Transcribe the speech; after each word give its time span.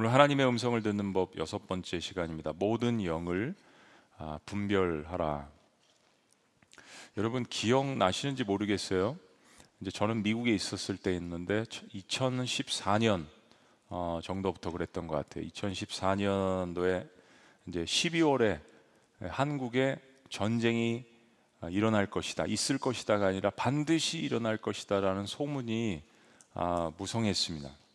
오늘 0.00 0.12
하나님의 0.12 0.46
음성을 0.46 0.80
듣는 0.80 1.12
법 1.12 1.36
여섯 1.38 1.66
번째 1.66 1.98
시간입니다. 1.98 2.52
모든 2.54 3.02
영을 3.02 3.56
아, 4.16 4.38
분별하라. 4.46 5.48
여러분 7.16 7.42
기억나시는지 7.42 8.44
모르겠어요. 8.44 9.16
이제 9.80 9.90
저는 9.90 10.22
미국에 10.22 10.54
있었을 10.54 10.98
때였는데 10.98 11.64
2014년 11.64 13.26
어, 13.88 14.20
정도부터 14.22 14.70
그랬던 14.70 15.08
것 15.08 15.16
같아요. 15.16 15.44
2014년도에 15.46 17.08
이제 17.66 17.82
12월에 17.82 18.60
한국에 19.18 19.96
전쟁이 20.30 21.06
아, 21.60 21.68
일어날 21.70 22.06
것이다, 22.06 22.46
있을 22.46 22.78
것이다가 22.78 23.26
아니라 23.26 23.50
반드시 23.50 24.18
일어날 24.18 24.58
것이다라는 24.58 25.26
소문이 25.26 26.04
아, 26.54 26.92
무성했습니다. 26.96 27.87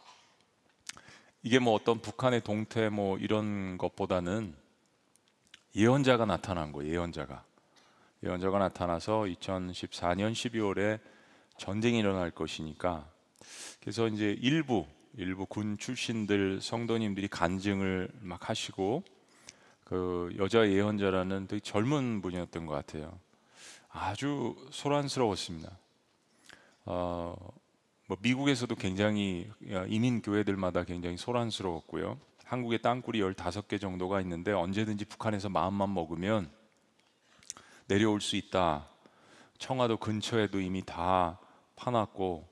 이게 1.45 1.59
뭐 1.59 1.73
어떤 1.73 1.99
북한의 1.99 2.41
동태 2.41 2.87
뭐 2.87 3.17
이런 3.17 3.77
것보다는 3.77 4.55
예언자가 5.75 6.25
나타난 6.25 6.71
거예요. 6.71 6.93
예언자가 6.93 7.43
예언자가 8.23 8.59
나타나서 8.59 9.23
2014년 9.23 10.31
12월에 10.31 11.01
전쟁이 11.57 11.99
일어날 11.99 12.31
것이니까 12.31 13.05
그래서 13.81 14.07
이제 14.07 14.37
일부 14.41 14.85
일부 15.17 15.45
군 15.45 15.77
출신들 15.77 16.61
성도님들이 16.61 17.27
간증을 17.27 18.09
막 18.21 18.49
하시고 18.49 19.03
그 19.83 20.33
여자 20.39 20.65
예언자라는 20.65 21.47
되게 21.47 21.59
젊은 21.59 22.21
분이었던 22.21 22.65
것 22.65 22.73
같아요. 22.73 23.19
아주 23.89 24.55
소란스러웠습니다. 24.71 25.77
어, 26.85 27.35
뭐 28.13 28.17
미국에서도 28.21 28.75
굉장히 28.75 29.49
이민 29.87 30.21
교회들마다 30.21 30.83
굉장히 30.83 31.17
소란스러웠고요. 31.17 32.19
한국에 32.43 32.77
땅굴이 32.77 33.19
15개 33.19 33.81
정도가 33.81 34.21
있는데 34.21 34.51
언제든지 34.51 35.05
북한에서 35.05 35.49
마음만 35.49 35.91
먹으면 35.91 36.51
내려올 37.87 38.21
수 38.21 38.35
있다. 38.35 38.87
청와도 39.57 39.97
근처에도 39.97 40.59
이미 40.59 40.83
다 40.85 41.39
파놨고 41.75 42.47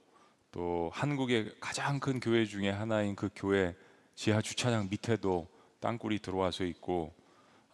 또 0.49 0.89
한국의 0.95 1.53
가장 1.59 1.99
큰 1.99 2.19
교회 2.19 2.45
중에 2.45 2.71
하나인 2.71 3.15
그 3.15 3.29
교회 3.35 3.75
지하 4.15 4.41
주차장 4.41 4.87
밑에도 4.89 5.47
땅굴이 5.79 6.19
들어와서 6.23 6.63
있고 6.63 7.13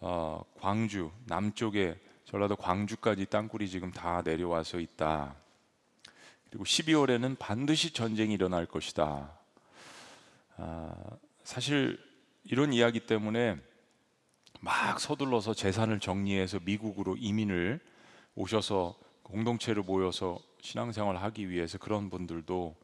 어, 0.02 0.44
광주 0.60 1.10
남쪽에 1.24 1.98
전라도 2.26 2.58
광주까지 2.58 3.28
땅굴이 3.28 3.70
지금 3.70 3.92
다 3.92 4.22
내려와서 4.26 4.78
있다. 4.82 5.47
그리고 6.50 6.64
12월에는 6.64 7.38
반드시 7.38 7.92
전쟁이 7.92 8.34
일어날 8.34 8.66
것이다. 8.66 9.32
아, 10.58 10.96
사실 11.44 12.00
이런 12.44 12.74
이야기 12.74 13.02
때문에 13.02 13.58
막 14.60 15.00
서둘러서 15.00 15.54
재산을 15.54 16.00
정리해서 16.00 16.60
미국으로 16.64 17.16
이민을 17.18 17.80
오셔서 18.36 18.98
공동체로 19.24 19.84
모여서 19.84 20.40
신앙생활을 20.62 21.22
하기 21.24 21.50
위해서 21.50 21.78
그런 21.78 22.10
분들도 22.10 22.76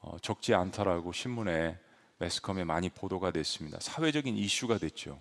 어, 0.00 0.16
적지 0.20 0.54
않다라고 0.54 1.12
신문에 1.12 1.78
매스컴에 2.18 2.64
많이 2.64 2.90
보도가 2.90 3.30
됐습니다. 3.30 3.78
사회적인 3.80 4.36
이슈가 4.36 4.78
됐죠. 4.78 5.18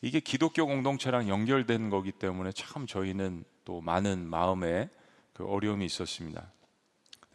이게 0.00 0.20
기독교 0.20 0.66
공동체랑 0.66 1.28
연결된 1.28 1.90
거기 1.90 2.10
때문에 2.10 2.52
참 2.52 2.86
저희는 2.86 3.44
또 3.64 3.80
많은 3.80 4.28
마음에 4.28 4.88
그 5.32 5.44
어려움이 5.46 5.84
있었습니다. 5.84 6.50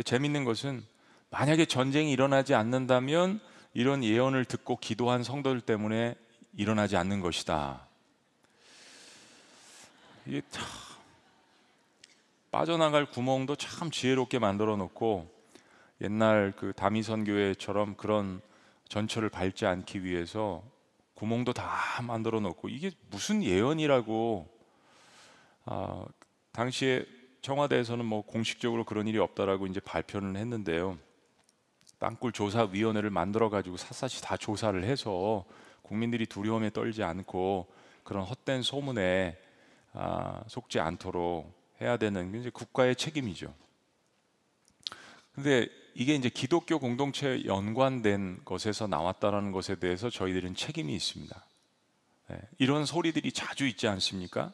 재밌는 0.04 0.44
것은 0.44 0.84
만약에 1.30 1.66
전쟁이 1.66 2.12
일어나지 2.12 2.54
않는다면 2.54 3.40
이런 3.74 4.04
예언을 4.04 4.46
듣고 4.46 4.78
기도한 4.78 5.24
성도들 5.24 5.62
때문에 5.62 6.16
일어나지 6.56 6.98
않는 6.98 7.22
것이다. 7.22 7.88
이게 10.26 10.42
참 10.50 10.66
빠져나갈 12.52 13.06
구멍도 13.06 13.56
참 13.56 13.92
지혜롭게 13.92 14.40
만들어 14.40 14.76
놓고 14.78 15.30
옛날 16.02 16.54
그 16.56 16.74
다미선 16.74 17.24
교회처럼 17.24 17.96
그런 17.96 18.42
전철을 18.90 19.30
밟지 19.30 19.66
않기 19.66 20.04
위해서 20.04 20.64
구멍도 21.14 21.54
다 21.54 22.02
만들어 22.04 22.40
놓고 22.40 22.70
이게 22.70 22.92
무슨 23.10 23.44
예언이라고 23.44 24.48
아, 25.66 26.06
당시에 26.52 27.06
청와대에서는 27.48 28.04
뭐 28.04 28.24
공식적으로 28.24 28.84
그런 28.84 29.08
일이 29.08 29.20
없다라고 29.20 29.68
이제 29.68 29.80
발표는 29.80 30.36
했는데요. 30.36 30.98
땅굴 31.98 32.34
조사 32.34 32.64
위원회를 32.66 33.10
만들어 33.10 33.50
가지고 33.50 33.78
샅샅이 33.78 34.22
다 34.22 34.36
조사를 34.36 34.84
해서 34.84 35.46
국민들이 35.82 36.26
두려움에 36.26 36.72
떨지 36.72 37.04
않고 37.04 37.68
그런 38.04 38.26
헛된 38.26 38.64
소문에 38.64 39.38
아, 39.94 40.44
속지 40.48 40.82
않도록 40.82 41.50
해야 41.80 41.96
되는 41.96 42.34
게 42.34 42.40
이제 42.40 42.50
국가의 42.50 42.98
책임이죠. 42.98 43.54
근데 45.34 45.70
이게 45.94 46.16
이제 46.16 46.28
기독교 46.28 46.80
공동체에 46.80 47.46
연관된 47.46 48.42
것에서 48.44 48.88
나왔다라는 48.88 49.54
것에 49.54 49.76
대해서 49.76 50.10
저희들은 50.10 50.56
책임이 50.56 50.94
있습니다. 50.94 51.46
네, 52.28 52.42
이런 52.58 52.86
소리들이 52.86 53.32
자주 53.32 53.66
있지 53.66 53.88
않습니까? 53.88 54.52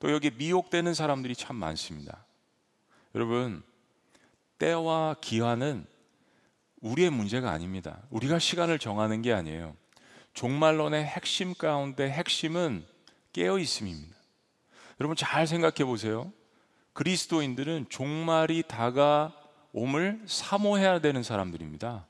또 0.00 0.10
여기 0.10 0.30
미혹되는 0.30 0.92
사람들이 0.92 1.36
참 1.36 1.56
많습니다. 1.56 2.24
여러분, 3.14 3.62
때와 4.58 5.16
기한은 5.20 5.86
우리의 6.80 7.10
문제가 7.10 7.50
아닙니다. 7.50 8.02
우리가 8.10 8.38
시간을 8.38 8.78
정하는 8.78 9.22
게 9.22 9.32
아니에요. 9.32 9.76
종말론의 10.34 11.04
핵심 11.04 11.54
가운데 11.54 12.10
핵심은 12.10 12.84
깨어 13.32 13.58
있음입니다. 13.58 14.16
여러분 15.00 15.16
잘 15.16 15.46
생각해 15.46 15.84
보세요. 15.84 16.32
그리스도인들은 16.92 17.86
종말이 17.88 18.62
다가옴을 18.66 20.22
사모해야 20.26 21.00
되는 21.00 21.22
사람들입니다. 21.22 22.06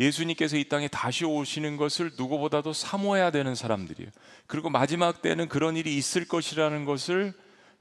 예수님께서 0.00 0.56
이 0.56 0.64
땅에 0.64 0.88
다시 0.88 1.24
오시는 1.24 1.76
것을 1.76 2.12
누구보다도 2.16 2.72
사모해야 2.72 3.30
되는 3.30 3.54
사람들이에요. 3.54 4.10
그리고 4.46 4.70
마지막 4.70 5.22
때는 5.22 5.48
그런 5.48 5.76
일이 5.76 5.96
있을 5.96 6.26
것이라는 6.26 6.84
것을 6.84 7.32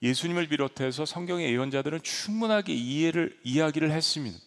예수님을 0.02 0.48
비롯해서 0.48 1.06
성경의 1.06 1.52
예언자들은 1.52 2.04
충분하게 2.04 2.74
이해를 2.74 3.40
이야기를 3.44 3.92
했습니다. 3.92 4.38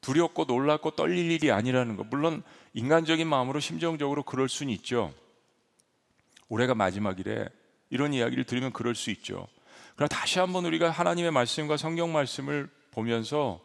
두렵고 0.00 0.44
놀랍고 0.44 0.92
떨릴 0.92 1.30
일이 1.30 1.52
아니라는 1.52 1.96
것. 1.96 2.06
물론 2.06 2.42
인간적인 2.74 3.26
마음으로 3.26 3.60
심정적으로 3.60 4.22
그럴 4.22 4.48
수는 4.48 4.72
있죠. 4.74 5.12
올해가 6.48 6.74
마지막이래. 6.74 7.46
이런 7.90 8.14
이야기를 8.14 8.44
들으면 8.44 8.72
그럴 8.72 8.94
수 8.94 9.10
있죠. 9.10 9.46
그러나 9.94 10.08
다시 10.08 10.38
한번 10.38 10.64
우리가 10.64 10.90
하나님의 10.90 11.30
말씀과 11.32 11.76
성경 11.76 12.12
말씀을 12.12 12.68
보면서 12.90 13.60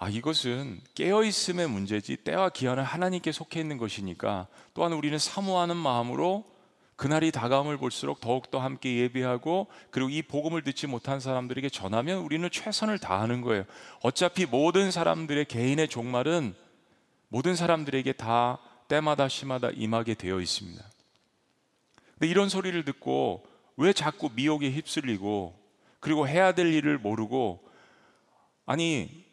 아, 0.00 0.08
이것은 0.08 0.80
깨어있음의 0.94 1.68
문제지 1.68 2.18
때와 2.18 2.50
기한은 2.50 2.84
하나님께 2.84 3.32
속해 3.32 3.58
있는 3.60 3.78
것이니까 3.78 4.46
또한 4.72 4.92
우리는 4.92 5.18
사모하는 5.18 5.76
마음으로 5.76 6.44
그날이 6.94 7.32
다가옴을 7.32 7.78
볼수록 7.78 8.20
더욱더 8.20 8.60
함께 8.60 8.96
예배하고 8.96 9.66
그리고 9.90 10.08
이 10.08 10.22
복음을 10.22 10.62
듣지 10.62 10.86
못한 10.86 11.18
사람들에게 11.18 11.68
전하면 11.68 12.18
우리는 12.18 12.48
최선을 12.48 12.98
다하는 12.98 13.40
거예요. 13.40 13.64
어차피 14.02 14.46
모든 14.46 14.92
사람들의 14.92 15.44
개인의 15.46 15.88
종말은 15.88 16.54
모든 17.28 17.56
사람들에게 17.56 18.12
다 18.12 18.58
때마다 18.86 19.28
시마다 19.28 19.70
임하게 19.70 20.14
되어 20.14 20.40
있습니다. 20.40 20.82
근데 22.12 22.28
이런 22.28 22.48
소리를 22.48 22.84
듣고 22.84 23.44
왜 23.76 23.92
자꾸 23.92 24.30
미혹에 24.34 24.70
휩쓸리고 24.70 25.58
그리고 26.00 26.26
해야 26.28 26.52
될 26.52 26.72
일을 26.72 26.98
모르고 26.98 27.68
아니 28.64 29.27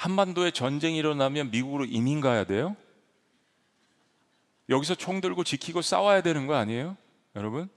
한반도에 0.00 0.50
전쟁이 0.50 0.96
일어나면 0.96 1.50
미국으로 1.50 1.84
이민 1.84 2.22
가야 2.22 2.44
돼요? 2.44 2.74
여기서 4.70 4.94
총 4.94 5.20
들고 5.20 5.44
지키고 5.44 5.82
싸워야 5.82 6.22
되는 6.22 6.46
거 6.46 6.54
아니에요? 6.54 6.96
여러분? 7.36 7.68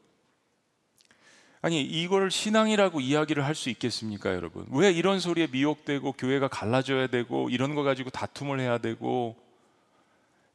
아니 1.62 1.81
이걸 1.81 2.31
신앙이라고 2.31 3.01
이야기를 3.01 3.44
할 3.44 3.56
수 3.56 3.69
있겠습니까, 3.69 4.33
여러분? 4.33 4.65
왜 4.71 4.89
이런 4.94 5.19
소리에 5.19 5.48
미혹되고 5.48 6.13
교회가 6.13 6.48
갈라져야 6.48 7.07
되고 7.07 7.50
이런 7.50 7.75
거 7.75 7.83
가지고 7.83 8.09
다툼을 8.09 8.62
해야 8.62 8.77
되고 8.77 9.36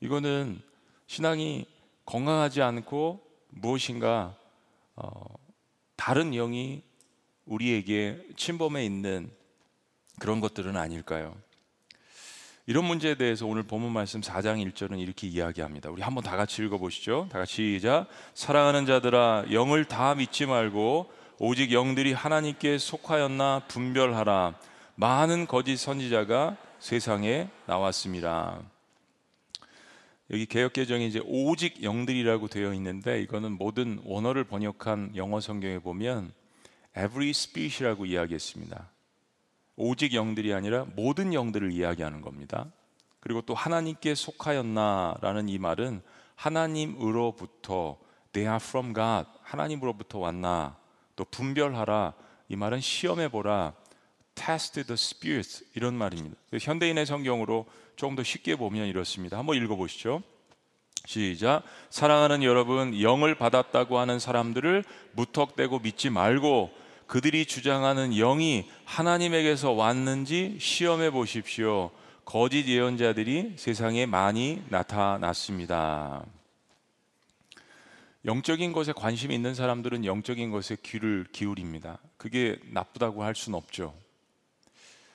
이거는 0.00 0.62
신앙이 1.06 1.66
건강하지 2.06 2.62
않고 2.62 3.20
무엇인가 3.50 4.34
어, 4.96 5.10
다른 5.96 6.30
영이 6.30 6.82
우리에게 7.44 8.26
침범해 8.36 8.86
있는 8.86 9.30
그런 10.18 10.40
것들은 10.40 10.78
아닐까요? 10.78 11.36
이런 12.68 12.84
문제에 12.84 13.14
대해서 13.14 13.46
오늘 13.46 13.62
본문 13.62 13.92
말씀 13.92 14.20
4장 14.20 14.62
1절은 14.62 15.00
이렇게 15.00 15.26
이야기합니다. 15.26 15.88
우리 15.88 16.02
한번 16.02 16.22
다 16.22 16.36
같이 16.36 16.62
읽어보시죠. 16.62 17.30
다 17.32 17.38
같이 17.38 17.78
시작. 17.78 18.08
사랑하는 18.34 18.84
자들아, 18.84 19.46
영을 19.52 19.86
다 19.86 20.14
믿지 20.14 20.44
말고 20.44 21.10
오직 21.38 21.72
영들이 21.72 22.12
하나님께 22.12 22.76
속하였나 22.76 23.62
분별하라. 23.68 24.58
많은 24.96 25.46
거짓 25.46 25.78
선지자가 25.78 26.58
세상에 26.78 27.48
나왔습니다. 27.64 28.60
여기 30.30 30.44
개혁 30.44 30.74
개정에 30.74 31.06
이제 31.06 31.22
오직 31.24 31.82
영들이라고 31.82 32.48
되어 32.48 32.74
있는데 32.74 33.22
이거는 33.22 33.52
모든 33.52 33.98
원어를 34.04 34.44
번역한 34.44 35.16
영어 35.16 35.40
성경에 35.40 35.78
보면 35.78 36.34
every 36.94 37.30
speech라고 37.30 38.04
이야기했습니다. 38.04 38.90
오직 39.78 40.12
영들이 40.12 40.52
아니라 40.52 40.84
모든 40.96 41.32
영들을 41.32 41.72
이야기하는 41.72 42.20
겁니다. 42.20 42.66
그리고 43.20 43.40
또 43.42 43.54
하나님께 43.54 44.14
속하였나라는 44.14 45.48
이 45.48 45.58
말은 45.58 46.02
하나님으로부터 46.34 47.96
they 48.32 48.52
are 48.52 48.58
from 48.60 48.92
God 48.92 49.28
하나님으로부터 49.42 50.18
왔나 50.18 50.76
또 51.16 51.24
분별하라 51.24 52.12
이 52.48 52.56
말은 52.56 52.80
시험해 52.80 53.28
보라 53.28 53.72
test 54.34 54.84
the 54.84 54.94
spirits 54.94 55.64
이런 55.74 55.94
말입니다. 55.94 56.36
현대인의 56.60 57.06
성경으로 57.06 57.66
조금 57.96 58.16
더 58.16 58.22
쉽게 58.22 58.56
보면 58.56 58.86
이렇습니다. 58.86 59.38
한번 59.38 59.56
읽어 59.56 59.76
보시죠. 59.76 60.22
시작. 61.06 61.62
사랑하는 61.90 62.42
여러분, 62.42 63.00
영을 63.00 63.34
받았다고 63.34 63.98
하는 63.98 64.18
사람들을 64.18 64.84
무턱대고 65.12 65.80
믿지 65.80 66.10
말고 66.10 66.70
그들이 67.08 67.46
주장하는 67.46 68.10
영이 68.10 68.70
하나님에게서 68.84 69.72
왔는지 69.72 70.58
시험해 70.60 71.10
보십시오. 71.10 71.90
거짓 72.26 72.68
예언자들이 72.68 73.54
세상에 73.56 74.04
많이 74.04 74.62
나타났습니다. 74.68 76.22
영적인 78.26 78.72
것에 78.74 78.92
관심이 78.92 79.34
있는 79.34 79.54
사람들은 79.54 80.04
영적인 80.04 80.50
것에 80.50 80.76
귀를 80.82 81.24
기울입니다. 81.32 81.98
그게 82.18 82.58
나쁘다고 82.72 83.24
할 83.24 83.34
수는 83.34 83.56
없죠. 83.56 83.94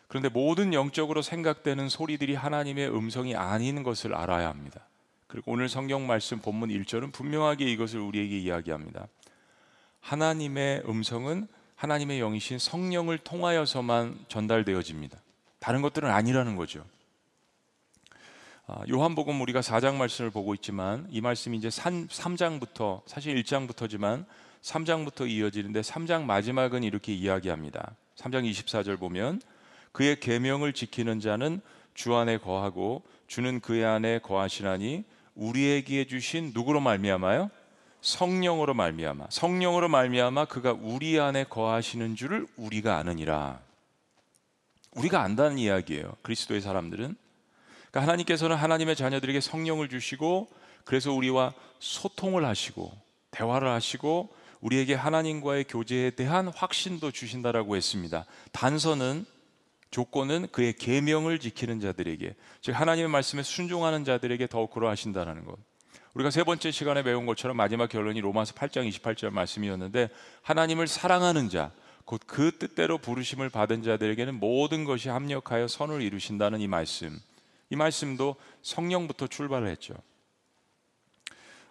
그런데 0.07 0.29
모든 0.29 0.73
영적으로 0.73 1.21
생각되는 1.21 1.89
소리들이 1.89 2.33
하나님의 2.33 2.89
음성이 2.89 3.35
아닌 3.35 3.83
것을 3.83 4.15
알아야 4.15 4.49
합니다. 4.49 4.87
그리고 5.27 5.51
오늘 5.51 5.69
성경 5.69 6.07
말씀 6.07 6.39
본문 6.39 6.69
1절은 6.69 7.13
분명하게 7.13 7.71
이것을 7.71 7.99
우리에게 7.99 8.39
이야기합니다. 8.39 9.07
하나님의 9.99 10.83
음성은 10.87 11.47
하나님의 11.83 12.19
영이신 12.19 12.59
성령을 12.59 13.17
통하여서만 13.17 14.17
전달되어집니다. 14.29 15.17
다른 15.59 15.81
것들은 15.81 16.09
아니라는 16.09 16.55
거죠. 16.55 16.85
아, 18.67 18.83
요한복음 18.89 19.41
우리가 19.41 19.59
4장 19.59 19.95
말씀을 19.95 20.31
보고 20.31 20.53
있지만 20.53 21.05
이 21.09 21.19
말씀이 21.19 21.57
이제 21.57 21.67
3장부터 21.67 23.01
사실 23.05 23.35
1장부터지만 23.35 24.23
3장부터 24.61 25.29
이어지는데 25.29 25.81
3장 25.81 26.23
마지막은 26.23 26.83
이렇게 26.83 27.13
이야기합니다. 27.13 27.97
3장 28.15 28.49
24절 28.49 28.97
보면 28.97 29.41
그의 29.91 30.21
계명을 30.21 30.71
지키는 30.71 31.19
자는 31.19 31.59
주 31.93 32.15
안에 32.15 32.37
거하고 32.37 33.03
주는 33.27 33.59
그의 33.59 33.83
안에 33.83 34.19
거하시나니 34.19 35.03
우리에게 35.35 36.07
주신 36.07 36.51
누구로 36.53 36.79
말미암아요? 36.79 37.49
성령으로 38.03 38.73
말미암아. 38.73 39.27
성령으로 39.29 39.87
말미암아 39.87 40.45
그가 40.45 40.73
우리 40.73 41.19
안에 41.19 41.45
거하시는 41.45 42.15
줄을 42.17 42.45
우리가 42.57 42.97
아느니라. 42.97 43.61
우리가 44.91 45.21
안다는 45.21 45.57
이야기예요. 45.57 46.13
그리스도의 46.21 46.61
사람들은 46.61 47.15
그러니까 47.89 48.01
하나님께서는 48.01 48.57
하나님의 48.57 48.97
자녀들에게 48.97 49.39
성령을 49.39 49.87
주시고 49.87 50.49
그래서 50.83 51.13
우리와 51.13 51.53
소통을 51.79 52.45
하시고 52.45 52.91
대화를 53.31 53.69
하시고 53.69 54.35
우리에게 54.59 54.95
하나님과의 54.95 55.63
교제에 55.63 56.11
대한 56.11 56.49
확신도 56.49 57.11
주신다라고 57.11 57.77
했습니다. 57.77 58.25
단서는 58.51 59.25
조건은 59.91 60.47
그의 60.51 60.73
계명을 60.73 61.39
지키는 61.39 61.79
자들에게 61.79 62.35
즉 62.61 62.71
하나님의 62.73 63.09
말씀에 63.09 63.43
순종하는 63.43 64.03
자들에게 64.03 64.47
더욱 64.47 64.71
그러하신다는 64.71 65.45
것. 65.45 65.57
우리가 66.13 66.29
세 66.29 66.43
번째 66.43 66.69
시간에 66.69 67.01
배운 67.01 67.25
것처럼 67.25 67.57
마지막 67.57 67.89
결론이 67.89 68.21
로마서 68.21 68.53
8장 68.53 68.87
28절 68.89 69.31
말씀이었는데 69.31 70.09
하나님을 70.43 70.87
사랑하는 70.87 71.49
자, 71.49 71.71
곧 72.05 72.21
그 72.27 72.57
뜻대로 72.57 72.97
부르심을 72.97 73.49
받은 73.49 73.81
자들에게는 73.81 74.39
모든 74.39 74.83
것이 74.83 75.09
합력하여 75.09 75.67
선을 75.67 76.01
이루신다는 76.01 76.61
이 76.61 76.67
말씀. 76.67 77.19
이 77.69 77.75
말씀도 77.75 78.35
성령부터 78.61 79.27
출발을 79.27 79.67
했죠. 79.69 79.95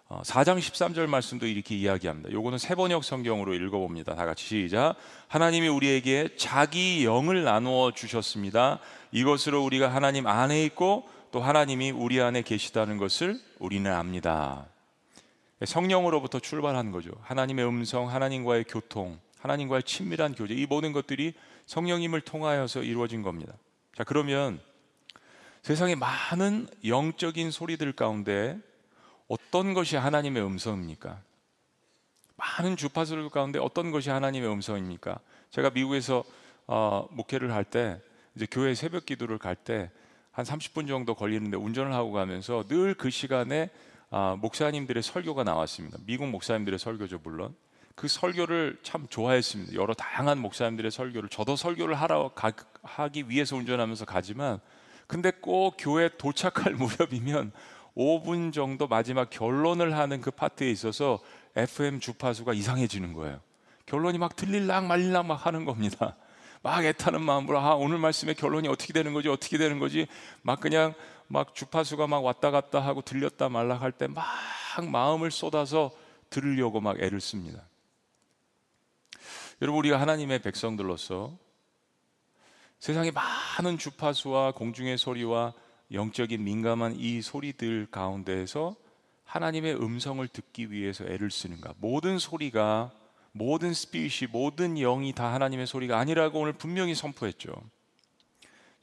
4장 0.09 0.57
어, 0.57 0.59
13절 0.59 1.07
말씀도 1.07 1.47
이렇게 1.47 1.75
이야기합니다. 1.75 2.31
요거는 2.31 2.57
세 2.57 2.75
번역 2.75 3.03
성경으로 3.03 3.53
읽어봅니다. 3.53 4.15
다 4.15 4.25
같이 4.25 4.45
시작. 4.45 4.95
하나님이 5.29 5.69
우리에게 5.69 6.35
자기 6.35 7.05
영을 7.05 7.43
나누어 7.43 7.91
주셨습니다. 7.93 8.79
이것으로 9.11 9.63
우리가 9.63 9.87
하나님 9.87 10.27
안에 10.27 10.65
있고 10.65 11.07
또 11.33 11.41
하나님이 11.41 11.89
우리 11.89 12.21
안에 12.21 12.43
계시다는 12.43 12.99
것을 12.99 13.41
우리는 13.57 13.91
압니다. 13.91 14.67
성령으로부터 15.65 16.39
출발한 16.39 16.91
거죠. 16.91 17.09
하나님의 17.23 17.65
음성, 17.65 18.07
하나님과의 18.07 18.65
교통, 18.65 19.19
하나님과의 19.39 19.81
친밀한 19.81 20.35
교제, 20.35 20.53
이 20.53 20.67
모든 20.67 20.93
것들이 20.93 21.33
성령님을 21.65 22.21
통하여서 22.21 22.83
이루어진 22.83 23.23
겁니다. 23.23 23.55
자, 23.95 24.03
그러면 24.03 24.61
세상에 25.63 25.95
많은 25.95 26.67
영적인 26.85 27.49
소리들 27.49 27.93
가운데 27.93 28.59
어떤 29.27 29.73
것이 29.73 29.95
하나님의 29.95 30.45
음성입니까? 30.45 31.19
많은 32.35 32.77
주파수들 32.77 33.27
가운데 33.29 33.57
어떤 33.57 33.89
것이 33.89 34.11
하나님의 34.11 34.51
음성입니까? 34.51 35.17
제가 35.49 35.71
미국에서 35.71 36.23
어, 36.67 37.07
목회를 37.09 37.51
할 37.53 37.63
때 37.63 37.99
이제 38.35 38.45
교회 38.51 38.75
새벽 38.75 39.07
기도를 39.07 39.39
갈 39.39 39.55
때 39.55 39.89
한 40.33 40.43
30분 40.45 40.87
정도 40.87 41.13
걸리는데 41.13 41.57
운전을 41.57 41.93
하고 41.93 42.11
가면서 42.11 42.65
늘 42.67 42.95
그 42.97 43.09
시간에 43.09 43.69
어, 44.09 44.37
목사님들의 44.39 45.01
설교가 45.01 45.43
나왔습니다. 45.43 45.97
미국 46.05 46.27
목사님들의 46.27 46.77
설교죠 46.77 47.19
물론. 47.23 47.55
그 47.95 48.07
설교를 48.07 48.79
참 48.83 49.07
좋아했습니다. 49.07 49.73
여러 49.73 49.93
다양한 49.93 50.39
목사님들의 50.39 50.91
설교를 50.91 51.29
저도 51.29 51.55
설교를 51.55 51.95
하러 51.95 52.31
가, 52.33 52.51
하기 52.81 53.29
위해서 53.29 53.55
운전하면서 53.55 54.05
가지만 54.05 54.59
근데 55.07 55.31
꼭 55.31 55.75
교회 55.77 56.09
도착할 56.09 56.73
무렵이면 56.75 57.51
5분 57.95 58.51
정도 58.53 58.87
마지막 58.87 59.29
결론을 59.29 59.95
하는 59.95 60.21
그 60.21 60.31
파트에 60.31 60.69
있어서 60.71 61.19
FM 61.55 61.99
주파수가 61.99 62.53
이상해지는 62.53 63.13
거예요. 63.13 63.39
결론이 63.85 64.17
막 64.17 64.35
들릴랑 64.35 64.87
말릴랑 64.87 65.27
막 65.27 65.45
하는 65.45 65.65
겁니다. 65.65 66.15
막 66.63 66.83
애타는 66.83 67.21
마음으로 67.21 67.59
아 67.59 67.75
오늘 67.75 67.97
말씀의 67.99 68.35
결론이 68.35 68.67
어떻게 68.69 68.93
되는 68.93 69.13
거지 69.13 69.29
어떻게 69.29 69.57
되는 69.57 69.77
거지 69.79 70.07
막 70.41 70.59
그냥 70.59 70.93
막 71.27 71.53
주파수가 71.53 72.07
막 72.07 72.23
왔다 72.23 72.49
갔다 72.51 72.79
하고 72.79 73.01
들렸다 73.01 73.49
말라 73.49 73.75
할 73.75 73.91
때 73.91 74.07
막 74.07 74.25
마음을 74.89 75.29
쏟아서 75.29 75.91
들으려고 76.31 76.81
막 76.81 76.99
애를 76.99 77.21
씁니다. 77.21 77.61
여러분 79.61 79.79
우리가 79.79 80.01
하나님의 80.01 80.41
백성들로서 80.41 81.37
세상에 82.79 83.11
많은 83.11 83.77
주파수와 83.77 84.51
공중의 84.53 84.97
소리와 84.97 85.53
영적인 85.91 86.43
민감한 86.43 86.95
이 86.97 87.21
소리들 87.21 87.87
가운데에서 87.91 88.75
하나님의 89.25 89.75
음성을 89.75 90.27
듣기 90.27 90.71
위해서 90.71 91.05
애를 91.05 91.29
쓰는가? 91.29 91.73
모든 91.77 92.17
소리가 92.17 92.91
모든 93.33 93.73
스피릿이 93.73 94.27
모든 94.31 94.75
영이 94.75 95.13
다 95.13 95.33
하나님의 95.33 95.67
소리가 95.67 95.99
아니라고 95.99 96.39
오늘 96.39 96.53
분명히 96.53 96.95
선포했죠. 96.95 97.51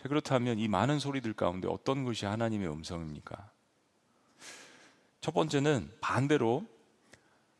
자, 0.02 0.08
그렇다면 0.08 0.58
이 0.58 0.66
많은 0.66 0.98
소리들 0.98 1.32
가운데 1.32 1.68
어떤 1.68 2.04
것이 2.04 2.26
하나님의 2.26 2.68
음성입니까? 2.68 3.50
첫 5.20 5.32
번째는 5.32 5.90
반대로 6.00 6.66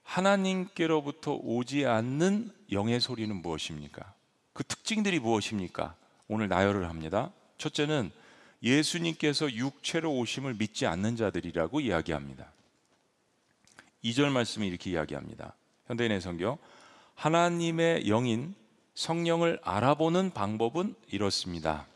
하나님께로부터 0.03 1.35
오지 1.35 1.87
않는 1.87 2.51
영의 2.73 3.01
소리는 3.01 3.35
무엇입니까? 3.37 4.15
그 4.53 4.65
특징들이 4.65 5.21
무엇입니까? 5.21 5.95
오늘 6.27 6.49
나열을 6.49 6.89
합니다. 6.89 7.31
첫째는 7.59 8.11
예수님께서 8.63 9.53
육체로 9.53 10.17
오심을 10.17 10.55
믿지 10.55 10.87
않는 10.87 11.17
자들이라고 11.17 11.81
이야기합니다. 11.81 12.51
2절 14.03 14.31
말씀이 14.31 14.67
이렇게 14.67 14.91
이야기합니다. 14.91 15.55
현대인의 15.87 16.21
성경 16.21 16.59
하나님의 17.21 18.09
영인 18.09 18.55
성령을 18.95 19.61
알아보는 19.63 20.31
방법은 20.31 20.95
이렇습니다. 21.09 21.87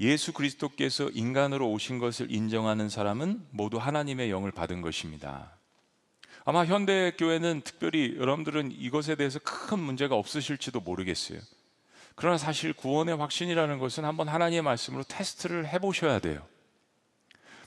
예수 0.00 0.32
그리스도께서 0.32 1.10
인간으로 1.10 1.70
오신 1.70 2.00
것을 2.00 2.32
인정하는 2.32 2.88
사람은 2.88 3.46
모두 3.52 3.78
하나님의 3.78 4.32
영을 4.32 4.50
받은 4.50 4.82
것입니다. 4.82 5.52
아마 6.44 6.64
현대 6.64 7.12
교회는 7.16 7.60
특별히 7.60 8.16
여러분들은 8.18 8.72
이것에 8.72 9.14
대해서 9.14 9.38
큰 9.44 9.78
문제가 9.78 10.16
없으실지도 10.16 10.80
모르겠어요. 10.80 11.38
그러나 12.16 12.36
사실 12.36 12.72
구원의 12.72 13.16
확신이라는 13.18 13.78
것은 13.78 14.04
한번 14.04 14.26
하나님의 14.26 14.62
말씀으로 14.62 15.04
테스트를 15.04 15.68
해보셔야 15.68 16.18
돼요. 16.18 16.42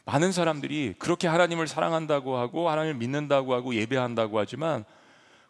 많은 0.03 0.33
사람들이 0.33 0.95
그렇게 0.99 1.29
하나님을 1.29 1.69
사랑한다고 1.69 2.35
하고 2.35 2.69
하나님을 2.69 2.95
믿는다고 2.95 3.53
하고 3.53 3.73
예배한다고 3.75 4.37
하지만 4.39 4.83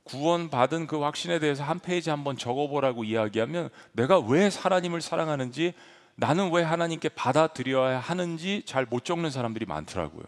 구원받은 0.03 0.87
그 0.87 0.99
확신에 0.99 1.39
대해서 1.39 1.63
한 1.63 1.79
페이지 1.79 2.09
한번 2.09 2.37
적어보라고 2.37 3.03
이야기하면 3.03 3.69
내가 3.91 4.19
왜 4.19 4.49
하나님을 4.49 5.01
사랑하는지 5.01 5.73
나는 6.15 6.51
왜 6.51 6.63
하나님께 6.63 7.09
받아들여야 7.09 7.99
하는지 7.99 8.63
잘 8.65 8.85
못 8.85 9.05
적는 9.05 9.31
사람들이 9.31 9.65
많더라고요. 9.65 10.23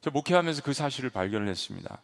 저 0.00 0.10
목회하면서 0.10 0.62
그 0.62 0.72
사실을 0.72 1.10
발견을 1.10 1.48
했습니다. 1.48 2.02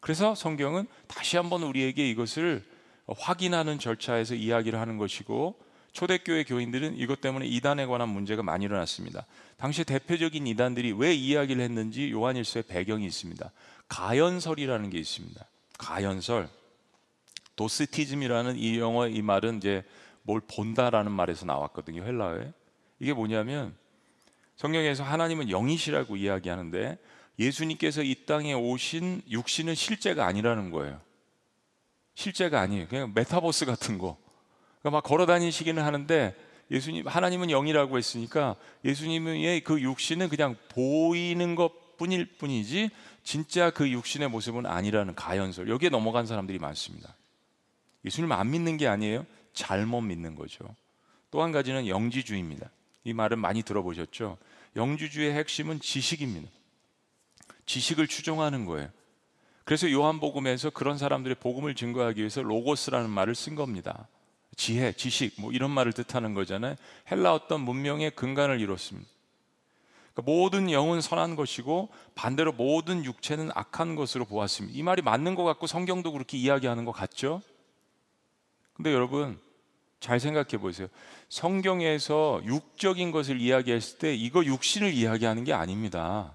그래서 0.00 0.34
성경은 0.34 0.86
다시 1.06 1.36
한번 1.36 1.62
우리에게 1.62 2.08
이것을 2.10 2.64
확인하는 3.06 3.78
절차에서 3.78 4.34
이야기를 4.34 4.78
하는 4.78 4.98
것이고 4.98 5.56
초대교회 5.92 6.44
교인들은 6.44 6.96
이것 6.96 7.20
때문에 7.20 7.46
이단에 7.46 7.86
관한 7.86 8.08
문제가 8.08 8.42
많이 8.42 8.64
일어났습니다. 8.64 9.26
당시 9.56 9.84
대표적인 9.84 10.46
이단들이 10.46 10.92
왜 10.92 11.12
이야기를 11.14 11.62
했는지 11.62 12.10
요한일서의 12.10 12.64
배경이 12.64 13.04
있습니다. 13.06 13.50
가연설이라는 13.88 14.90
게 14.90 14.98
있습니다. 14.98 15.44
가연설. 15.82 16.48
도스티즘이라는 17.56 18.56
이 18.56 18.78
영어 18.78 19.08
이 19.08 19.20
말은 19.20 19.58
이제 19.58 19.84
뭘 20.22 20.40
본다라는 20.40 21.10
말에서 21.10 21.44
나왔거든요. 21.44 22.04
헬라어에. 22.04 22.52
이게 23.00 23.12
뭐냐면 23.12 23.74
성경에서 24.56 25.02
하나님은 25.02 25.50
영이시라고 25.50 26.16
이야기하는데 26.16 26.98
예수님께서 27.38 28.02
이 28.02 28.14
땅에 28.26 28.54
오신 28.54 29.22
육신은 29.28 29.74
실제가 29.74 30.26
아니라는 30.26 30.70
거예요. 30.70 31.00
실제가 32.14 32.60
아니에요. 32.60 32.86
그냥 32.88 33.12
메타버스 33.14 33.66
같은 33.66 33.98
거. 33.98 34.16
그러니까 34.80 34.98
막 34.98 35.02
걸어 35.02 35.26
다니시기는 35.26 35.82
하는데 35.82 36.36
예수님 36.70 37.06
하나님은 37.08 37.50
영이라고 37.50 37.98
했으니까 37.98 38.54
예수님의 38.84 39.62
그 39.62 39.80
육신은 39.80 40.28
그냥 40.28 40.56
보이는 40.68 41.54
것 41.56 41.96
뿐일 41.96 42.36
뿐이지 42.38 42.90
진짜 43.22 43.70
그 43.70 43.90
육신의 43.90 44.28
모습은 44.28 44.66
아니라는 44.66 45.14
가연설. 45.14 45.68
여기에 45.68 45.90
넘어간 45.90 46.26
사람들이 46.26 46.58
많습니다. 46.58 47.14
예수님 48.04 48.32
안 48.32 48.50
믿는 48.50 48.76
게 48.76 48.88
아니에요. 48.88 49.26
잘못 49.52 50.00
믿는 50.00 50.34
거죠. 50.34 50.64
또 51.30 51.42
한 51.42 51.52
가지는 51.52 51.86
영지주의입니다. 51.86 52.70
이 53.04 53.12
말은 53.12 53.38
많이 53.38 53.62
들어보셨죠? 53.62 54.38
영지주의 54.76 55.32
핵심은 55.32 55.80
지식입니다. 55.80 56.48
지식을 57.66 58.06
추종하는 58.08 58.64
거예요. 58.66 58.88
그래서 59.64 59.90
요한복음에서 59.90 60.70
그런 60.70 60.98
사람들의 60.98 61.36
복음을 61.36 61.74
증거하기 61.74 62.18
위해서 62.20 62.42
로고스라는 62.42 63.08
말을 63.08 63.34
쓴 63.34 63.54
겁니다. 63.54 64.08
지혜, 64.56 64.92
지식, 64.92 65.40
뭐 65.40 65.52
이런 65.52 65.70
말을 65.70 65.92
뜻하는 65.92 66.34
거잖아요. 66.34 66.76
헬라 67.10 67.32
어떤 67.32 67.60
문명의 67.60 68.10
근간을 68.10 68.60
이뤘습니다. 68.60 69.08
그러니까 70.14 70.30
모든 70.30 70.70
영은 70.70 71.00
선한 71.00 71.36
것이고 71.36 71.88
반대로 72.14 72.52
모든 72.52 73.04
육체는 73.04 73.50
악한 73.54 73.96
것으로 73.96 74.24
보았습니다. 74.24 74.78
이 74.78 74.82
말이 74.82 75.02
맞는 75.02 75.34
것 75.34 75.44
같고 75.44 75.66
성경도 75.66 76.12
그렇게 76.12 76.36
이야기하는 76.36 76.84
것 76.84 76.92
같죠? 76.92 77.42
근데 78.74 78.92
여러분 78.92 79.40
잘 80.00 80.20
생각해 80.20 80.58
보세요. 80.58 80.88
성경에서 81.28 82.42
육적인 82.44 83.10
것을 83.12 83.40
이야기했을 83.40 83.98
때 83.98 84.14
이거 84.14 84.44
육신을 84.44 84.92
이야기하는 84.92 85.44
게 85.44 85.52
아닙니다. 85.52 86.34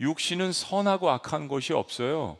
육신은 0.00 0.52
선하고 0.52 1.10
악한 1.10 1.48
것이 1.48 1.72
없어요. 1.72 2.36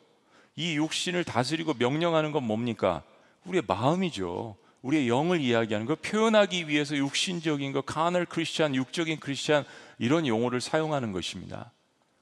이 0.56 0.76
육신을 0.76 1.25
다스리고 1.25 1.75
명령하는 1.75 2.30
건 2.30 2.44
뭡니까? 2.44 3.02
우리의 3.44 3.62
마음이죠. 3.66 4.56
우리의 4.85 5.09
영을 5.09 5.41
이야기하는 5.41 5.87
거 5.87 5.95
표현하기 5.95 6.69
위해서 6.69 6.95
육신적인 6.95 7.73
거 7.73 7.81
카널 7.81 8.26
크리스찬, 8.26 8.75
육적인 8.75 9.19
크리스찬 9.19 9.64
이런 9.99 10.26
용어를 10.26 10.61
사용하는 10.61 11.12
것입니다. 11.12 11.73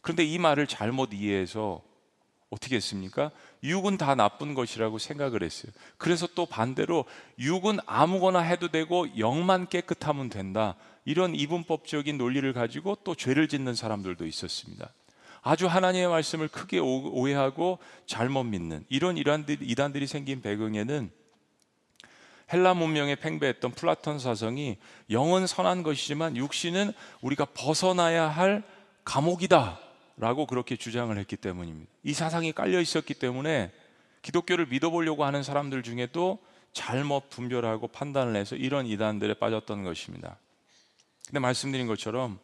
그런데 0.00 0.24
이 0.24 0.38
말을 0.38 0.68
잘못 0.68 1.12
이해해서 1.12 1.82
어떻게 2.50 2.76
했습니까? 2.76 3.32
육은 3.64 3.96
다 3.96 4.14
나쁜 4.14 4.54
것이라고 4.54 4.98
생각을 4.98 5.42
했어요. 5.42 5.72
그래서 5.96 6.28
또 6.36 6.46
반대로 6.46 7.04
육은 7.40 7.78
아무거나 7.86 8.38
해도 8.40 8.68
되고 8.68 9.06
영만 9.18 9.66
깨끗하면 9.66 10.28
된다. 10.28 10.76
이런 11.04 11.34
이분법적인 11.34 12.16
논리를 12.16 12.52
가지고 12.52 12.96
또 13.02 13.16
죄를 13.16 13.48
짓는 13.48 13.74
사람들도 13.74 14.24
있었습니다. 14.24 14.88
아주 15.40 15.66
하나님의 15.66 16.08
말씀을 16.08 16.46
크게 16.46 16.78
오해하고 16.78 17.80
잘못 18.06 18.44
믿는 18.44 18.84
이런 18.88 19.16
이단들이 19.16 20.06
생긴 20.06 20.42
배경에는 20.42 21.10
헬라 22.52 22.74
문명에 22.74 23.16
팽배했던 23.16 23.72
플라톤 23.72 24.18
사성이 24.18 24.76
영은 25.10 25.46
선한 25.46 25.82
것이지만 25.82 26.36
육신은 26.36 26.92
우리가 27.22 27.46
벗어나야 27.46 28.28
할 28.28 28.62
감옥이다 29.04 29.80
라고 30.16 30.46
그렇게 30.46 30.76
주장을 30.76 31.16
했기 31.16 31.36
때문입니다. 31.36 31.90
이 32.02 32.12
사상이 32.12 32.52
깔려 32.52 32.80
있었기 32.80 33.14
때문에 33.14 33.72
기독교를 34.20 34.66
믿어보려고 34.66 35.24
하는 35.24 35.42
사람들 35.42 35.82
중에도 35.82 36.38
잘못 36.72 37.28
분별하고 37.30 37.88
판단을 37.88 38.36
해서 38.36 38.56
이런 38.56 38.86
이단들에 38.86 39.34
빠졌던 39.34 39.82
것입니다. 39.82 40.38
근데 41.26 41.40
말씀드린 41.40 41.86
것처럼 41.86 42.38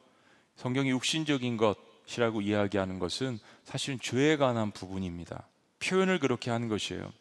성경이 0.57 0.91
육신적인 0.91 1.57
것이라고 1.57 2.41
이야기하는 2.41 2.99
것은 2.99 3.39
사실은 3.65 3.99
죄에 4.01 4.37
관한 4.37 4.71
부분입니다. 4.71 5.47
표현을 5.79 6.19
그렇게 6.19 6.51
하는 6.51 6.69
것이에요. 6.69 7.13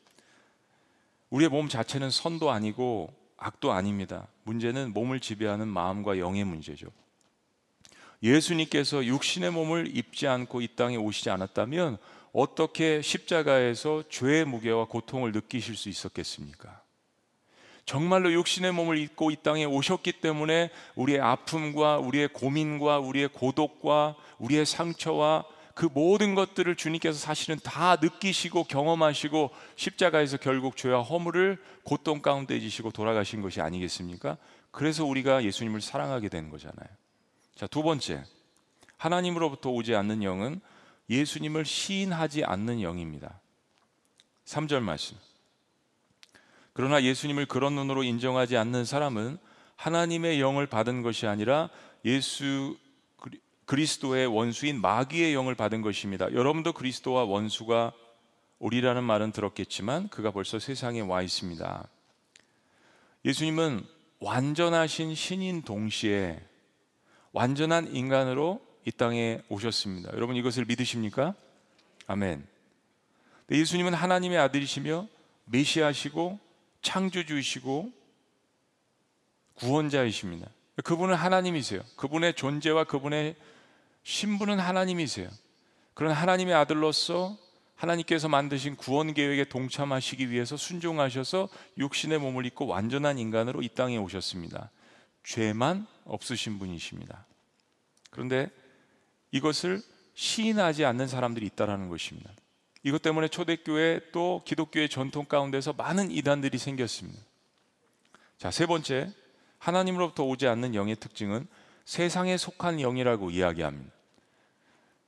우리의 1.30 1.50
몸 1.50 1.68
자체는 1.68 2.10
선도 2.10 2.52
아니고 2.52 3.14
악도 3.38 3.72
아닙니다. 3.72 4.28
문제는 4.44 4.94
몸을 4.94 5.20
지배하는 5.20 5.68
마음과 5.68 6.20
영의 6.20 6.44
문제죠. 6.44 6.88
예수님께서 8.24 9.06
육신의 9.06 9.52
몸을 9.52 9.96
입지 9.96 10.28
않고 10.28 10.62
이 10.62 10.70
땅에 10.76 10.96
오시지 10.96 11.30
않았다면 11.30 11.98
어떻게 12.34 13.02
십자가에서 13.02 14.04
죄의 14.10 14.46
무게와 14.46 14.86
고통을 14.86 15.32
느끼실 15.32 15.76
수 15.76 15.90
있었겠습니까? 15.90 16.82
정말로 17.86 18.34
육신의 18.34 18.74
몸을 18.74 18.98
입고 18.98 19.32
이 19.32 19.38
땅에 19.42 19.64
오셨기 19.64 20.14
때문에 20.14 20.72
우리의 20.96 21.22
아픔과 21.22 22.00
우리의 22.00 22.28
고민과 22.30 23.00
우리의 23.00 23.30
고독과 23.30 24.16
우리의 24.40 24.66
상처와 24.66 25.46
그 25.78 25.88
모든 25.94 26.34
것들을 26.34 26.76
주님께서 26.76 27.20
사실은 27.20 27.60
다 27.64 27.98
느끼시고 28.02 28.64
경험하시고 28.64 29.52
십자가에서 29.76 30.38
결국 30.38 30.76
죄와 30.76 31.04
허물을 31.04 31.62
고통 31.84 32.24
가운데 32.24 32.60
지시고 32.60 32.90
돌아가신 32.90 33.44
것이 33.44 33.62
아니겠습니까? 33.62 34.38
그래서 34.72 35.06
우리가 35.06 35.44
예수님을 35.44 35.82
사랑하게 35.82 36.30
되는 36.30 36.50
거잖아요. 36.50 36.90
자, 37.54 37.68
두 37.68 37.84
번째. 37.84 38.24
하나님으로부터 38.98 39.70
오지 39.70 39.94
않는 39.94 40.24
영은 40.24 40.62
예수님을 41.12 41.64
시인하지 41.64 42.44
않는 42.44 42.82
영입니다. 42.82 43.40
3절 44.46 44.80
말씀. 44.80 45.16
그러나 46.74 47.04
예수님을 47.04 47.46
그런 47.46 47.76
눈으로 47.76 48.02
인정하지 48.02 48.58
않는 48.58 48.84
사람은 48.84 49.38
하나님의 49.76 50.42
영을 50.42 50.66
받은 50.66 51.04
것이 51.04 51.28
아니라 51.28 51.70
예수 52.04 52.76
그리스도의 53.68 54.28
원수인 54.28 54.82
마귀의 54.82 55.34
영을 55.34 55.54
받은 55.54 55.82
것입니다. 55.82 56.32
여러분도 56.32 56.74
그리스도와 56.74 57.26
원수가 57.26 57.92
우리라는 58.60 59.04
말은 59.04 59.34
들었겠지만 59.34 60.08
그가 60.08 60.32
벌써 60.32 60.58
세상에 60.58 61.02
와 61.02 61.22
있습니다. 61.22 61.88
예수님은 63.26 63.86
완전하신 64.20 65.14
신인 65.16 65.62
동시에 65.62 66.42
완전한 67.34 67.94
인간으로 67.94 68.66
이 68.86 68.92
땅에 68.92 69.42
오셨습니다. 69.50 70.12
여러분 70.14 70.38
이것을 70.38 70.64
믿으십니까? 70.66 71.36
아멘. 72.08 72.48
예수님은 73.52 73.94
하나님의 73.94 74.38
아들이시며 74.40 75.08
메시아시고 75.46 76.40
창조주이시고 76.82 77.92
구원자이십니다. 79.56 80.50
그분은 80.86 81.16
하나님이세요. 81.16 81.82
그분의 81.98 82.36
존재와 82.36 82.86
그분의 82.86 83.36
신분은 84.08 84.58
하나님이세요. 84.58 85.28
그런 85.94 86.14
하나님의 86.14 86.54
아들로서 86.54 87.38
하나님께서 87.76 88.30
만드신 88.30 88.78
구원 88.78 89.14
계획에 89.14 89.44
동참하시기 89.44 90.32
위해서 90.32 90.56
순종하셔서 90.56 91.50
육신의 91.78 92.18
몸을 92.20 92.46
입고 92.46 92.68
완전한 92.68 93.20
인간으로 93.20 93.62
이 93.62 93.68
땅에 93.68 93.98
오셨습니다. 93.98 94.72
죄만 95.26 95.86
없으신 96.06 96.58
분이십니다. 96.58 97.26
그런데 98.10 98.50
이것을 99.32 99.82
시인하지 100.16 100.86
않는 100.86 101.10
사람들이 101.10 101.46
있다라는 101.48 101.90
것입니다. 101.90 102.32
이것 102.84 103.02
때문에 103.02 103.28
초대교회 103.28 104.00
또 104.14 104.42
기독교의 104.46 104.88
전통 104.88 105.26
가운데서 105.26 105.74
많은 105.74 106.12
이단들이 106.12 106.58
생겼습니다. 106.58 107.20
자, 108.38 108.52
세 108.52 108.68
번째, 108.68 109.12
하나님으로부터 109.58 110.24
오지 110.24 110.48
않는 110.48 110.76
영의 110.76 110.96
특징은 110.96 111.46
세상에 111.84 112.38
속한 112.38 112.78
영이라고 112.80 113.32
이야기합니다. 113.32 113.97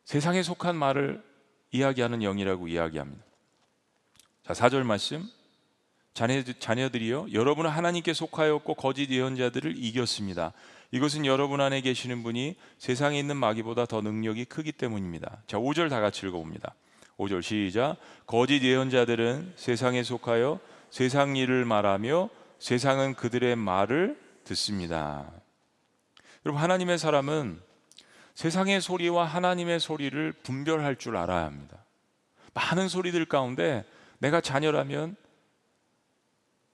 세상에 0.10 0.42
속한 0.42 0.76
말을 0.76 1.22
이야기하는 1.70 2.24
영이라고 2.24 2.68
이야기합니다. 2.68 3.24
자, 4.44 4.54
4절 4.54 4.82
말씀. 4.82 5.24
자녀, 6.16 6.42
자녀들이요 6.42 7.28
여러분은 7.32 7.70
하나님께 7.70 8.14
속하였고 8.14 8.74
거짓 8.74 9.12
예언자들을 9.12 9.76
이겼습니다. 9.78 10.52
이것은 10.90 11.28
여러분 11.28 11.62
안에 11.62 11.82
계시는 11.82 12.24
분이 12.24 12.56
세상에 12.80 13.20
있는 13.20 13.38
마귀보다 13.38 13.86
더 13.86 14.02
능력이 14.02 14.46
크기 14.46 14.72
때문입니다. 14.72 15.44
자, 15.46 15.60
5절 15.60 15.92
다 15.92 16.02
같이 16.02 16.26
읽어봅니다. 16.26 16.74
5절 17.20 17.44
시작. 17.44 17.98
거짓 18.26 18.64
예언자들은 18.64 19.54
세상에 19.58 20.02
속하여 20.02 20.60
세상 20.90 21.36
일을 21.36 21.66
말하며 21.66 22.30
세상은 22.58 23.14
그들의 23.14 23.56
말을 23.58 24.20
듣습니다. 24.46 25.32
여러분 26.48 26.64
하나님의 26.64 26.98
사람은 26.98 27.69
세상의 28.40 28.80
소리와 28.80 29.26
하나님의 29.26 29.82
소리를 29.82 30.32
분별할 30.32 30.96
줄 30.96 31.18
알아야 31.18 31.44
합니다. 31.44 31.84
많은 32.54 32.88
소리들 32.88 33.26
가운데 33.26 33.84
내가 34.20 34.40
자녀라면 34.40 35.18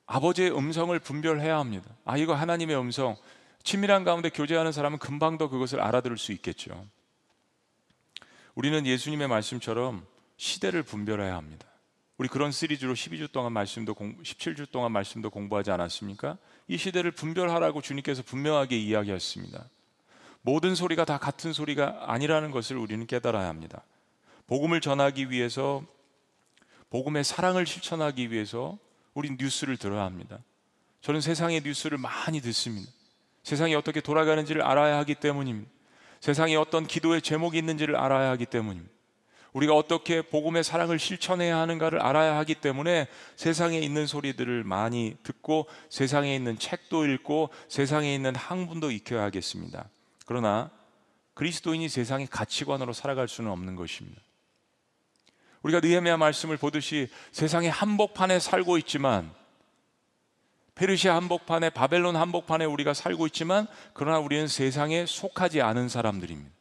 아버지의 0.06 0.56
음성을 0.56 0.98
분별해야 1.00 1.58
합니다. 1.58 1.90
아, 2.06 2.18
이거 2.18 2.36
하나님의 2.36 2.78
음성. 2.78 3.16
친밀한 3.64 4.04
가운데 4.04 4.30
교제하는 4.30 4.72
사람은 4.72 5.00
금방 5.00 5.40
더 5.40 5.50
그것을 5.50 5.82
알아들을 5.82 6.20
수 6.20 6.34
있겠죠. 6.34 6.86
우리는 8.54 8.86
예수님의 8.86 9.28
말씀처럼 9.28 10.06
시대를 10.38 10.84
분별해야 10.84 11.36
합니다. 11.36 11.66
우리 12.20 12.28
그런 12.28 12.52
시리즈로 12.52 12.94
12주 12.94 13.32
동안 13.32 13.54
말씀도 13.54 13.96
17주 13.96 14.70
동안 14.70 14.92
말씀도 14.92 15.32
공부하지 15.32 15.72
않았습니까? 15.72 16.38
이 16.68 16.78
시대를 16.78 17.10
분별하라고 17.10 17.82
주님께서 17.82 18.22
분명하게 18.22 18.78
이야기했습니다. 18.78 19.68
모든 20.46 20.76
소리가 20.76 21.06
다 21.06 21.18
같은 21.18 21.54
소리가 21.54 22.04
아니라는 22.06 22.52
것을 22.52 22.78
우리는 22.78 23.08
깨달아야 23.08 23.50
합니다. 23.50 23.84
복음을 24.46 24.80
전하기 24.80 25.32
위해서 25.32 25.84
복음의 26.92 27.24
사랑을 27.24 27.66
실천하기 27.66 28.32
위해서 28.32 28.78
우리 29.16 29.36
뉴스를 29.40 29.76
들어야 29.78 30.04
합니다. 30.04 30.38
저는 31.02 31.20
세상의 31.20 31.62
뉴스를 31.62 31.98
많이 31.98 32.42
듣습니다. 32.42 32.92
세상이 33.42 33.74
어떻게 33.74 34.02
돌아가는지를 34.02 34.62
알아야 34.62 34.98
하기 35.00 35.16
때문입니다. 35.16 35.72
세상에 36.20 36.56
어떤 36.56 36.86
기도의 36.86 37.24
제목이 37.24 37.58
있는지를 37.58 37.96
알아야 37.96 38.30
하기 38.32 38.46
때문입니다. 38.46 38.94
우리가 39.54 39.74
어떻게 39.74 40.22
복음의 40.22 40.64
사랑을 40.64 41.00
실천해야 41.00 41.58
하는가를 41.58 42.04
알아야 42.04 42.38
하기 42.38 42.56
때문에 42.56 43.08
세상에 43.36 43.80
있는 43.80 44.06
소리들을 44.06 44.64
많이 44.64 45.18
듣고 45.24 45.66
세상에 45.90 46.36
있는 46.36 46.60
책도 46.60 47.08
읽고 47.08 47.50
세상에 47.68 48.14
있는 48.14 48.36
학문도 48.36 48.92
익혀야 48.92 49.24
하겠습니다. 49.24 49.90
그러나 50.26 50.72
그리스도인이 51.36 51.88
세상의 51.88 52.28
가치관으로 52.28 52.94
살아갈 52.94 53.28
수는 53.28 53.52
없는 53.52 53.76
것입니다. 53.76 54.22
우리가 55.62 55.80
느헤미야 55.80 56.18
말씀을 56.18 56.58
보듯이 56.58 57.10
세상의 57.32 57.72
한복판에 57.72 58.40
살고 58.40 58.78
있지만 58.80 59.34
페르시아 60.76 61.16
한복판에 61.16 61.70
바벨론 61.70 62.16
한복판에 62.16 62.66
우리가 62.66 62.94
살고 62.94 63.28
있지만 63.28 63.68
그러나 63.94 64.20
우리는 64.20 64.48
세상에 64.48 65.06
속하지 65.06 65.62
않은 65.62 65.90
사람들입니다. 65.90 66.54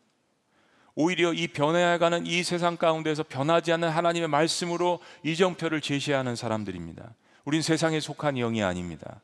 오히려 0.94 1.32
이 1.32 1.48
변해가는 1.48 2.24
이 2.24 2.44
세상 2.44 2.76
가운데서 2.76 3.24
변하지 3.24 3.72
않는 3.72 3.88
하나님의 3.88 4.28
말씀으로 4.28 5.00
이정표를 5.24 5.80
제시하는 5.80 6.36
사람들입니다. 6.36 7.14
우린 7.44 7.62
세상에 7.62 7.98
속한 7.98 8.36
영이 8.36 8.62
아닙니다. 8.62 9.20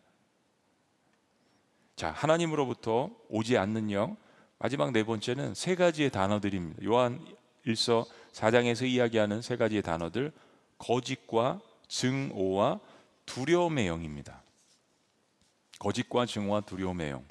자, 1.95 2.11
하나님으로부터 2.11 3.11
오지 3.29 3.57
않는 3.57 3.93
영, 3.93 4.17
마지막 4.61 4.93
네 4.93 5.05
번째는 5.05 5.55
세 5.55 5.75
가지의 5.75 6.11
단어들입니다. 6.11 6.85
요한 6.85 7.19
1서 7.67 8.07
4장에서 8.33 8.87
이야기하는 8.87 9.41
세 9.41 9.57
가지의 9.57 9.81
단어들 9.81 10.33
거짓과 10.77 11.61
증오와 11.89 12.79
두려움의 13.25 13.87
영입니다. 13.87 14.43
거짓과 15.79 16.27
증오와 16.27 16.61
두려움의 16.61 17.11
영. 17.11 17.25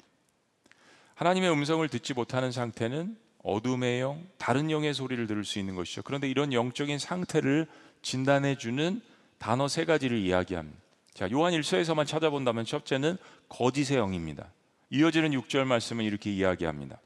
하나님의 1.14 1.52
음성을 1.52 1.88
듣지 1.88 2.14
못하는 2.14 2.50
상태는 2.50 3.16
어둠의 3.44 4.00
영, 4.00 4.26
다른 4.36 4.68
영의 4.68 4.92
소리를 4.92 5.24
들을 5.28 5.44
수 5.44 5.60
있는 5.60 5.76
것이죠. 5.76 6.02
그런데 6.02 6.28
이런 6.28 6.52
영적인 6.52 6.98
상태를 6.98 7.68
진단해 8.02 8.58
주는 8.58 9.00
단어 9.38 9.68
세 9.68 9.84
가지를 9.84 10.18
이야기합니다. 10.18 10.78
자, 11.14 11.30
요한 11.30 11.52
1서에서만 11.52 12.08
찾아본다면 12.08 12.64
첫째는 12.64 13.18
거짓의 13.48 13.98
영입니다. 13.98 14.52
이어지는 14.90 15.30
6절 15.30 15.64
말씀은 15.64 16.04
이렇게 16.04 16.32
이야기합니다. 16.32 16.98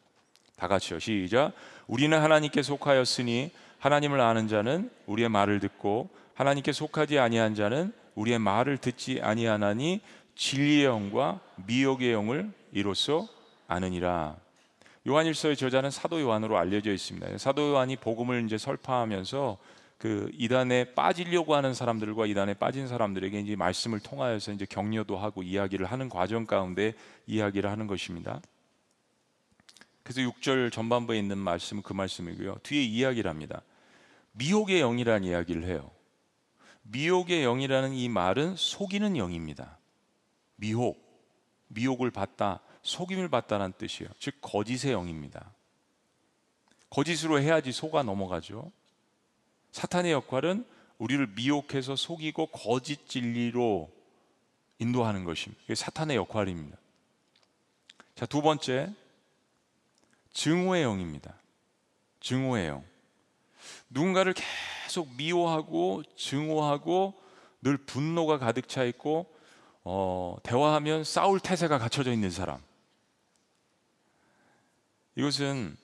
다 0.56 0.68
같이요. 0.68 0.98
시작. 0.98 1.52
우리는 1.86 2.18
하나님께 2.18 2.62
속하였으니 2.62 3.50
하나님을 3.78 4.20
아는 4.20 4.48
자는 4.48 4.90
우리의 5.06 5.28
말을 5.28 5.60
듣고 5.60 6.08
하나님께 6.34 6.72
속하지 6.72 7.18
아니한 7.18 7.54
자는 7.54 7.92
우리의 8.14 8.38
말을 8.38 8.78
듣지 8.78 9.20
아니하나니 9.22 10.00
진리의 10.36 10.84
영과 10.84 11.40
미혹의 11.66 12.12
영을 12.12 12.50
이로써 12.72 13.28
아느니라. 13.68 14.36
요한일서의 15.06 15.56
저자는 15.56 15.90
사도 15.90 16.20
요한으로 16.20 16.56
알려져 16.56 16.92
있습니다. 16.92 17.36
사도 17.38 17.72
요한이 17.72 17.96
복음을 17.96 18.42
이제 18.46 18.56
설파하면서 18.56 19.58
그 19.98 20.30
이단에 20.34 20.94
빠지려고 20.94 21.54
하는 21.54 21.74
사람들과 21.74 22.26
이단에 22.26 22.54
빠진 22.54 22.88
사람들에게 22.88 23.38
이제 23.40 23.56
말씀을 23.56 24.00
통하여서 24.00 24.52
이제 24.52 24.66
격려도 24.68 25.16
하고 25.16 25.42
이야기를 25.42 25.86
하는 25.86 26.08
과정 26.08 26.46
가운데 26.46 26.94
이야기를 27.26 27.70
하는 27.70 27.86
것입니다. 27.86 28.40
그래서 30.04 30.20
6절 30.20 30.70
전반부에 30.70 31.18
있는 31.18 31.38
말씀은 31.38 31.82
그 31.82 31.94
말씀이고요. 31.94 32.58
뒤에 32.62 32.82
이야기를 32.82 33.28
합니다. 33.28 33.62
미혹의 34.32 34.80
영이라는 34.80 35.26
이야기를 35.26 35.64
해요. 35.64 35.90
미혹의 36.82 37.42
영이라는 37.42 37.94
이 37.94 38.08
말은 38.10 38.56
속이는 38.56 39.16
영입니다. 39.16 39.78
미혹, 40.56 41.02
미혹을 41.68 42.10
받다, 42.10 42.60
속임을 42.82 43.30
받다는 43.30 43.72
뜻이에요. 43.78 44.10
즉 44.18 44.34
거짓의 44.42 44.92
영입니다. 44.92 45.50
거짓으로 46.90 47.40
해야지 47.40 47.72
속아 47.72 48.02
넘어가죠. 48.02 48.70
사탄의 49.72 50.12
역할은 50.12 50.66
우리를 50.98 51.26
미혹해서 51.34 51.96
속이고 51.96 52.46
거짓 52.48 53.08
진리로 53.08 53.90
인도하는 54.78 55.24
것입니다. 55.24 55.62
이게 55.64 55.74
사탄의 55.74 56.16
역할입니다. 56.16 56.76
자, 58.14 58.26
두 58.26 58.42
번째 58.42 58.92
증오의 60.34 60.82
영입니다. 60.82 61.34
증오의 62.20 62.68
영. 62.68 62.84
누군가를 63.88 64.34
계속 64.34 65.08
미워하고 65.16 66.02
증오하고 66.16 67.14
늘 67.62 67.78
분노가 67.78 68.38
가득 68.38 68.68
차 68.68 68.84
있고 68.84 69.32
어, 69.84 70.36
대화하면 70.42 71.04
싸울 71.04 71.40
태세가 71.40 71.78
갖춰져 71.78 72.12
있는 72.12 72.30
사람. 72.30 72.60
이것은 75.16 75.76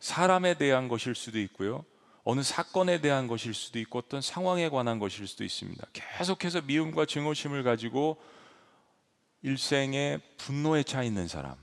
사람에 0.00 0.54
대한 0.54 0.88
것일 0.88 1.14
수도 1.14 1.38
있고요. 1.40 1.84
어느 2.24 2.42
사건에 2.42 3.00
대한 3.00 3.26
것일 3.26 3.52
수도 3.52 3.78
있고 3.80 3.98
어떤 3.98 4.20
상황에 4.20 4.68
관한 4.68 4.98
것일 4.98 5.26
수도 5.26 5.44
있습니다. 5.44 5.86
계속해서 5.92 6.62
미움과 6.62 7.04
증오심을 7.04 7.62
가지고 7.62 8.20
일생에 9.42 10.18
분노에 10.38 10.84
차 10.84 11.02
있는 11.02 11.28
사람. 11.28 11.56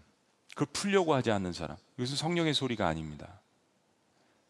그걸 0.50 0.68
풀려고 0.74 1.14
하지 1.14 1.32
않는 1.32 1.54
사람. 1.54 1.78
이것은 2.00 2.16
성령의 2.16 2.54
소리가 2.54 2.88
아닙니다. 2.88 3.28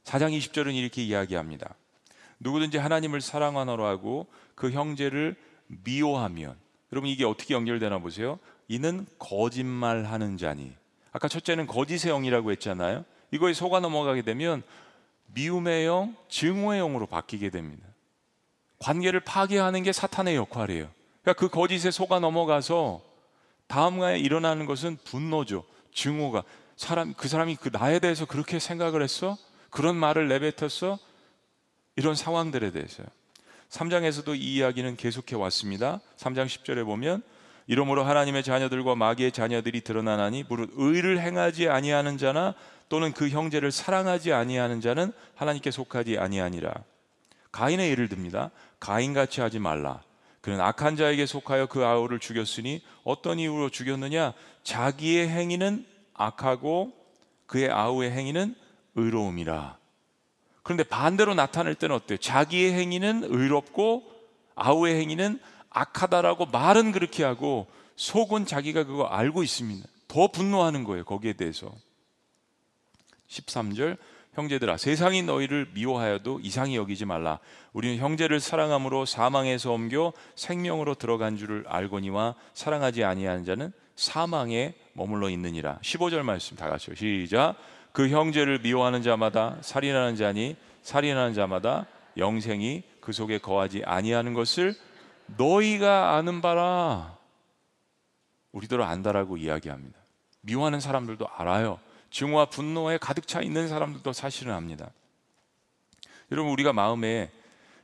4장 0.03 0.37
20절은 0.37 0.75
이렇게 0.75 1.03
이야기합니다. 1.03 1.73
누구든지 2.39 2.77
하나님을 2.77 3.21
사랑하노라 3.21 3.87
하고 3.89 4.27
그 4.53 4.69
형제를 4.69 5.35
미워하면 5.65 6.55
여러분 6.93 7.09
이게 7.09 7.25
어떻게 7.25 7.55
연결되나 7.55 7.97
보세요. 7.97 8.37
이는 8.67 9.07
거짓말하는 9.17 10.37
자니. 10.37 10.71
아까 11.11 11.27
첫째는 11.27 11.65
거짓의 11.65 12.13
영이라고 12.13 12.51
했잖아요. 12.51 13.03
이거에 13.31 13.53
속아 13.53 13.79
넘어가게 13.79 14.21
되면 14.21 14.61
미움의 15.33 15.87
영, 15.87 16.15
증오의 16.29 16.79
영으로 16.79 17.07
바뀌게 17.07 17.49
됩니다. 17.49 17.83
관계를 18.77 19.21
파괴하는 19.21 19.81
게 19.81 19.91
사탄의 19.91 20.35
역할이에요. 20.35 20.87
그러니까 21.23 21.33
그 21.33 21.49
거짓에 21.49 21.89
속아 21.89 22.19
넘어가서 22.19 23.01
다음에 23.65 24.19
일어나는 24.19 24.67
것은 24.67 24.97
분노죠. 25.03 25.65
증오가 25.91 26.43
사람 26.79 27.13
그 27.13 27.27
사람이 27.27 27.57
그 27.57 27.69
나에 27.73 27.99
대해서 27.99 28.25
그렇게 28.25 28.57
생각을 28.57 29.03
했어? 29.03 29.37
그런 29.69 29.97
말을 29.97 30.29
내뱉었어? 30.29 30.97
이런 31.97 32.15
상황들에 32.15 32.71
대해서요. 32.71 33.05
3장에서도 33.67 34.33
이 34.35 34.55
이야기는 34.55 34.95
계속해 34.95 35.35
왔습니다. 35.35 35.99
3장 36.15 36.45
10절에 36.45 36.85
보면 36.85 37.21
이러므로 37.67 38.05
하나님의 38.05 38.43
자녀들과 38.43 38.95
마귀의 38.95 39.33
자녀들이 39.33 39.81
드러나나니 39.81 40.45
무릇 40.47 40.69
의를 40.75 41.19
행하지 41.19 41.67
아니하는 41.67 42.17
자나 42.17 42.55
또는 42.87 43.11
그 43.11 43.27
형제를 43.27 43.73
사랑하지 43.73 44.31
아니하는 44.31 44.79
자는 44.79 45.11
하나님께 45.35 45.71
속하지 45.71 46.17
아니하니라. 46.17 46.73
가인의 47.51 47.91
예를 47.91 48.07
듭니다. 48.07 48.51
가인같이 48.79 49.41
하지 49.41 49.59
말라. 49.59 50.01
그는 50.39 50.61
악한 50.61 50.95
자에게 50.95 51.25
속하여 51.25 51.65
그 51.65 51.83
아우를 51.83 52.19
죽였으니 52.19 52.81
어떤 53.03 53.37
이유로 53.37 53.69
죽였느냐? 53.69 54.31
자기의 54.63 55.27
행위는 55.27 55.88
악하고 56.19 56.93
그의 57.47 57.71
아우의 57.71 58.11
행위는 58.11 58.53
의로움이라. 58.95 59.77
그런데 60.61 60.83
반대로 60.83 61.33
나타낼 61.33 61.73
때는 61.73 61.95
어때요? 61.95 62.17
자기의 62.17 62.73
행위는 62.73 63.23
의롭고 63.23 64.03
아우의 64.55 64.99
행위는 64.99 65.39
악하다라고 65.69 66.47
말은 66.47 66.91
그렇게 66.91 67.23
하고 67.23 67.67
속은 67.95 68.45
자기가 68.45 68.83
그거 68.83 69.05
알고 69.05 69.41
있습니다. 69.43 69.87
더 70.07 70.27
분노하는 70.27 70.83
거예요. 70.83 71.05
거기에 71.05 71.33
대해서. 71.33 71.71
13절 73.29 73.97
형제들아 74.33 74.77
세상이 74.77 75.23
너희를 75.23 75.69
미워하여도 75.73 76.39
이상히 76.41 76.75
여기지 76.75 77.05
말라. 77.05 77.39
우리는 77.73 77.97
형제를 77.97 78.39
사랑함으로 78.39 79.05
사망에서 79.05 79.71
옮겨 79.71 80.13
생명으로 80.35 80.95
들어간 80.95 81.37
줄을 81.37 81.65
알거니와 81.67 82.35
사랑하지 82.53 83.03
아니하는 83.03 83.45
자는 83.45 83.71
사망에 83.99 84.73
머물러 84.93 85.29
있느니라. 85.29 85.79
15절 85.81 86.23
말씀 86.23 86.55
다 86.55 86.69
같이요. 86.69 86.95
시작. 86.95 87.55
그 87.91 88.07
형제를 88.07 88.59
미워하는 88.59 89.01
자마다 89.01 89.57
살인하는 89.61 90.15
자니 90.15 90.55
살인하는 90.83 91.33
자마다 91.33 91.85
영생이 92.15 92.83
그 93.01 93.11
속에 93.11 93.39
거하지 93.39 93.83
아니하는 93.85 94.33
것을 94.33 94.73
너희가 95.37 96.15
아는 96.15 96.41
바라. 96.41 97.17
우리들은 98.53 98.85
안다라고 98.85 99.37
이야기합니다. 99.37 99.99
미워하는 100.41 100.79
사람들도 100.79 101.27
알아요. 101.35 101.79
증오와 102.09 102.45
분노에 102.45 102.97
가득 102.97 103.27
차 103.27 103.41
있는 103.41 103.67
사람들도 103.67 104.13
사실은 104.13 104.53
압니다. 104.53 104.89
여러분 106.31 106.53
우리가 106.53 106.71
마음에 106.73 107.31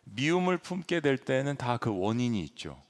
미움을 0.06 0.60
품게 0.60 1.02
될 1.02 1.18
때는 1.18 1.58
다 1.58 1.78
그 1.78 1.92
원인이 1.96 2.40
있죠. 2.46 2.82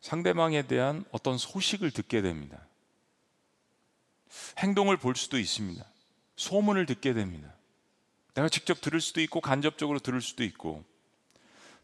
상대방에 0.00 0.62
대한 0.66 1.04
어떤 1.10 1.38
소식을 1.38 1.90
듣게 1.90 2.22
됩니다. 2.22 2.66
행동을 4.58 4.96
볼 4.96 5.16
수도 5.16 5.38
있습니다. 5.38 5.84
소문을 6.36 6.86
듣게 6.86 7.12
됩니다. 7.14 7.52
내가 8.34 8.48
직접 8.48 8.80
들을 8.80 9.00
수도 9.00 9.20
있고 9.20 9.40
간접적으로 9.40 9.98
들을 9.98 10.20
수도 10.20 10.44
있고 10.44 10.84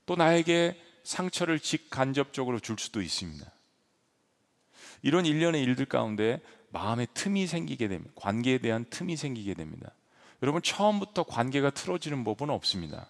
또 0.06 0.14
나에게 0.14 0.80
상처를 1.02 1.58
직간접적으로 1.58 2.60
줄 2.60 2.78
수도 2.78 3.02
있습니다. 3.02 3.50
이런 5.02 5.26
일련의 5.26 5.62
일들 5.62 5.86
가운데 5.86 6.40
마음의 6.70 7.08
틈이 7.14 7.46
생기게 7.46 7.88
됩니다. 7.88 8.12
관계에 8.16 8.58
대한 8.58 8.84
틈이 8.88 9.16
생기게 9.16 9.54
됩니다. 9.54 9.90
여러분 10.42 10.62
처음부터 10.62 11.24
관계가 11.24 11.70
틀어지는 11.70 12.24
법은 12.24 12.50
없습니다. 12.50 13.08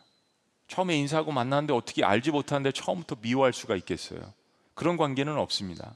처음에 0.68 0.96
인사하고 0.96 1.32
만났는데 1.32 1.72
어떻게 1.72 2.04
알지 2.04 2.30
못하는데 2.30 2.72
처음부터 2.72 3.16
미워할 3.20 3.52
수가 3.52 3.76
있겠어요. 3.76 4.32
그런 4.74 4.96
관계는 4.96 5.36
없습니다. 5.36 5.94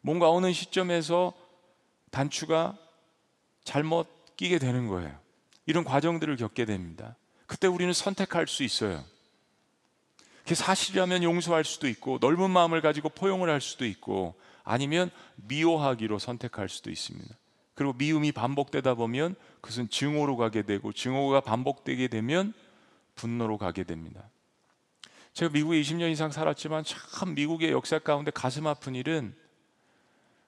뭔가 0.00 0.30
어느 0.30 0.52
시점에서 0.52 1.32
단추가 2.10 2.76
잘못 3.64 4.36
끼게 4.36 4.58
되는 4.58 4.88
거예요. 4.88 5.16
이런 5.66 5.84
과정들을 5.84 6.36
겪게 6.36 6.64
됩니다. 6.64 7.16
그때 7.46 7.66
우리는 7.66 7.92
선택할 7.92 8.46
수 8.48 8.62
있어요. 8.62 9.04
그게 10.42 10.54
사실이라면 10.54 11.22
용서할 11.22 11.64
수도 11.64 11.88
있고 11.88 12.18
넓은 12.20 12.50
마음을 12.50 12.80
가지고 12.80 13.08
포용을 13.10 13.50
할 13.50 13.60
수도 13.60 13.84
있고 13.84 14.34
아니면 14.64 15.10
미워하기로 15.36 16.18
선택할 16.18 16.68
수도 16.68 16.90
있습니다. 16.90 17.34
그리고 17.74 17.92
미움이 17.94 18.32
반복되다 18.32 18.94
보면 18.94 19.34
그것은 19.60 19.88
증오로 19.88 20.36
가게 20.36 20.62
되고 20.62 20.92
증오가 20.92 21.40
반복되게 21.40 22.08
되면 22.08 22.52
분노로 23.14 23.58
가게 23.58 23.84
됩니다. 23.84 24.29
제가 25.32 25.52
미국에 25.52 25.80
20년 25.80 26.10
이상 26.10 26.30
살았지만 26.30 26.84
참 26.84 27.34
미국의 27.34 27.70
역사 27.70 27.98
가운데 27.98 28.30
가슴 28.30 28.66
아픈 28.66 28.94
일은 28.94 29.34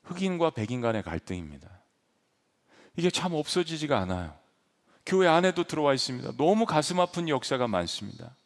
흑인과 0.05 0.51
백인 0.51 0.81
간의 0.81 1.03
갈등입니다. 1.03 1.68
이게 2.97 3.11
참 3.11 3.33
없어지지가 3.35 3.99
않아요. 4.01 4.37
교회 5.07 5.29
안에도 5.29 5.64
들어와 5.64 5.95
있습니다. 5.95 6.33
너무 6.37 6.66
가슴 6.66 7.01
아픈 7.01 7.29
역사가 7.29 7.68
많습니다. 7.68 8.37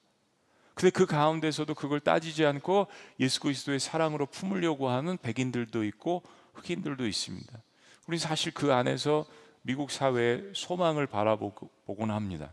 근데 0.75 0.91
그 0.91 1.07
가운데서도 1.07 1.75
그걸 1.75 2.01
따지지 2.01 2.45
않고 2.45 2.89
예수 3.19 3.41
그리스도의 3.41 3.81
사랑으로 3.81 4.27
품으려고 4.27 4.91
하는 4.91 5.17
백인들도 5.17 5.85
있고 5.85 6.23
흑인들도 6.53 7.07
있습니다. 7.07 7.63
우리 8.07 8.19
사실 8.19 8.53
그 8.53 8.73
안에서 8.75 9.27
미국 9.63 9.91
사회의 9.91 10.45
소망을 10.55 11.07
바라보곤 11.07 12.11
합니다. 12.11 12.53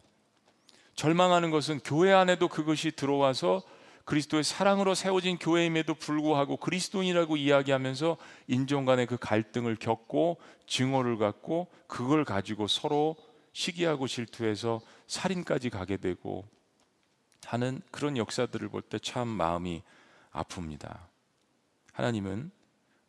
절망하는 0.96 1.52
것은 1.52 1.80
교회 1.80 2.14
안에도 2.14 2.48
그것이 2.48 2.92
들어와서 2.92 3.64
그리스도의 4.06 4.44
사랑으로 4.44 4.96
세워진 4.96 5.38
교회임에도 5.38 5.94
불구하고 5.96 6.58
그리스도인이라고 6.58 7.38
이야기하면서 7.38 8.18
인종 8.48 8.86
간의 8.86 9.06
그 9.06 9.18
갈등을 9.18 9.78
겪고 9.78 10.40
증오를 10.68 11.18
갖고 11.18 11.68
그걸 11.88 12.26
가지고 12.26 12.68
서로 12.68 13.16
시기하고 13.54 14.08
질투해서 14.08 14.82
살인까지 15.08 15.70
가게 15.70 15.98
되고 15.98 16.46
하는 17.46 17.82
그런 17.92 18.18
역사들을 18.18 18.70
볼 18.70 18.82
때 18.90 19.00
참 19.00 19.28
마음이 19.28 19.84
아픕니다. 20.34 21.00
하나님은 21.94 22.52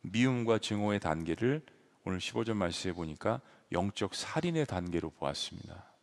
미움과 0.01 0.59
증오의 0.59 0.99
단계를 0.99 1.65
오늘 2.05 2.19
15절 2.19 2.53
말씀에 2.53 2.93
보니까 2.93 3.41
영적 3.71 4.13
살인의 4.13 4.67
단계로 4.67 5.09
보았습니다. 5.09 5.94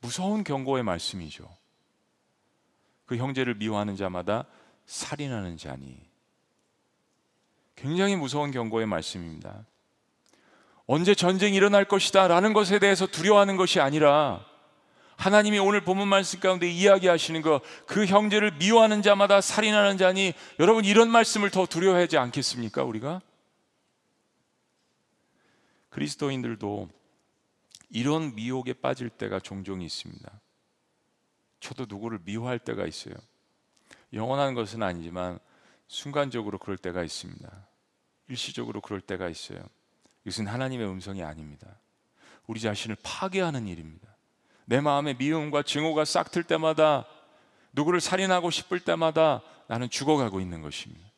무서운 0.00 0.44
경고의 0.44 0.82
말씀이죠. 0.82 1.48
그 3.06 3.16
형제를 3.16 3.54
미워하는 3.54 3.96
자마다 3.96 4.46
살인하는 4.86 5.56
자니. 5.56 5.98
굉장히 7.76 8.16
무서운 8.16 8.50
경고의 8.50 8.86
말씀입니다. 8.86 9.64
언제 10.86 11.14
전쟁이 11.14 11.56
일어날 11.56 11.84
것이다 11.84 12.28
라는 12.28 12.52
것에 12.52 12.78
대해서 12.78 13.06
두려워하는 13.06 13.56
것이 13.56 13.80
아니라 13.80 14.44
하나님이 15.16 15.58
오늘 15.58 15.82
본문 15.82 16.08
말씀 16.08 16.40
가운데 16.40 16.68
이야기하시는 16.68 17.42
것, 17.42 17.60
그 17.86 18.06
형제를 18.06 18.52
미워하는 18.52 19.02
자마다 19.02 19.40
살인하는 19.40 19.98
자니 19.98 20.32
여러분 20.58 20.84
이런 20.84 21.10
말씀을 21.10 21.50
더 21.50 21.66
두려워하지 21.66 22.16
않겠습니까? 22.16 22.82
우리가 22.84 23.20
그리스도인들도 25.90 26.88
이런 27.90 28.34
미혹에 28.34 28.72
빠질 28.72 29.10
때가 29.10 29.40
종종 29.40 29.82
있습니다. 29.82 30.40
저도 31.60 31.86
누구를 31.88 32.20
미워할 32.24 32.58
때가 32.58 32.86
있어요. 32.86 33.14
영원한 34.12 34.54
것은 34.54 34.82
아니지만 34.82 35.38
순간적으로 35.88 36.58
그럴 36.58 36.76
때가 36.78 37.02
있습니다. 37.02 37.66
일시적으로 38.28 38.80
그럴 38.80 39.00
때가 39.00 39.28
있어요. 39.28 39.60
이것은 40.24 40.46
하나님의 40.46 40.88
음성이 40.88 41.22
아닙니다. 41.22 41.80
우리 42.46 42.60
자신을 42.60 42.96
파괴하는 43.02 43.66
일입니다. 43.66 44.08
내 44.64 44.80
마음에 44.80 45.14
미움과 45.14 45.62
증오가 45.62 46.04
싹틀 46.04 46.44
때마다 46.44 47.06
누구를 47.72 48.00
살인하고 48.00 48.50
싶을 48.50 48.80
때마다 48.80 49.42
나는 49.66 49.90
죽어가고 49.90 50.40
있는 50.40 50.62
것입니다. 50.62 51.10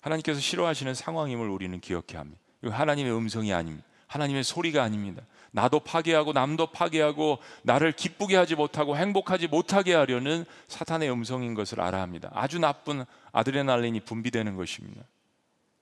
하나님께서 0.00 0.40
싫어하시는 0.40 0.94
상황임을 0.94 1.48
우리는 1.48 1.80
기억해야 1.80 2.20
합니다. 2.20 2.40
이거 2.62 2.72
하나님의 2.72 3.16
음성이 3.16 3.52
아닙니다. 3.52 3.86
하나님의 4.14 4.44
소리가 4.44 4.82
아닙니다. 4.82 5.22
나도 5.50 5.80
파괴하고 5.80 6.32
남도 6.32 6.68
파괴하고 6.68 7.38
나를 7.62 7.92
기쁘게 7.92 8.36
하지 8.36 8.54
못하고 8.54 8.96
행복하지 8.96 9.48
못하게 9.48 9.94
하려는 9.94 10.44
사탄의 10.68 11.10
음성인 11.10 11.54
것을 11.54 11.80
알아야 11.80 12.02
합니다. 12.02 12.30
아주 12.32 12.58
나쁜 12.58 13.04
아드레날린이 13.32 14.00
분비되는 14.00 14.56
것입니다. 14.56 15.02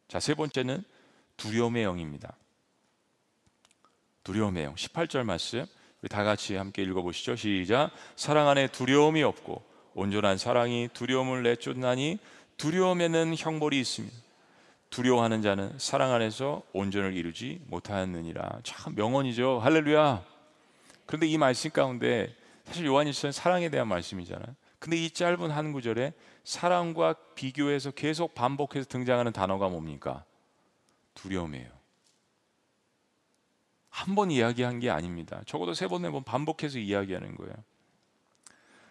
자, 0.08 0.18
세 0.18 0.34
번째는 0.34 0.82
두려움의 1.36 1.84
영입니다. 1.84 2.34
두려움의 4.24 4.64
영. 4.64 4.74
18절 4.76 5.24
말씀. 5.24 5.66
우리 6.00 6.08
다 6.08 6.24
같이 6.24 6.54
함께 6.54 6.82
읽어 6.82 7.02
보시죠. 7.02 7.36
시작. 7.36 7.90
사랑 8.16 8.48
안에 8.48 8.68
두려움이 8.68 9.22
없고 9.22 9.62
온전한 9.94 10.38
사랑이 10.38 10.88
두려움을 10.94 11.42
내쫓나니 11.42 12.18
두려움에는 12.56 13.34
형벌이 13.36 13.78
있습니다. 13.80 14.21
두려워하는 14.92 15.40
자는 15.40 15.72
사랑 15.78 16.12
안에서 16.12 16.62
온전을 16.74 17.14
이루지 17.16 17.62
못하느니라. 17.66 18.60
참 18.62 18.94
명언이죠. 18.94 19.58
할렐루야. 19.58 20.22
그런데 21.06 21.26
이 21.26 21.38
말씀 21.38 21.70
가운데 21.70 22.36
사실 22.66 22.84
요한일서는 22.86 23.32
사랑에 23.32 23.70
대한 23.70 23.88
말씀이잖아요. 23.88 24.54
근데 24.78 24.98
이 24.98 25.10
짧은 25.10 25.50
한 25.50 25.72
구절에 25.72 26.12
사랑과 26.44 27.14
비교해서 27.34 27.90
계속 27.90 28.34
반복해서 28.34 28.86
등장하는 28.86 29.32
단어가 29.32 29.68
뭡니까? 29.68 30.24
두려움이에요. 31.14 31.70
한 33.88 34.14
번 34.14 34.30
이야기한 34.30 34.78
게 34.80 34.90
아닙니다. 34.90 35.42
적어도 35.46 35.72
세 35.74 35.86
번, 35.86 36.02
네 36.02 36.10
번 36.10 36.22
반복해서 36.22 36.78
이야기하는 36.78 37.36
거예요. 37.36 37.54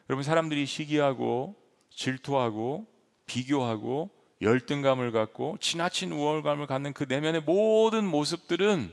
여러분, 0.09 0.23
사람들이 0.23 0.65
시기하고 0.65 1.55
질투하고 1.91 2.87
비교하고 3.27 4.09
열등감을 4.41 5.11
갖고 5.11 5.57
지나친 5.59 6.11
우월감을 6.11 6.65
갖는 6.67 6.93
그 6.93 7.05
내면의 7.07 7.41
모든 7.41 8.05
모습들은 8.05 8.91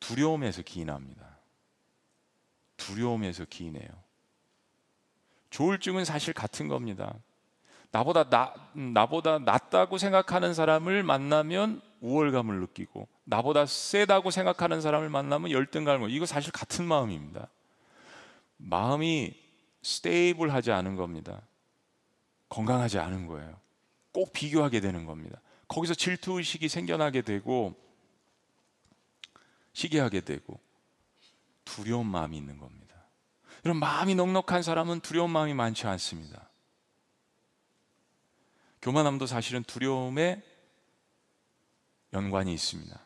두려움에서 0.00 0.62
기인합니다. 0.62 1.36
두려움에서 2.76 3.44
기인해요. 3.44 3.88
조울증은 5.50 6.04
사실 6.04 6.32
같은 6.32 6.68
겁니다. 6.68 7.14
나보다 7.90 8.28
나, 8.28 8.54
나보다 8.72 9.38
낫다고 9.38 9.98
생각하는 9.98 10.54
사람을 10.54 11.02
만나면 11.02 11.80
우월감을 12.00 12.60
느끼고 12.60 13.08
나보다 13.24 13.66
세다고 13.66 14.30
생각하는 14.30 14.80
사람을 14.80 15.08
만나면 15.08 15.50
열등감을 15.50 16.10
이거 16.10 16.26
사실 16.26 16.52
같은 16.52 16.84
마음입니다. 16.84 17.48
마음이 18.58 19.34
스테이블하지 19.82 20.72
않은 20.72 20.96
겁니다. 20.96 21.42
건강하지 22.48 22.98
않은 22.98 23.26
거예요. 23.26 23.65
꼭 24.16 24.32
비교하게 24.32 24.80
되는 24.80 25.04
겁니다. 25.04 25.42
거기서 25.68 25.92
질투 25.92 26.38
의식이 26.38 26.70
생겨나게 26.70 27.20
되고 27.20 27.74
시기하게 29.74 30.22
되고 30.22 30.58
두려운 31.66 32.06
마음이 32.06 32.34
있는 32.34 32.56
겁니다. 32.56 32.96
이런 33.62 33.76
마음이 33.76 34.14
넉넉한 34.14 34.62
사람은 34.62 35.00
두려운 35.00 35.28
마음이 35.28 35.52
많지 35.52 35.86
않습니다. 35.86 36.48
교만함도 38.80 39.26
사실은 39.26 39.62
두려움에 39.64 40.42
연관이 42.14 42.54
있습니다. 42.54 42.98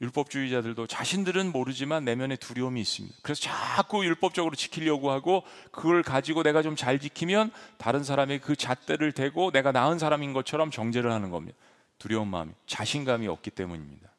율법주의자들도 0.00 0.86
자신들은 0.86 1.52
모르지만 1.52 2.04
내면에 2.04 2.36
두려움이 2.36 2.80
있습니다. 2.82 3.16
그래서 3.22 3.40
자꾸 3.40 4.04
율법적으로 4.04 4.54
지키려고 4.54 5.10
하고 5.10 5.42
그걸 5.70 6.02
가지고 6.02 6.42
내가 6.42 6.62
좀 6.62 6.76
잘 6.76 6.98
지키면 6.98 7.50
다른 7.78 8.04
사람의 8.04 8.40
그 8.40 8.54
잣대를 8.56 9.12
대고 9.12 9.50
내가 9.52 9.72
나은 9.72 9.98
사람인 9.98 10.34
것처럼 10.34 10.70
정죄를 10.70 11.10
하는 11.10 11.30
겁니다. 11.30 11.56
두려운 11.98 12.28
마음이 12.28 12.52
자신감이 12.66 13.26
없기 13.26 13.50
때문입니다. 13.50 14.10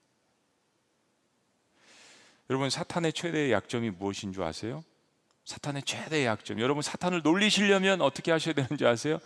여러분 2.50 2.70
사탄의 2.70 3.14
최대의 3.14 3.52
약점이 3.52 3.92
무엇인 3.92 4.34
줄 4.34 4.44
아세요? 4.44 4.84
사탄의 5.46 5.84
최대의 5.84 6.26
약점. 6.26 6.60
여러분 6.60 6.82
사탄을 6.82 7.22
놀리시려면 7.22 8.02
어떻게 8.02 8.32
하셔야 8.32 8.56
되는지 8.56 8.86
아세요? 8.86 9.20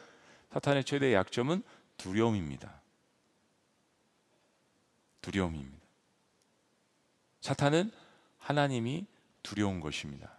사탄의 0.51 0.83
최대의 0.83 1.13
약점은 1.13 1.63
두려움입니다. 1.97 2.81
두려움입니다. 5.21 5.80
사탄은 7.41 7.91
하나님이 8.39 9.05
두려운 9.43 9.79
것입니다. 9.79 10.31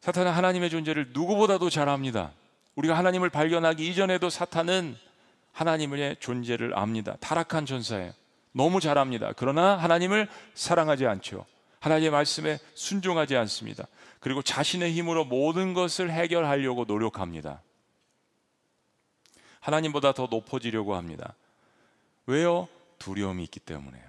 사탄은 0.00 0.32
하나님의 0.32 0.70
존재를 0.70 1.10
누구보다도 1.12 1.70
잘 1.70 1.88
압니다. 1.88 2.32
우리가 2.74 2.96
하나님을 2.98 3.30
발견하기 3.30 3.86
이전에도 3.88 4.30
사탄은 4.30 4.96
하나님의 5.52 6.16
존재를 6.18 6.76
압니다. 6.76 7.16
타락한 7.20 7.66
전사예요. 7.66 8.12
너무 8.52 8.80
잘 8.80 8.98
압니다. 8.98 9.32
그러나 9.36 9.76
하나님을 9.76 10.28
사랑하지 10.54 11.06
않죠. 11.06 11.46
하나님의 11.80 12.10
말씀에 12.10 12.58
순종하지 12.74 13.36
않습니다. 13.36 13.86
그리고 14.20 14.42
자신의 14.42 14.92
힘으로 14.92 15.24
모든 15.24 15.74
것을 15.74 16.10
해결하려고 16.10 16.84
노력합니다. 16.84 17.62
하나님보다 19.60 20.12
더 20.12 20.26
높아지려고 20.30 20.96
합니다. 20.96 21.34
왜요? 22.26 22.68
두려움이 23.02 23.42
있기 23.44 23.58
때문에요. 23.58 24.04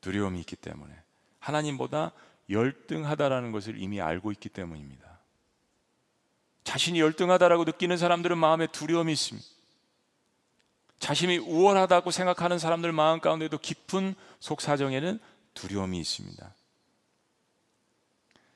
두려움이 0.00 0.40
있기 0.40 0.56
때문에 0.56 0.94
하나님보다 1.38 2.12
열등하다라는 2.48 3.52
것을 3.52 3.78
이미 3.78 4.00
알고 4.00 4.32
있기 4.32 4.48
때문입니다. 4.48 5.18
자신이 6.64 6.98
열등하다라고 6.98 7.64
느끼는 7.64 7.98
사람들은 7.98 8.38
마음에 8.38 8.66
두려움이 8.68 9.12
있습니다. 9.12 9.46
자신이 10.98 11.36
우월하다고 11.36 12.10
생각하는 12.10 12.58
사람들 12.58 12.90
마음 12.92 13.20
가운데도 13.20 13.58
깊은 13.58 14.14
속 14.40 14.62
사정에는 14.62 15.20
두려움이 15.52 15.98
있습니다. 16.00 16.54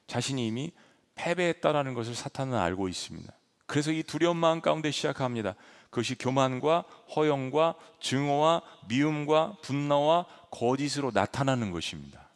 자신이 0.06 0.46
이미 0.46 0.72
패배했다라는 1.16 1.92
것을 1.92 2.14
사탄은 2.14 2.56
알고 2.56 2.88
있습니다. 2.88 3.30
그래서 3.66 3.92
이 3.92 4.02
두려운 4.02 4.38
마음 4.38 4.62
가운데 4.62 4.90
시작합니다. 4.90 5.54
그것이 5.92 6.14
교만과 6.14 6.86
허영과 7.14 7.74
증오와 8.00 8.62
미움과 8.88 9.58
분노와 9.60 10.24
거짓으로 10.50 11.10
나타나는 11.12 11.70
것입니다. 11.70 12.30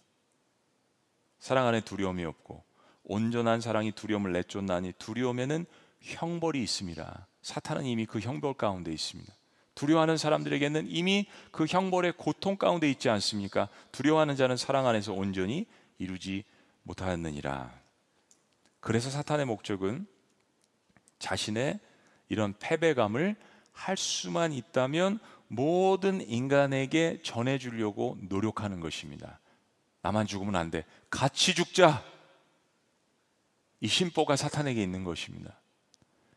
사랑 1.38 1.66
안에 1.66 1.81
두려움이 1.81 2.23
없고 2.23 2.62
온전한 3.05 3.62
사랑이 3.62 3.92
두려움을 3.92 4.33
내쫓나니 4.33 4.92
두려움에는 4.99 5.64
형벌이 6.03 6.62
있습니다. 6.62 7.27
사탄은 7.40 7.87
이미 7.87 8.05
그 8.05 8.21
형벌 8.21 8.55
가운데 8.55 8.92
있습니다. 8.92 9.33
두려워하는 9.75 10.19
사람들에게는 10.19 10.88
이미 10.90 11.27
그 11.51 11.64
형벌의 11.64 12.12
고통 12.19 12.57
가운데 12.57 12.90
있지 12.90 13.09
않습니까? 13.09 13.71
두려워하는 13.90 14.37
자는 14.37 14.59
사랑 14.59 14.87
안에서 14.87 15.14
온전히 15.14 15.64
이루지 15.97 16.45
못하느니라. 16.83 17.73
그래서 18.81 19.09
사탄의 19.09 19.47
목적은 19.47 20.07
자신의 21.19 21.81
이런 22.29 22.55
패배감을 22.59 23.37
할 23.73 23.97
수만 23.97 24.53
있다면 24.53 25.19
모든 25.49 26.21
인간에게 26.29 27.21
전해주려고 27.23 28.19
노력하는 28.29 28.81
것입니다. 28.81 29.39
나만 30.03 30.27
죽으면 30.27 30.57
안 30.57 30.71
돼. 30.71 30.85
같이 31.11 31.55
죽자. 31.55 32.03
이 33.81 33.89
심보가 33.89 34.37
사탄에게 34.37 34.83
있는 34.83 35.05
것입니다. 35.05 35.61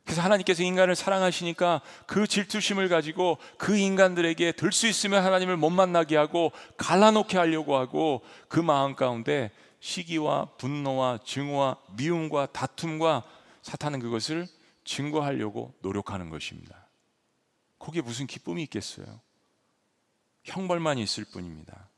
그래서 0.04 0.24
하나님께서 0.24 0.64
인간을 0.64 0.96
사랑하시니까 0.96 1.82
그 2.08 2.26
질투심을 2.26 2.90
가지고 2.90 3.38
그 3.58 3.78
인간들에게 3.78 4.54
될 4.54 4.72
수 4.72 4.88
있으면 4.88 5.24
하나님을 5.24 5.56
못 5.56 5.70
만나게 5.70 6.18
하고 6.18 6.52
갈라놓게 6.78 7.38
하려고 7.38 7.78
하고 7.78 8.22
그 8.48 8.60
마음 8.60 8.96
가운데 8.96 9.52
시기와 9.80 10.46
분노와 10.58 11.20
증오와 11.24 11.78
미움과 11.96 12.48
다툼과 12.48 13.24
사탄은 13.62 14.00
그것을 14.00 14.48
증거하려고 14.90 15.76
노력하는 15.82 16.32
것입니다. 16.32 16.88
거기에 17.78 18.02
무슨 18.02 18.26
기쁨이 18.26 18.64
있겠어요? 18.64 19.22
형벌만 20.44 20.98
있을 20.98 21.26
뿐입니다. 21.26 21.90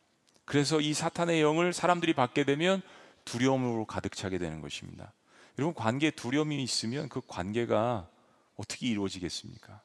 그래서 0.43 0.81
이 0.81 0.93
사탄의 0.93 1.41
영을 1.41 1.71
사람들이 1.71 2.13
받게 2.13 2.43
되면 2.43 2.81
두려움으로 3.23 3.85
가득 3.85 4.13
차게 4.13 4.39
되는 4.39 4.59
것입니다. 4.59 5.13
여러분 5.57 5.73
관계에 5.73 6.11
두려움이 6.11 6.61
있으면 6.61 7.07
그 7.07 7.21
관계가 7.25 8.09
어떻게 8.57 8.87
이루어지겠습니까? 8.87 9.81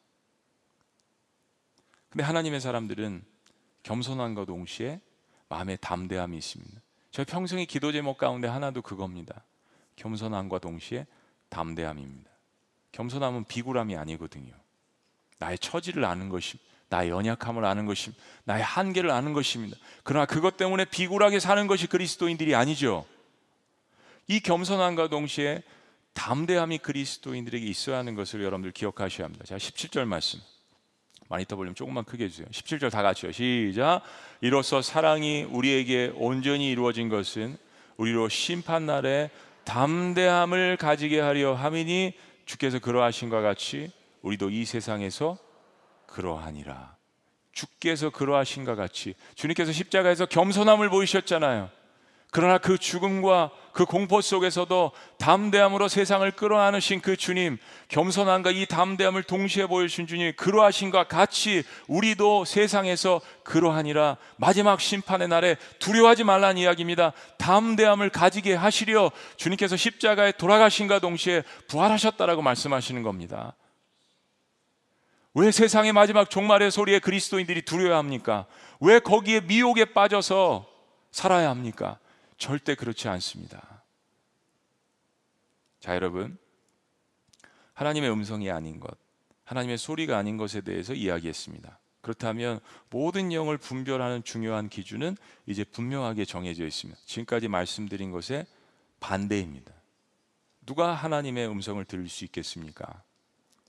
근데 2.10 2.24
하나님의 2.24 2.60
사람들은 2.60 3.24
겸손함과 3.84 4.46
동시에 4.46 5.00
마음에 5.48 5.76
담대함이 5.76 6.36
있습니다. 6.36 6.80
저희 7.12 7.24
평생의 7.24 7.66
기도 7.66 7.92
제목 7.92 8.18
가운데 8.18 8.48
하나도 8.48 8.82
그겁니다. 8.82 9.44
겸손함과 9.94 10.58
동시에 10.58 11.06
담대함입니다. 11.50 12.35
겸손함은 12.96 13.44
비굴함이 13.44 13.94
아니거든요. 13.96 14.52
나의 15.38 15.58
처지를 15.58 16.06
아는 16.06 16.30
것임, 16.30 16.58
나의 16.88 17.10
연약함을 17.10 17.64
아는 17.64 17.84
것임, 17.84 18.14
나의 18.44 18.62
한계를 18.62 19.10
아는 19.10 19.34
것입니다. 19.34 19.76
그러나 20.02 20.24
그것 20.24 20.56
때문에 20.56 20.86
비굴하게 20.86 21.38
사는 21.38 21.66
것이 21.66 21.88
그리스도인들이 21.88 22.54
아니죠. 22.54 23.04
이 24.28 24.40
겸손함과 24.40 25.08
동시에 25.08 25.62
담대함이 26.14 26.78
그리스도인들에게 26.78 27.66
있어야 27.66 27.98
하는 27.98 28.14
것을 28.14 28.40
여러분들 28.40 28.72
기억하셔야 28.72 29.26
합니다. 29.26 29.44
자, 29.44 29.56
17절 29.56 30.06
말씀. 30.06 30.40
마니터 31.28 31.56
볼륨 31.56 31.74
조금만 31.74 32.04
크게 32.04 32.24
해주세요. 32.24 32.46
17절 32.46 32.90
다 32.90 33.02
같이요. 33.02 33.32
시작. 33.32 34.00
이로써 34.40 34.80
사랑이 34.80 35.42
우리에게 35.42 36.12
온전히 36.14 36.70
이루어진 36.70 37.10
것은 37.10 37.58
우리로 37.98 38.30
심판날에 38.30 39.30
담대함을 39.64 40.78
가지게 40.78 41.20
하려 41.20 41.54
함이니 41.54 42.14
주께서 42.46 42.78
그러하신과 42.78 43.42
같이 43.42 43.90
우리도 44.22 44.50
이 44.50 44.64
세상에서 44.64 45.36
그러하니라. 46.06 46.96
주께서 47.52 48.10
그러하신과 48.10 48.74
같이 48.74 49.14
주님께서 49.34 49.72
십자가에서 49.72 50.26
겸손함을 50.26 50.88
보이셨잖아요. 50.88 51.70
그러나 52.30 52.58
그 52.58 52.78
죽음과 52.78 53.50
그 53.76 53.84
공포 53.84 54.22
속에서도 54.22 54.92
담대함으로 55.18 55.88
세상을 55.88 56.28
끌어안으신 56.30 57.02
그 57.02 57.14
주님, 57.14 57.58
겸손함과 57.88 58.50
이 58.50 58.64
담대함을 58.64 59.24
동시에 59.24 59.66
보여주신 59.66 60.06
주님, 60.06 60.32
그러하신과 60.34 61.08
같이 61.08 61.62
우리도 61.86 62.46
세상에서 62.46 63.20
그러하니라 63.42 64.16
마지막 64.38 64.80
심판의 64.80 65.28
날에 65.28 65.56
두려워하지 65.78 66.24
말라는 66.24 66.56
이야기입니다. 66.56 67.12
담대함을 67.36 68.08
가지게 68.08 68.54
하시려 68.54 69.12
주님께서 69.36 69.76
십자가에 69.76 70.32
돌아가신과 70.32 71.00
동시에 71.00 71.42
부활하셨다라고 71.68 72.40
말씀하시는 72.40 73.02
겁니다. 73.02 73.56
왜 75.34 75.52
세상의 75.52 75.92
마지막 75.92 76.30
종말의 76.30 76.70
소리에 76.70 76.98
그리스도인들이 76.98 77.60
두려워합니까? 77.60 78.46
왜 78.80 79.00
거기에 79.00 79.40
미혹에 79.40 79.84
빠져서 79.84 80.66
살아야 81.10 81.50
합니까? 81.50 81.98
절대 82.36 82.74
그렇지 82.74 83.08
않습니다. 83.08 83.84
자, 85.80 85.94
여러분. 85.94 86.38
하나님의 87.76 88.10
음성이 88.10 88.50
아닌 88.50 88.80
것, 88.80 88.96
하나님의 89.44 89.76
소리가 89.76 90.16
아닌 90.16 90.38
것에 90.38 90.62
대해서 90.62 90.94
이야기했습니다. 90.94 91.78
그렇다면 92.00 92.60
모든 92.88 93.32
영을 93.32 93.58
분별하는 93.58 94.24
중요한 94.24 94.68
기준은 94.70 95.16
이제 95.44 95.62
분명하게 95.62 96.24
정해져 96.24 96.64
있습니다. 96.64 96.98
지금까지 97.04 97.48
말씀드린 97.48 98.12
것의 98.12 98.46
반대입니다. 98.98 99.74
누가 100.64 100.94
하나님의 100.94 101.48
음성을 101.48 101.84
들을 101.84 102.08
수 102.08 102.24
있겠습니까? 102.24 103.02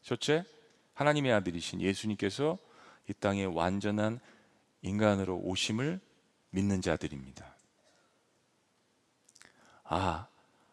첫째, 0.03 0.45
하나님의 0.93 1.33
아들이신 1.33 1.81
예수님께서 1.81 2.57
이 3.09 3.13
땅에 3.13 3.43
완전한 3.43 4.21
인간으로 4.83 5.37
오심을 5.37 5.99
믿는 6.51 6.81
자들입니다. 6.81 7.56
아, 9.89 10.27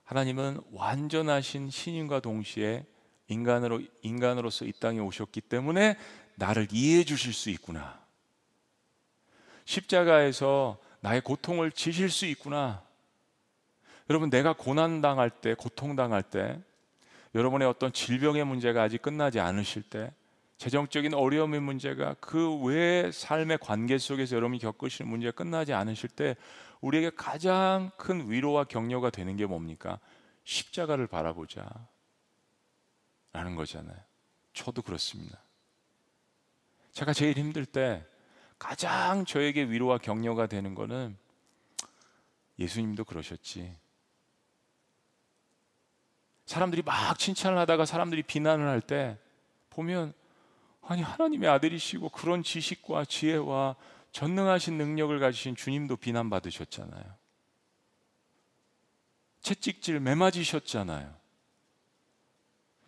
하나님은 0.05 0.61
완전하신 0.73 1.71
신인과 1.71 2.21
동시에 2.21 2.85
인간으로 3.29 3.81
인간으로서 4.03 4.65
이 4.65 4.73
땅에 4.73 4.99
오셨기 4.99 5.41
때문에 5.43 5.97
나를 6.35 6.69
이해해 6.73 7.05
주실 7.05 7.33
수 7.33 7.49
있구나. 7.51 8.01
십자가에서 9.65 10.79
나의 11.01 11.21
고통을 11.21 11.71
지실 11.71 12.11
수 12.11 12.27
있구나. 12.27 12.83
여러분 14.11 14.31
내가 14.31 14.53
고난 14.53 15.01
당할 15.01 15.31
때, 15.31 15.55
고통 15.55 15.97
당할 15.97 16.23
때, 16.23 16.61
여러분의 17.35 17.67
어떤 17.67 17.93
질병의 17.93 18.45
문제가 18.45 18.83
아직 18.83 19.01
끝나지 19.01 19.41
않으실 19.41 19.83
때, 19.83 20.13
재정적인 20.59 21.15
어려움의 21.15 21.61
문제가 21.61 22.15
그 22.21 22.57
외의 22.63 23.13
삶의 23.13 23.59
관계 23.61 23.99
속에서 23.99 24.37
여러분이 24.37 24.61
겪으시는 24.61 25.11
문제가 25.11 25.33
끝나지 25.33 25.73
않으실 25.73 26.11
때 26.11 26.37
우리에게 26.85 27.11
가장 27.17 27.91
큰 27.97 28.31
위로와 28.31 28.65
격려가 28.65 29.09
되는 29.09 29.37
게 29.37 29.47
뭡니까? 29.47 29.99
십자가를 30.45 31.07
바라보자. 31.07 31.67
라는 33.33 33.57
거잖아요. 33.57 33.97
저도 34.53 34.83
그렇습니다. 34.83 35.39
제가 36.93 37.15
제일 37.15 37.39
힘들 37.39 37.65
때 37.65 38.07
가장 38.59 39.25
저에게 39.25 39.65
위로와 39.65 39.97
격려가 39.97 40.47
되는 40.47 40.75
거는 40.75 41.17
예수님도 42.59 43.05
그러셨지. 43.05 43.75
사람들이 46.45 46.83
막 46.83 47.19
칭찬을 47.19 47.57
하다가 47.57 47.87
사람들이 47.87 48.23
비난을 48.25 48.69
할 48.69 48.83
때 48.83 49.17
보면 49.71 50.13
아니 50.83 51.01
하나님의 51.01 51.49
아들이시고 51.49 52.11
그런 52.11 52.43
지식과 52.43 53.07
지혜와 53.07 53.75
전능하신 54.15 54.79
능력을 54.79 55.19
가지신 55.19 55.57
주님도 55.57 55.97
비난받으셨잖아요. 55.97 57.05
채찍질 59.41 59.99
매맞으셨잖아요. 59.99 61.13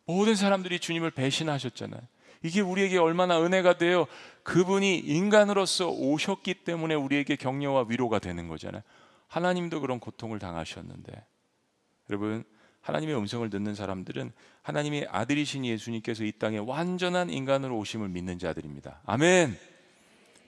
모든 0.06 0.36
사람들이 0.36 0.78
주님을 0.78 1.10
배신하셨잖아요. 1.10 2.00
이게 2.44 2.60
우리에게 2.60 2.98
얼마나 2.98 3.42
은혜가 3.42 3.76
되어 3.76 4.06
그분이 4.44 4.98
인간으로서 4.98 5.88
오셨기 5.88 6.62
때문에 6.62 6.94
우리에게 6.94 7.34
격려와 7.34 7.86
위로가 7.88 8.20
되는 8.20 8.46
거잖아요. 8.46 8.82
하나님도 9.26 9.80
그런 9.80 9.98
고통을 9.98 10.38
당하셨는데 10.38 11.12
여러분 12.08 12.44
하나님의 12.82 13.16
음성을 13.16 13.50
듣는 13.50 13.74
사람들은 13.74 14.32
하나님의 14.62 15.08
아들이신 15.10 15.64
예수님께서 15.64 16.22
이 16.22 16.30
땅에 16.30 16.58
완전한 16.58 17.30
인간으로 17.30 17.76
오심을 17.78 18.10
믿는 18.10 18.38
자들입니다. 18.38 19.00
아멘. 19.06 19.58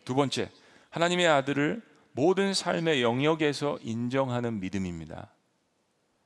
두 0.04 0.14
번째, 0.14 0.48
하나님의 0.90 1.26
아들을 1.26 1.82
모든 2.12 2.54
삶의 2.54 3.02
영역에서 3.02 3.78
인정하는 3.82 4.60
믿음입니다. 4.60 5.30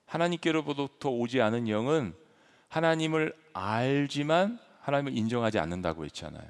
하나님께로부터 0.07 1.11
오지 1.11 1.41
않은 1.41 1.69
영은 1.69 2.15
하나님을 2.69 3.35
알지만 3.53 4.59
하나님을 4.81 5.17
인정하지 5.17 5.59
않는다고 5.59 6.05
했잖아요. 6.05 6.45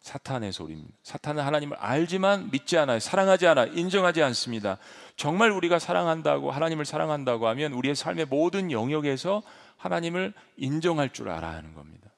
사탄의 0.00 0.52
소리입니다. 0.52 0.96
사탄은 1.02 1.42
하나님을 1.42 1.76
알지만 1.76 2.50
믿지 2.50 2.78
않아요. 2.78 2.98
사랑하지 3.00 3.46
않아 3.48 3.66
인정하지 3.66 4.22
않습니다. 4.22 4.78
정말 5.16 5.50
우리가 5.50 5.78
사랑한다고 5.78 6.50
하나님을 6.50 6.84
사랑한다고 6.84 7.48
하면 7.48 7.72
우리의 7.72 7.94
삶의 7.94 8.26
모든 8.26 8.70
영역에서 8.70 9.42
하나님을 9.76 10.32
인정할 10.56 11.12
줄 11.12 11.28
알아야 11.28 11.56
하는 11.56 11.74
겁니다. 11.74 12.09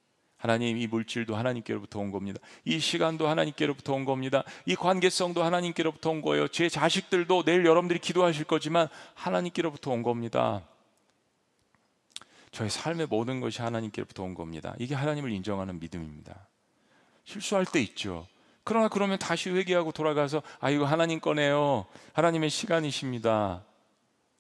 하나님 0.42 0.76
이 0.76 0.88
물질도 0.88 1.36
하나님께로부터 1.36 2.00
온 2.00 2.10
겁니다. 2.10 2.40
이 2.64 2.80
시간도 2.80 3.28
하나님께로부터 3.28 3.92
온 3.92 4.04
겁니다. 4.04 4.42
이 4.66 4.74
관계성도 4.74 5.44
하나님께로부터 5.44 6.10
온 6.10 6.20
거예요. 6.20 6.48
제 6.48 6.68
자식들도 6.68 7.44
내일 7.44 7.64
여러분들이 7.64 8.00
기도하실 8.00 8.46
거지만 8.46 8.88
하나님께로부터 9.14 9.92
온 9.92 10.02
겁니다. 10.02 10.66
저의 12.50 12.70
삶의 12.70 13.06
모든 13.06 13.38
것이 13.38 13.62
하나님께로부터 13.62 14.24
온 14.24 14.34
겁니다. 14.34 14.74
이게 14.80 14.96
하나님을 14.96 15.30
인정하는 15.30 15.78
믿음입니다. 15.78 16.48
실수할 17.22 17.64
때 17.64 17.80
있죠. 17.80 18.26
그러나 18.64 18.88
그러면 18.88 19.20
다시 19.20 19.48
회개하고 19.48 19.92
돌아가서 19.92 20.42
아 20.58 20.70
이거 20.70 20.84
하나님 20.84 21.20
거네요. 21.20 21.86
하나님의 22.14 22.50
시간이십니다. 22.50 23.64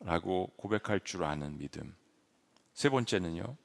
라고 0.00 0.50
고백할 0.56 0.98
줄 1.04 1.22
아는 1.22 1.58
믿음. 1.58 1.94
세 2.74 2.88
번째는요. 2.88 3.56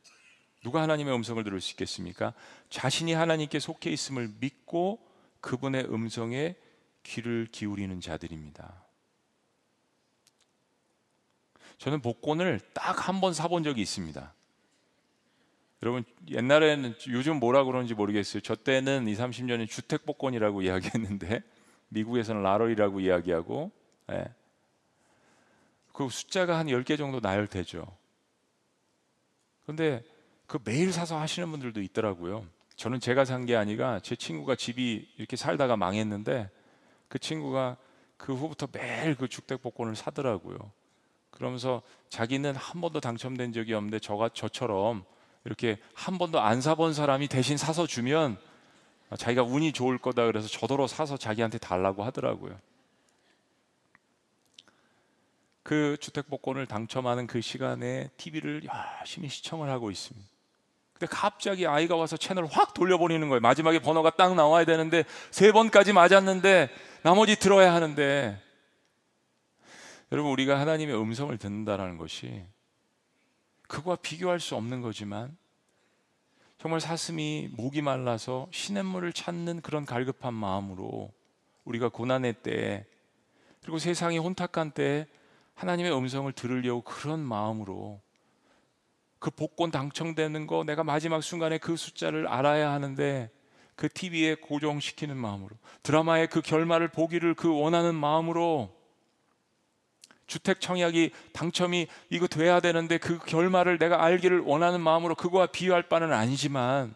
누가 0.68 0.82
하나님의 0.82 1.16
음성을 1.16 1.42
들을 1.46 1.62
수 1.62 1.72
있겠습니까? 1.72 2.34
자신이 2.70 3.14
하나님께 3.14 3.58
속해 3.58 3.90
있음을 3.90 4.34
믿고 4.42 5.00
그분의 5.40 5.86
음성에 5.86 6.56
귀를 7.04 7.48
기울이는 7.50 8.02
자들입니다. 8.02 8.84
저는 11.78 12.02
복권을 12.02 12.60
딱 12.74 13.08
한 13.08 13.22
번 13.22 13.34
사본 13.34 13.64
적이 13.64 13.82
있습니다. 13.82 14.34
여러분 15.84 16.04
옛날에는 16.28 16.96
요즘 17.12 17.40
뭐라 17.40 17.64
그러는지 17.64 17.94
모르겠어요. 17.94 18.42
저 18.42 18.54
때는 18.54 19.08
2, 19.08 19.16
30년에 19.16 19.70
주택 19.70 20.06
복권이라고 20.06 20.64
이야기했는데 20.64 21.44
미국에서는 21.88 22.44
라럴이라고 22.44 23.00
이야기하고 23.00 23.72
예. 24.12 24.26
그 25.94 26.10
숫자가 26.10 26.58
한 26.58 26.68
10개 26.68 26.98
정도 26.98 27.22
나열되죠. 27.22 27.88
근데 29.66 30.04
그 30.48 30.60
매일 30.64 30.94
사서 30.94 31.20
하시는 31.20 31.50
분들도 31.52 31.82
있더라고요. 31.82 32.46
저는 32.76 33.00
제가 33.00 33.26
산 33.26 33.46
게 33.46 33.56
아니라 33.56 34.00
제 34.00 34.16
친구가 34.16 34.56
집이 34.56 35.14
이렇게 35.18 35.36
살다가 35.36 35.76
망했는데 35.78 36.50
그 37.08 37.20
친구가 37.20 37.78
그 38.18 38.34
후부터 38.34 38.68
매일 38.72 39.16
그 39.16 39.28
주택 39.28 39.62
복권을 39.62 39.96
사더라고요. 39.96 40.58
그러면서 41.32 41.82
자기는 42.10 42.56
한 42.56 42.82
번도 42.82 43.00
당첨된 43.00 43.54
적이 43.54 43.74
없는데 43.74 44.00
저가 44.00 44.30
저처럼 44.30 45.04
이렇게 45.46 45.78
한 45.94 46.18
번도 46.18 46.40
안 46.40 46.62
사본 46.62 46.94
사람이 46.94 47.28
대신 47.28 47.58
사서 47.58 47.86
주면 47.88 48.38
자기가 49.18 49.44
운이 49.44 49.72
좋을 49.74 49.98
거다 49.98 50.26
그래서 50.26 50.48
저더러 50.48 50.88
사서 50.88 51.18
자기한테 51.18 51.58
달라고 51.58 52.04
하더라고요. 52.04 52.60
그 55.64 55.98
주택복권을 56.00 56.66
당첨하는 56.66 57.28
그 57.28 57.42
시간에 57.42 58.10
TV를 58.18 58.64
열심히 59.00 59.28
시청을 59.30 59.70
하고 59.70 59.92
있습니다. 59.92 60.37
근데 60.98 61.06
갑자기 61.14 61.68
아이가 61.68 61.96
와서 61.96 62.18
채널을 62.18 62.50
확 62.52 62.74
돌려버리는 62.74 63.28
거예요. 63.30 63.40
마지막에 63.40 63.80
번호가 63.80 64.12
딱 64.12 64.34
나와야 64.34 64.66
되는데 64.66 65.04
세 65.30 65.52
번까지 65.52 65.94
맞았는데 65.94 66.70
나머지 67.04 67.36
들어야 67.38 67.74
하는데 67.74 68.42
여러분 70.12 70.32
우리가 70.32 70.60
하나님의 70.60 71.00
음성을 71.00 71.38
듣는다라는 71.38 71.98
것이 71.98 72.44
그거와 73.68 73.98
비교할 73.98 74.40
수 74.40 74.56
없는 74.56 74.82
거지만 74.82 75.38
정말 76.58 76.82
사슴이 76.82 77.50
목이 77.52 77.84
말라서 77.84 78.48
시냇물을 78.52 79.14
찾는 79.14 79.62
그런 79.62 79.86
갈급한 79.86 80.34
마음으로 80.34 81.12
우리가 81.66 81.90
고난의 81.90 82.34
때 82.42 82.88
그리고 83.62 83.78
세상이 83.78 84.18
혼탁한 84.18 84.72
때 84.72 85.06
하나님의 85.54 85.96
음성을 85.96 86.32
들으려고 86.32 86.82
그런 86.82 87.20
마음으로 87.20 88.02
그 89.20 89.32
복권 89.32 89.72
당첨되는 89.72 90.48
거 90.48 90.64
내가 90.64 90.84
마지막 90.84 91.22
순간에 91.22 91.58
그 91.58 91.76
숫자를 91.76 92.28
알아야 92.28 92.72
하는데 92.72 93.30
그 93.76 93.90
TV에 93.90 94.36
고정시키는 94.36 95.16
마음으로 95.16 95.56
드라마의 95.84 96.28
그 96.28 96.42
결말을 96.42 96.90
보기를 96.90 97.36
그 97.36 97.54
원하는 97.54 97.96
마음으로 97.96 98.76
주택 100.26 100.60
청약이 100.60 101.12
당첨이 101.32 101.88
이거 102.10 102.28
돼야 102.28 102.60
되는데 102.60 102.98
그 102.98 103.18
결말을 103.18 103.78
내가 103.78 104.04
알기를 104.04 104.42
원하는 104.42 104.82
마음으로 104.82 105.16
그거와 105.16 105.48
비유할 105.48 105.84
바는 105.84 106.12
아니지만 106.12 106.96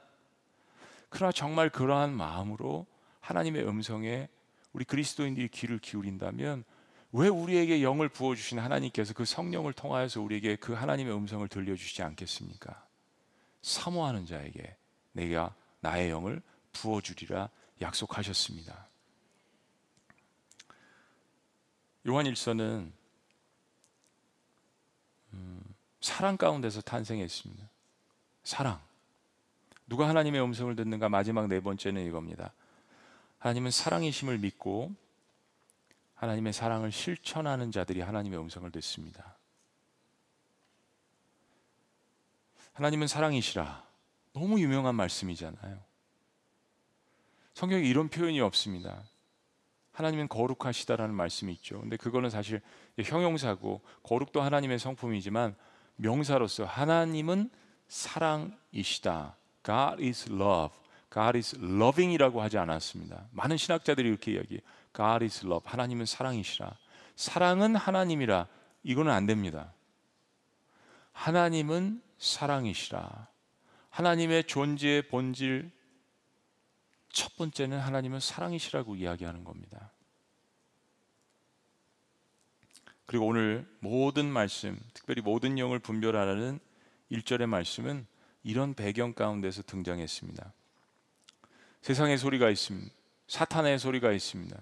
그러나 1.10 1.32
정말 1.32 1.70
그러한 1.70 2.14
마음으로 2.14 2.86
하나님의 3.22 3.68
음성에 3.68 4.28
우리 4.74 4.86
그리스도인들이 4.86 5.48
귀를 5.50 5.80
기울인다면 5.80 6.64
왜 7.14 7.28
우리에게 7.28 7.84
영을 7.84 8.08
부어 8.08 8.36
주신 8.36 8.60
하나님께서 8.60 9.14
그 9.14 9.26
성령을 9.26 9.74
통하여서 9.74 10.22
우리에게 10.22 10.56
그 10.56 10.74
하나님의 10.74 11.14
음성을 11.14 11.46
들려 11.48 11.76
주시지 11.76 12.04
않겠습니까? 12.04 12.86
사모하는 13.62 14.26
자에게 14.26 14.76
내가 15.12 15.54
나의 15.82 16.10
영을 16.10 16.42
부어 16.72 17.02
주리라 17.02 17.50
약속하셨습니다. 17.82 18.88
요한 22.08 22.26
일서는 22.26 22.94
사랑 26.00 26.38
가운데서 26.38 26.82
탄생했습니다. 26.82 27.70
사랑. 28.44 28.82
누가 29.86 30.08
하나님의 30.08 30.42
음성을 30.42 30.76
듣는가 30.76 31.10
마지막 31.10 31.48
네 31.48 31.60
번째는 31.60 32.06
이겁니다. 32.06 32.54
하나님은 33.40 33.72
사랑이심을 33.72 34.40
믿고 34.40 34.96
하나님의 36.22 36.54
사랑을 36.54 36.92
실천하는 36.92 37.72
자들이 37.72 38.02
하나님의 38.02 38.40
음성을 38.40 38.70
듣습니다. 38.74 39.38
하나님은 42.74 43.08
사랑이시라. 43.08 43.84
너무 44.34 44.60
유명한 44.60 44.94
말씀이잖아요. 44.94 45.80
성경에 47.56 47.84
이런 47.84 48.08
표현이 48.08 48.40
없습니다. 48.40 49.04
하나님은 49.94 50.28
거룩하시다라는 50.28 51.16
말씀이 51.16 51.54
있죠. 51.54 51.82
근데 51.82 51.98
그거는 51.98 52.30
사실 52.30 52.62
형용사고 53.00 53.82
거룩도 54.04 54.44
하나님의 54.44 54.78
성품이지만 54.78 55.56
명사로서 55.96 56.66
하나님은 56.66 57.50
사랑이시다. 57.88 59.36
God 59.66 60.06
is 60.06 60.32
love. 60.32 60.78
God 61.12 61.36
is 61.36 61.56
loving이라고 61.58 62.44
하지 62.44 62.60
않았습니다. 62.60 63.26
많은 63.32 63.58
신학자들이 63.58 64.08
이렇게 64.08 64.34
이야기해요. 64.34 64.62
God 64.94 65.24
is 65.24 65.46
love. 65.46 65.70
하나님은 65.70 66.06
사랑이시라. 66.06 66.78
사랑은 67.16 67.76
하나님이라. 67.76 68.48
이거는 68.84 69.12
안 69.12 69.26
됩니다. 69.26 69.74
하나님은 71.14 72.02
사랑이시라. 72.18 73.28
하나님의 73.90 74.46
존재의 74.46 75.10
본질, 75.10 75.72
첫 77.10 77.36
번째는 77.36 77.78
하나님은 77.80 78.20
사랑이시라고 78.20 78.96
이야기하는 78.96 79.44
겁니다. 79.44 79.92
그리고 83.06 83.28
오늘 83.28 83.68
모든 83.80 84.32
말씀, 84.32 84.80
특별히 84.94 85.22
모든 85.22 85.60
영을 85.60 85.80
분별하라는 85.80 86.60
1절의 87.12 87.46
말씀은 87.48 88.08
이런 88.44 88.74
배경 88.74 89.14
가운데서 89.14 89.64
등장했습니다. 89.64 90.54
세상의 91.82 92.18
소리가 92.18 92.50
있습니다. 92.50 92.90
사탄의 93.28 93.80
소리가 93.80 94.14
있습니다. 94.14 94.58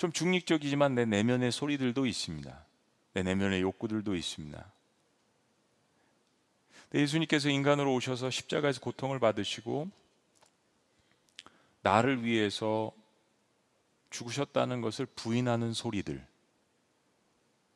좀 0.00 0.12
중립적이지만 0.12 0.94
내 0.94 1.04
내면의 1.04 1.52
소리들도 1.52 2.06
있습니다. 2.06 2.66
내 3.12 3.22
내면의 3.22 3.60
욕구들도 3.60 4.16
있습니다. 4.16 4.72
예수님께서 6.94 7.50
인간으로 7.50 7.92
오셔서 7.92 8.30
십자가에서 8.30 8.80
고통을 8.80 9.18
받으시고 9.18 9.90
나를 11.82 12.24
위해서 12.24 12.92
죽으셨다는 14.08 14.80
것을 14.80 15.04
부인하는 15.04 15.74
소리들, 15.74 16.26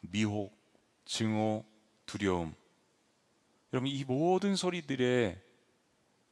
미혹, 0.01 0.57
증오, 1.05 1.62
두려움. 2.07 2.55
여러분, 3.75 3.91
이 3.91 4.03
모든 4.03 4.57
소리들의 4.57 5.39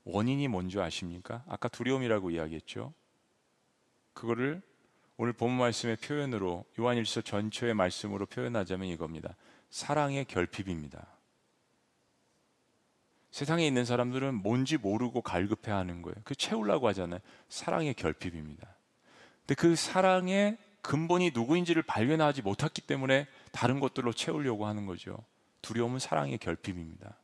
원인이 0.05 0.49
뭔지 0.49 0.81
아십니까? 0.81 1.45
아까 1.47 1.69
두려움이라고 1.69 2.31
이야기했죠. 2.31 2.95
그거를 4.15 4.63
오늘 5.23 5.33
본 5.33 5.53
말씀의 5.53 5.99
표현으로 5.99 6.65
요한일서 6.81 7.21
전체의 7.21 7.75
말씀으로 7.75 8.27
표현하자면 8.27 8.89
이겁니다. 8.89 9.37
사랑의 9.71 10.25
결핍입니다. 10.25 11.07
세상에 13.31 13.65
있는 13.65 13.85
사람들은 13.85 14.35
뭔지 14.35 14.79
모르고 14.79 15.23
갈급해하는 15.23 16.03
거예요. 16.03 16.17
그 16.25 16.35
채우려고 16.35 16.89
하잖아요. 16.89 17.21
사랑의 17.49 17.95
결핍입니다. 17.95 18.67
근데 19.43 19.55
그 19.55 19.77
사랑의 19.77 20.59
근본이 20.81 21.31
누구인지를 21.33 21.85
발견하지 21.85 22.43
못했기 22.43 22.81
때문에 22.81 23.29
다른 23.53 23.79
것들로 23.79 24.13
채우려고 24.13 24.67
하는 24.67 24.87
거죠. 24.87 25.25
두려움은 25.61 26.01
사랑의 26.01 26.39
결핍입니다. 26.39 27.17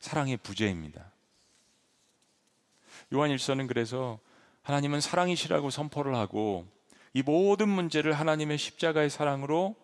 사랑의 0.00 0.36
부재입니다. 0.38 1.12
요한일서는 3.12 3.68
그래서 3.68 4.18
하나님은 4.62 5.00
사랑이시라고 5.00 5.70
선포를 5.70 6.14
하고 6.14 6.66
이 7.12 7.22
모든 7.22 7.68
문제를 7.68 8.12
하나님의 8.12 8.58
십자가의 8.58 9.10
사랑으로 9.10 9.74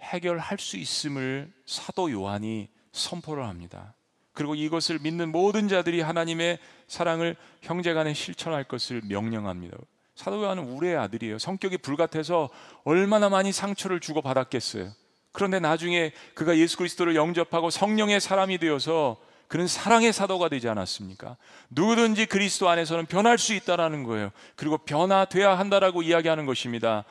해결할 0.00 0.58
수 0.58 0.76
있음을 0.76 1.52
사도 1.64 2.10
요한이 2.10 2.68
선포를 2.92 3.46
합니다. 3.46 3.94
그리고 4.32 4.54
이것을 4.54 4.98
믿는 4.98 5.30
모든 5.30 5.68
자들이 5.68 6.00
하나님의 6.00 6.58
사랑을 6.88 7.36
형제간에 7.60 8.14
실천할 8.14 8.64
것을 8.64 9.02
명령합니다. 9.04 9.76
사도 10.14 10.42
요한은 10.42 10.64
우리의 10.64 10.96
아들이에요. 10.96 11.38
성격이 11.38 11.78
불같아서 11.78 12.50
얼마나 12.84 13.28
많이 13.28 13.52
상처를 13.52 14.00
주고 14.00 14.22
받았겠어요. 14.22 14.90
그런데 15.32 15.60
나중에 15.60 16.12
그가 16.34 16.58
예수 16.58 16.76
그리스도를 16.76 17.16
영접하고 17.16 17.70
성령의 17.70 18.20
사람이 18.20 18.58
되어서 18.58 19.16
그는 19.52 19.66
사랑의 19.66 20.14
사도가 20.14 20.48
되지 20.48 20.66
않았습니까? 20.70 21.36
누구든지 21.68 22.24
그리스도 22.24 22.70
안에서는 22.70 23.04
변할 23.04 23.36
수 23.36 23.52
있다라는 23.52 24.02
거예요. 24.02 24.30
그리고 24.56 24.78
변화돼야 24.78 25.58
한다라고 25.58 26.00
이야기하는 26.00 26.46
것입니다. 26.46 27.04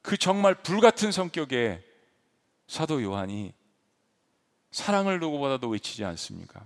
그 0.00 0.16
정말 0.16 0.54
불같은 0.54 1.12
성격의 1.12 1.82
사도 2.66 3.02
요한이 3.02 3.52
사랑을 4.70 5.20
누구보다도 5.20 5.68
외치지 5.68 6.02
않습니까? 6.06 6.64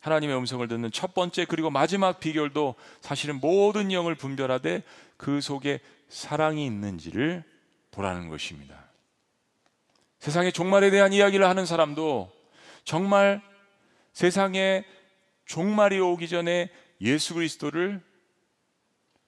하나님의 0.00 0.36
음성을 0.36 0.68
듣는 0.68 0.92
첫 0.92 1.14
번째 1.14 1.46
그리고 1.46 1.70
마지막 1.70 2.20
비결도 2.20 2.74
사실은 3.00 3.40
모든 3.40 3.90
영을 3.90 4.14
분별하되 4.14 4.82
그 5.16 5.40
속에 5.40 5.80
사랑이 6.10 6.66
있는지를 6.66 7.42
보라는 7.90 8.28
것입니다. 8.28 8.84
세상의 10.18 10.52
종말에 10.52 10.90
대한 10.90 11.14
이야기를 11.14 11.48
하는 11.48 11.64
사람도 11.64 12.30
정말 12.84 13.48
세상에 14.20 14.84
종말이 15.46 15.98
오기 15.98 16.28
전에 16.28 16.68
예수 17.00 17.32
그리스도를 17.32 18.02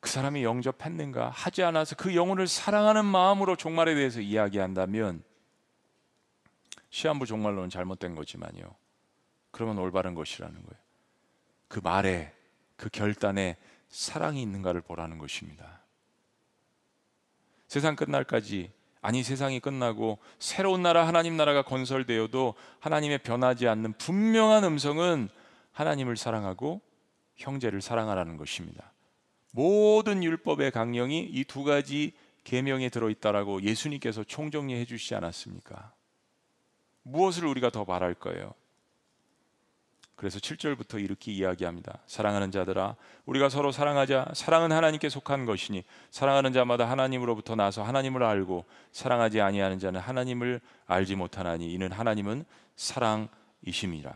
그 0.00 0.10
사람이 0.10 0.44
영접했는가 0.44 1.30
하지 1.30 1.62
않아서 1.62 1.96
그 1.96 2.14
영혼을 2.14 2.46
사랑하는 2.46 3.06
마음으로 3.06 3.56
종말에 3.56 3.94
대해서 3.94 4.20
이야기한다면 4.20 5.24
시한부 6.90 7.24
종말론은 7.24 7.70
잘못된 7.70 8.14
거지만요. 8.14 8.74
그러면 9.50 9.78
올바른 9.78 10.14
것이라는 10.14 10.54
거예요. 10.54 10.82
그 11.68 11.80
말에 11.82 12.30
그 12.76 12.90
결단에 12.90 13.56
사랑이 13.88 14.42
있는가를 14.42 14.82
보라는 14.82 15.16
것입니다. 15.16 15.80
세상 17.66 17.96
끝날까지 17.96 18.70
아니 19.02 19.22
세상이 19.22 19.60
끝나고 19.60 20.18
새로운 20.38 20.82
나라 20.82 21.06
하나님 21.06 21.36
나라가 21.36 21.62
건설되어도 21.62 22.54
하나님의 22.80 23.18
변하지 23.18 23.66
않는 23.68 23.94
분명한 23.94 24.64
음성은 24.64 25.28
하나님을 25.72 26.16
사랑하고 26.16 26.80
형제를 27.36 27.82
사랑하라는 27.82 28.36
것입니다. 28.36 28.92
모든 29.52 30.22
율법의 30.22 30.70
강령이 30.70 31.28
이 31.32 31.44
두 31.44 31.64
가지 31.64 32.12
계명에 32.44 32.88
들어 32.88 33.10
있다라고 33.10 33.62
예수님께서 33.62 34.24
총정리해 34.24 34.84
주시지 34.84 35.14
않았습니까? 35.16 35.92
무엇을 37.02 37.44
우리가 37.46 37.70
더 37.70 37.84
바랄 37.84 38.14
거예요? 38.14 38.54
그래서 40.22 40.38
7절부터 40.38 41.02
이렇게 41.02 41.32
이야기합니다. 41.32 41.98
사랑하는 42.06 42.52
자들아, 42.52 42.94
우리가 43.26 43.48
서로 43.48 43.72
사랑하자. 43.72 44.28
사랑은 44.34 44.70
하나님께 44.70 45.08
속한 45.08 45.46
것이니 45.46 45.82
사랑하는 46.12 46.52
자마다 46.52 46.88
하나님으로부터 46.88 47.56
나서 47.56 47.82
하나님을 47.82 48.22
알고 48.22 48.64
사랑하지 48.92 49.40
아니하는 49.40 49.80
자는 49.80 49.98
하나님을 49.98 50.60
알지 50.86 51.16
못하나니 51.16 51.72
이는 51.72 51.90
하나님은 51.90 52.44
사랑이심이라. 52.76 54.12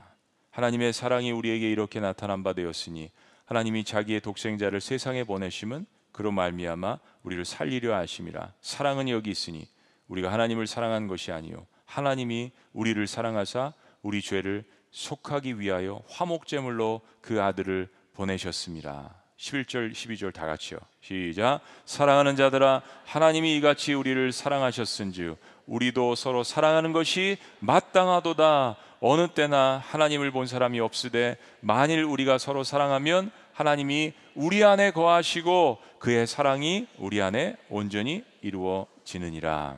하나님의 0.53 0.93
사랑이 0.93 1.33
우리에게 1.33 1.69
이렇게 1.73 1.99
나타난 1.99 2.45
바 2.45 2.53
되었으니 2.53 3.11
하나님이 3.45 3.83
자기의 3.83 4.21
독생자를 4.21 4.81
세상에 4.81 5.25
보내심은 5.25 5.87
그로 6.13 6.31
말미암아 6.31 7.01
우리를 7.25 7.45
살리려 7.45 7.97
하심이라. 7.97 8.53
사랑은 8.61 9.09
여기 9.09 9.31
있으니 9.31 9.67
우리가 10.07 10.33
하나님을 10.33 10.69
사랑한 10.69 11.09
것이 11.09 11.33
아니요 11.33 11.67
하나님이 11.85 12.53
우리를 12.75 13.05
사랑하사 13.09 13.73
우리 14.03 14.23
죄를 14.23 14.65
속하기 14.97 15.61
위하여 15.61 16.01
화목제물로 16.09 17.03
그 17.21 17.43
아들을 17.43 17.91
보내셨습니다. 18.15 19.15
11절 19.37 19.93
12절 19.93 20.33
다 20.33 20.47
같이요. 20.47 20.79
시작. 21.03 21.61
사랑하는 21.85 22.35
자들아 22.35 22.81
하나님이 23.05 23.59
이같이 23.59 23.93
우리를 23.93 24.33
사랑하셨은즉 24.33 25.37
우리도 25.67 26.15
서로 26.15 26.43
사랑하는 26.43 26.95
것이 26.95 27.37
마땅하도다. 27.59 28.77
어느 29.01 29.29
때나 29.29 29.83
하나님을 29.85 30.31
본 30.31 30.47
사람이 30.47 30.81
없으되 30.81 31.37
만일 31.61 32.03
우리가 32.03 32.39
서로 32.39 32.65
사랑하면 32.65 33.31
하나님이 33.53 34.15
우리 34.35 34.65
안에 34.65 34.93
거하시고 34.93 35.79
그의 35.99 36.27
사랑이 36.27 36.87
우리 36.97 37.21
안에 37.21 37.57
온전히 37.69 38.25
이루어지느니라. 38.41 39.77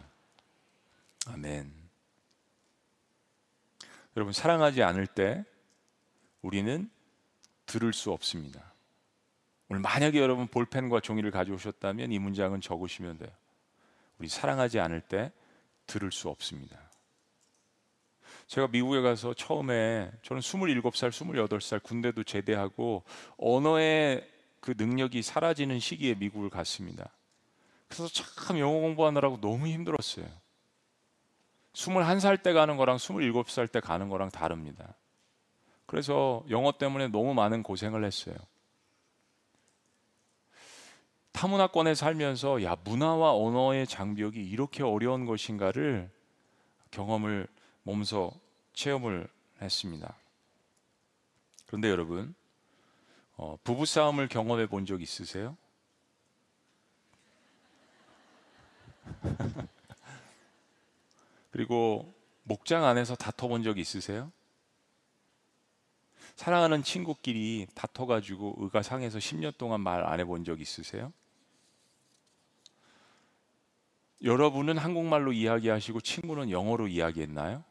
아멘. 1.26 1.77
여러분 4.18 4.32
사랑하지 4.32 4.82
않을 4.82 5.06
때 5.06 5.44
우리는 6.42 6.90
들을 7.66 7.92
수 7.92 8.10
없습니다. 8.10 8.74
오늘 9.68 9.80
만약에 9.80 10.18
여러분 10.18 10.48
볼펜과 10.48 10.98
종이를 10.98 11.30
가져오셨다면 11.30 12.10
이 12.10 12.18
문장은 12.18 12.60
적으시면 12.60 13.18
돼요. 13.18 13.30
우리 14.18 14.26
사랑하지 14.26 14.80
않을 14.80 15.02
때 15.02 15.30
들을 15.86 16.10
수 16.10 16.28
없습니다. 16.30 16.80
제가 18.48 18.66
미국에 18.66 19.02
가서 19.02 19.34
처음에 19.34 20.10
저는 20.22 20.42
27살, 20.42 21.10
28살 21.10 21.80
군대도 21.80 22.24
제대하고 22.24 23.04
언어의 23.36 24.28
그 24.58 24.74
능력이 24.76 25.22
사라지는 25.22 25.78
시기에 25.78 26.16
미국을 26.16 26.50
갔습니다. 26.50 27.08
그래서 27.86 28.08
참 28.08 28.58
영어 28.58 28.80
공부하느라고 28.80 29.40
너무 29.40 29.68
힘들었어요. 29.68 30.26
21살 31.78 32.42
때 32.42 32.52
가는 32.52 32.76
거랑 32.76 32.96
27살 32.96 33.70
때 33.70 33.78
가는 33.78 34.08
거랑 34.08 34.30
다릅니다. 34.30 34.96
그래서 35.86 36.44
영어 36.50 36.72
때문에 36.72 37.06
너무 37.08 37.34
많은 37.34 37.62
고생을 37.62 38.04
했어요. 38.04 38.34
타문화권에 41.32 41.94
살면서 41.94 42.64
야 42.64 42.76
문화와 42.82 43.32
언어의 43.32 43.86
장벽이 43.86 44.38
이렇게 44.44 44.82
어려운 44.82 45.24
것인가를 45.24 46.10
경험을 46.90 47.46
몸소 47.84 48.32
체험을 48.72 49.28
했습니다. 49.62 50.16
그런데 51.66 51.90
여러분 51.90 52.34
어, 53.36 53.56
부부 53.62 53.86
싸움을 53.86 54.26
경험해 54.26 54.66
본 54.66 54.84
적 54.84 55.00
있으세요? 55.00 55.56
그리고 61.58 62.14
목장 62.44 62.84
안에서 62.84 63.16
다퉈본 63.16 63.64
적 63.64 63.78
있으세요? 63.80 64.30
사랑하는 66.36 66.84
친구끼리 66.84 67.66
다퉈가지고 67.74 68.54
의가 68.58 68.82
상해서 68.82 69.18
10년 69.18 69.58
동안 69.58 69.80
말 69.80 70.06
안 70.06 70.20
해본 70.20 70.44
적 70.44 70.60
있으세요? 70.60 71.12
여러분은 74.22 74.78
한국말로 74.78 75.32
이야기하시고 75.32 76.00
친구는 76.00 76.52
영어로 76.52 76.86
이야기했나요? 76.86 77.64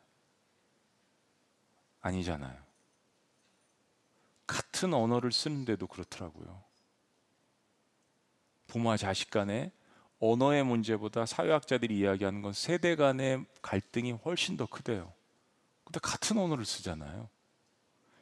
아니잖아요. 2.01 2.61
같은 4.47 4.93
언어를 4.93 5.31
쓰는데도 5.31 5.87
그렇더라고요. 5.87 6.61
부모와 8.67 8.97
자식 8.97 9.29
간에 9.29 9.71
언어의 10.19 10.63
문제보다 10.63 11.25
사회학자들이 11.25 11.97
이야기하는 11.97 12.41
건 12.41 12.53
세대 12.53 12.95
간의 12.95 13.45
갈등이 13.61 14.13
훨씬 14.13 14.57
더 14.57 14.65
크대요. 14.65 15.11
근데 15.83 15.99
같은 16.01 16.37
언어를 16.37 16.65
쓰잖아요. 16.65 17.29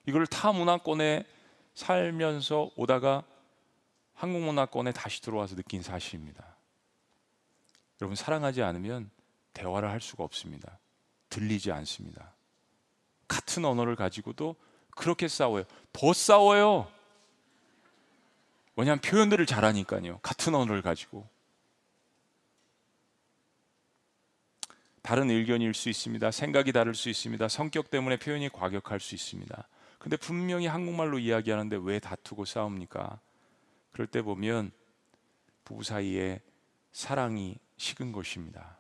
이걸 0.06 0.28
타 0.28 0.52
문화권에 0.52 1.26
살면서 1.74 2.72
오다가 2.76 3.24
한국 4.14 4.42
문화권에 4.42 4.92
다시 4.92 5.22
들어와서 5.22 5.56
느낀 5.56 5.82
사실입니다. 5.82 6.56
여러분 8.02 8.16
사랑하지 8.16 8.62
않으면 8.62 9.10
대화를 9.54 9.90
할 9.90 10.02
수가 10.02 10.24
없습니다. 10.24 10.80
들리지 11.30 11.72
않습니다. 11.72 12.34
같은 13.28 13.66
언어를 13.66 13.96
가지고도 13.96 14.56
그렇게 14.92 15.28
싸워요. 15.28 15.64
더 15.92 16.14
싸워요. 16.14 16.92
왜냐하면 18.76 19.02
표현들을 19.02 19.46
잘하니까요. 19.46 20.20
같은 20.20 20.54
언어를 20.54 20.82
가지고. 20.82 21.28
다른 25.06 25.30
의견일 25.30 25.76
수 25.76 25.88
있습니다. 25.88 26.32
생각이 26.32 26.72
다를 26.72 26.96
수 26.96 27.10
있습니다. 27.10 27.48
성격 27.48 27.92
때문에 27.92 28.18
표현이 28.18 28.50
과격할 28.50 29.00
수 29.00 29.14
있습니다. 29.14 29.68
근데 30.00 30.18
분명히 30.18 30.66
한국말로 30.66 31.20
이야기하는데 31.20 31.78
왜 31.84 32.00
다투고 32.00 32.44
싸웁니까? 32.44 33.20
그럴 33.92 34.08
때 34.08 34.24
보면 34.24 34.72
부부 35.64 35.84
사이에 35.84 36.42
사랑이 36.92 37.60
식은 37.78 38.14
것입니다. 38.14 38.80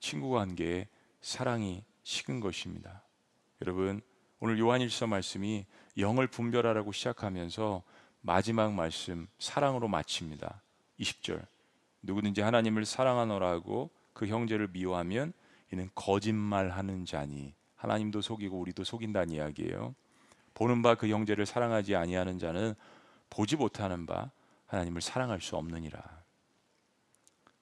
친구 0.00 0.30
관계에 0.30 0.88
사랑이 1.20 1.84
식은 2.02 2.40
것입니다. 2.40 3.04
여러분, 3.62 4.00
오늘 4.40 4.58
요한일서 4.58 5.06
말씀이 5.06 5.66
영을 5.98 6.26
분별하라고 6.26 6.90
시작하면서 6.90 7.84
마지막 8.22 8.72
말씀 8.72 9.28
사랑으로 9.38 9.86
마칩니다. 9.86 10.62
20절. 10.98 11.46
누구든지 12.02 12.40
하나님을 12.40 12.84
사랑하노라고 12.84 13.90
그 14.12 14.26
형제를 14.26 14.66
미워하면 14.72 15.32
이는 15.72 15.88
거짓말하는 15.94 17.04
자니 17.04 17.54
하나님도 17.76 18.20
속이고 18.20 18.58
우리도 18.58 18.84
속인다는 18.84 19.34
이야기예요. 19.34 19.94
보는 20.54 20.82
바 20.82 20.94
그 20.94 21.08
형제를 21.08 21.46
사랑하지 21.46 21.96
아니하는 21.96 22.38
자는 22.38 22.74
보지 23.30 23.56
못하는 23.56 24.06
바 24.06 24.30
하나님을 24.66 25.00
사랑할 25.00 25.40
수 25.40 25.56
없느니라. 25.56 26.20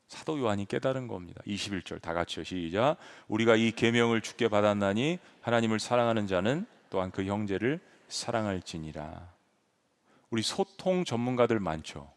사도 0.09 0.39
요한이 0.39 0.65
깨달은 0.67 1.07
겁니다. 1.07 1.43
21절 1.47 2.01
다 2.01 2.15
같이요. 2.15 2.43
시작. 2.45 2.97
우리가 3.29 3.57
이 3.57 3.71
계명을 3.73 4.23
주께 4.23 4.49
받았나니 4.49 5.19
하나님을 5.43 5.79
사랑하는 5.79 6.27
자는 6.27 6.67
또한 6.89 7.11
그 7.11 7.25
형제를 7.25 7.79
사랑할지니라. 8.09 9.35
우리 10.31 10.43
소통 10.43 11.05
전문가들 11.05 11.61
많죠. 11.61 12.11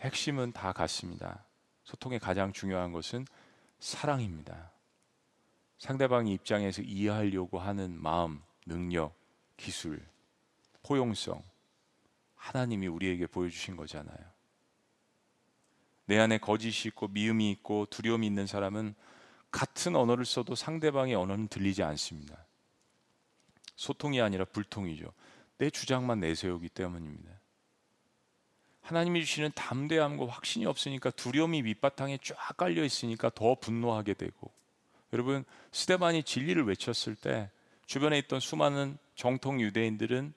핵심은 0.00 0.52
다 0.52 0.72
같습니다. 0.72 1.44
소통의 1.84 2.18
가장 2.18 2.52
중요한 2.52 2.92
것은 2.92 3.24
사랑입니다. 3.78 4.72
상대방의 5.78 6.32
입장에서 6.32 6.82
이해하려고 6.82 7.58
하는 7.58 8.00
마음, 8.00 8.42
능력, 8.64 9.14
기술, 9.56 10.04
포용성 10.82 11.42
하나님이 12.34 12.86
우리에게 12.86 13.26
보여주신 13.26 13.76
거잖아요. 13.76 14.36
내 16.06 16.18
안에 16.18 16.38
거짓이 16.38 16.88
있고 16.88 17.08
미움이 17.08 17.50
있고 17.52 17.86
두려움이 17.86 18.26
있는 18.26 18.46
사람은 18.46 18.94
같은 19.50 19.96
언어를 19.96 20.24
써도 20.24 20.54
상대방의 20.54 21.14
언어는 21.14 21.48
들리지 21.48 21.82
않습니다. 21.82 22.46
소통이 23.74 24.20
아니라 24.20 24.44
불통이죠. 24.44 25.12
내 25.58 25.70
주장만 25.70 26.20
내세우기 26.20 26.68
때문입니다. 26.68 27.30
하나님이 28.86 29.24
주시는 29.24 29.50
담대함과 29.56 30.28
확신이 30.28 30.64
없으니까 30.64 31.10
두려움이 31.10 31.62
밑바탕에 31.62 32.18
쫙 32.22 32.56
깔려 32.56 32.84
있으니까 32.84 33.30
더 33.34 33.56
분노하게 33.56 34.14
되고 34.14 34.52
여러분 35.12 35.44
스데반이 35.72 36.22
진리를 36.22 36.64
외쳤을 36.64 37.16
때 37.16 37.50
주변에 37.86 38.16
있던 38.18 38.38
수많은 38.38 38.96
정통 39.16 39.60
유대인들은 39.60 40.32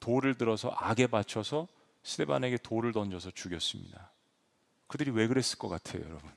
돌을 0.00 0.36
들어서 0.36 0.70
악에 0.74 1.06
바쳐서 1.08 1.68
스데반에게 2.02 2.58
돌을 2.58 2.92
던져서 2.92 3.32
죽였습니다. 3.32 4.10
그들이 4.86 5.10
왜 5.10 5.26
그랬을 5.26 5.58
것 5.58 5.68
같아요, 5.68 6.02
여러분? 6.04 6.30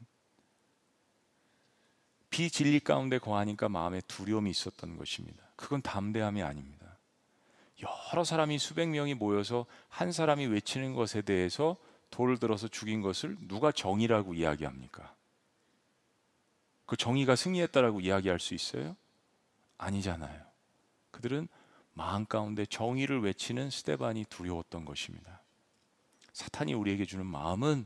비진리 2.31 2.79
가운데 2.81 3.17
거하니까 3.17 3.69
마음에 3.69 4.01
두려움이 4.01 4.49
있었던 4.49 4.97
것입니다. 4.97 5.43
그건 5.55 5.81
담대함이 5.81 6.41
아닙니다. 6.41 6.78
여러 7.81 8.23
사람이 8.23 8.57
수백 8.59 8.87
명이 8.87 9.13
모여서 9.15 9.65
한 9.87 10.11
사람이 10.11 10.47
외치는 10.47 10.93
것에 10.93 11.21
대해서 11.21 11.77
돌을 12.09 12.37
들어서 12.37 12.67
죽인 12.67 13.01
것을 13.01 13.37
누가 13.47 13.71
정의라고 13.71 14.33
이야기합니까? 14.33 15.15
그 16.85 16.97
정의가 16.97 17.35
승리했다라고 17.35 18.01
이야기할 18.01 18.39
수 18.39 18.53
있어요? 18.53 18.95
아니잖아요. 19.77 20.43
그들은 21.11 21.47
마음 21.93 22.25
가운데 22.25 22.65
정의를 22.65 23.21
외치는 23.21 23.69
스테반이 23.69 24.25
두려웠던 24.25 24.85
것입니다. 24.85 25.41
사탄이 26.33 26.73
우리에게 26.73 27.05
주는 27.05 27.25
마음은 27.25 27.85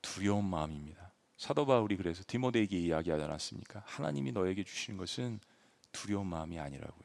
두려운 0.00 0.44
마음입니다. 0.44 1.12
사도 1.36 1.66
바울이 1.66 1.96
그래서 1.96 2.22
디모데에게 2.26 2.78
이야기하지 2.78 3.24
않았습니까? 3.24 3.82
하나님이 3.86 4.32
너에게 4.32 4.64
주시는 4.64 4.98
것은 4.98 5.40
두려운 5.92 6.26
마음이 6.26 6.58
아니라고요. 6.58 7.03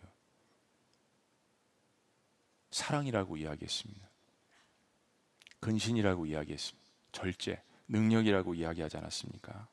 사랑이라고 2.72 3.38
이야기했습니다. 3.38 4.10
근신이라고 5.60 6.26
이야기했습니다. 6.26 6.90
절제, 7.12 7.62
능력이라고 7.88 8.54
이야기하지 8.54 8.98
않았습니까? 8.98 9.68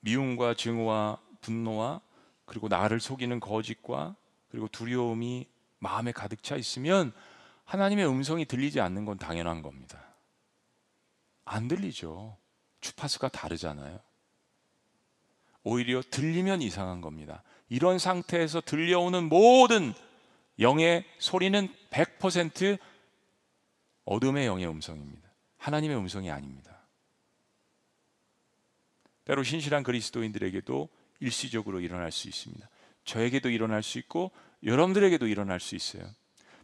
미움과 0.00 0.54
증오와 0.54 1.20
분노와 1.40 2.00
그리고 2.44 2.68
나를 2.68 3.00
속이는 3.00 3.40
거짓과 3.40 4.16
그리고 4.48 4.68
두려움이 4.68 5.48
마음에 5.78 6.12
가득 6.12 6.42
차 6.42 6.56
있으면 6.56 7.12
하나님의 7.64 8.08
음성이 8.08 8.44
들리지 8.44 8.80
않는 8.80 9.04
건 9.04 9.18
당연한 9.18 9.62
겁니다. 9.62 10.14
안 11.44 11.68
들리죠. 11.68 12.36
주파수가 12.80 13.28
다르잖아요. 13.28 13.98
오히려 15.64 16.00
들리면 16.00 16.62
이상한 16.62 17.00
겁니다. 17.00 17.42
이런 17.68 17.98
상태에서 17.98 18.60
들려오는 18.60 19.28
모든 19.28 19.92
영의 20.58 21.04
소리는 21.18 21.68
100% 21.90 22.78
어둠의 24.04 24.46
영의 24.46 24.66
음성입니다. 24.68 25.28
하나님의 25.58 25.96
음성이 25.96 26.30
아닙니다. 26.30 26.86
때로 29.24 29.42
신실한 29.42 29.82
그리스도인들에게도 29.82 30.88
일시적으로 31.20 31.80
일어날 31.80 32.12
수 32.12 32.28
있습니다. 32.28 32.68
저에게도 33.04 33.50
일어날 33.50 33.82
수 33.82 33.98
있고 33.98 34.30
여러분들에게도 34.62 35.26
일어날 35.26 35.60
수 35.60 35.74
있어요. 35.74 36.04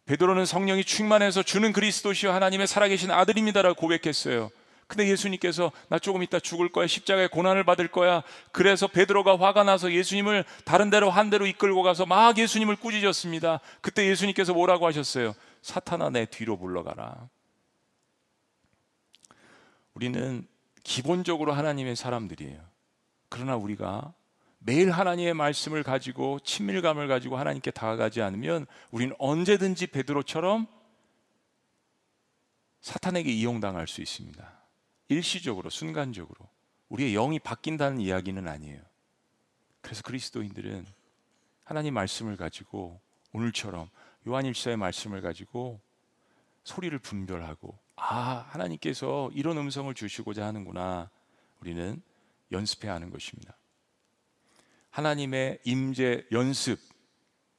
베드로는 0.05 0.47
성령이 0.47 0.84
충만해서 0.84 1.43
주는 1.43 1.72
그리스도시요 1.72 2.32
하나님의 2.32 2.66
살아계신 2.66 3.11
아들입니다라고 3.11 3.74
고백했어요. 3.76 4.51
근데 4.93 5.09
예수님께서 5.09 5.72
나 5.88 5.99
조금 5.99 6.22
있다 6.22 6.38
죽을 6.38 6.68
거야 6.68 6.86
십자가에 6.86 7.26
고난을 7.28 7.64
받을 7.64 7.88
거야. 7.88 8.22
그래서 8.51 8.86
베드로가 8.86 9.38
화가 9.38 9.64
나서 9.64 9.90
예수님을 9.90 10.45
다른 10.66 10.90
데로 10.90 11.09
한 11.09 11.30
데로 11.30 11.47
이끌고 11.47 11.82
가서 11.82 12.05
막 12.05 12.36
예수님을 12.36 12.76
꾸짖었습니다. 12.76 13.61
그때 13.80 14.07
예수님께서 14.07 14.53
뭐라고 14.53 14.86
하셨어요? 14.86 15.32
사탄아 15.62 16.11
내 16.11 16.26
뒤로 16.26 16.59
물러가라. 16.59 17.26
우리는 19.95 20.47
기본적으로 20.84 21.55
하나님의 21.55 21.97
사람들이에요. 21.97 22.61
그러나 23.30 23.57
우리가 23.57 24.12
매일 24.59 24.90
하나님의 24.90 25.32
말씀을 25.32 25.82
가지고 25.82 26.38
친밀감을 26.40 27.09
가지고 27.09 27.38
하나님께 27.38 27.70
다가가지 27.70 28.20
않으면 28.20 28.66
우리는 28.90 29.16
언제든지 29.18 29.86
베드로처럼 29.86 30.66
사탄에게 32.82 33.30
이용당할 33.32 33.88
수 33.88 34.03
있습니다. 34.03 34.61
일시적으로 35.12 35.70
순간적으로 35.70 36.48
우리의 36.88 37.12
영이 37.12 37.38
바뀐다는 37.38 38.00
이야기는 38.00 38.46
아니에요. 38.48 38.80
그래서 39.80 40.02
그리스도인들은 40.02 40.86
하나님 41.64 41.94
말씀을 41.94 42.36
가지고 42.36 43.00
오늘처럼 43.32 43.88
요한일서의 44.26 44.76
말씀을 44.76 45.20
가지고 45.20 45.80
소리를 46.64 46.96
분별하고 46.98 47.78
아 47.96 48.46
하나님께서 48.50 49.30
이런 49.34 49.58
음성을 49.58 49.92
주시고자 49.94 50.46
하는구나 50.46 51.10
우리는 51.60 52.00
연습해야 52.50 52.94
하는 52.94 53.10
것입니다. 53.10 53.56
하나님의 54.90 55.60
임재 55.64 56.26
연습 56.32 56.78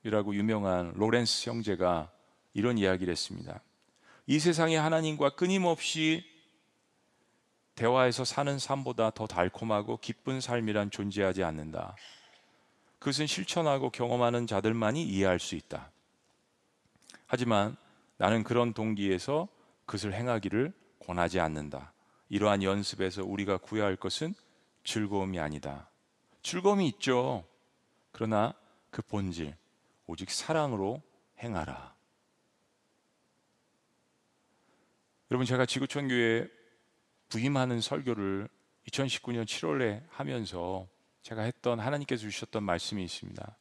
이라고 0.03 0.35
유명한 0.35 0.93
로렌스 0.95 1.49
형제가 1.49 2.11
이런 2.53 2.77
이야기를 2.77 3.11
했습니다. 3.11 3.61
이 4.27 4.39
세상에 4.39 4.77
하나님과 4.77 5.31
끊임없이 5.31 6.23
대화에서 7.75 8.23
사는 8.23 8.59
삶보다 8.59 9.11
더 9.11 9.25
달콤하고 9.27 9.97
기쁜 9.97 10.39
삶이란 10.39 10.91
존재하지 10.91 11.43
않는다. 11.43 11.95
그것은 12.99 13.27
실천하고 13.27 13.89
경험하는 13.89 14.47
자들만이 14.47 15.03
이해할 15.03 15.39
수 15.39 15.55
있다. 15.55 15.91
하지만 17.25 17.75
나는 18.17 18.43
그런 18.43 18.73
동기에서 18.73 19.47
그것을 19.85 20.13
행하기를 20.13 20.71
권하지 20.99 21.39
않는다. 21.39 21.93
이러한 22.29 22.63
연습에서 22.63 23.23
우리가 23.23 23.57
구해야 23.57 23.85
할 23.85 23.95
것은 23.95 24.33
즐거움이 24.83 25.39
아니다. 25.39 25.89
즐거움이 26.43 26.87
있죠. 26.89 27.43
그러나 28.11 28.53
그 28.89 29.01
본질, 29.01 29.55
오직 30.07 30.29
사랑으로 30.29 31.01
행하라. 31.39 31.93
여러분, 35.31 35.45
제가 35.45 35.65
지구촌 35.65 36.07
교회 36.07 36.47
부임하는 37.33 37.81
설교를 37.81 38.47
2019년 38.89 39.45
7월에 39.45 40.03
하면서 40.09 40.87
제가 41.23 41.41
했던 41.41 41.79
하나님께서 41.79 42.21
주셨던 42.21 42.61
말씀이 42.61 43.03
있습니다. 43.03 43.57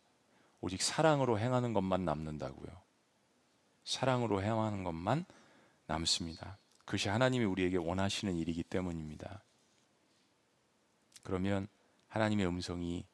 오직 0.60 0.82
사랑으로 0.82 1.38
행하는 1.38 1.72
것만 1.72 2.04
남는다고요. 2.04 2.70
사랑으로 3.84 4.42
행하는 4.42 4.84
것만 4.84 5.24
남습니다. 5.86 6.58
그것이 6.84 7.08
하나님이 7.08 7.46
우리에게 7.46 7.78
원하시는 7.78 8.36
일이기 8.36 8.62
때문입니다. 8.62 9.42
그러면 11.22 11.66
하나님의 12.08 12.46
음성이 12.46 13.06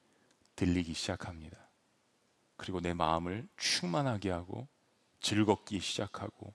들리기 0.56 0.92
시작합니다. 0.92 1.56
그리고 2.56 2.80
내 2.80 2.94
마음을 2.94 3.46
충만하게 3.58 4.32
하고 4.32 4.66
즐겁기 5.20 5.78
시작하고 5.78 6.52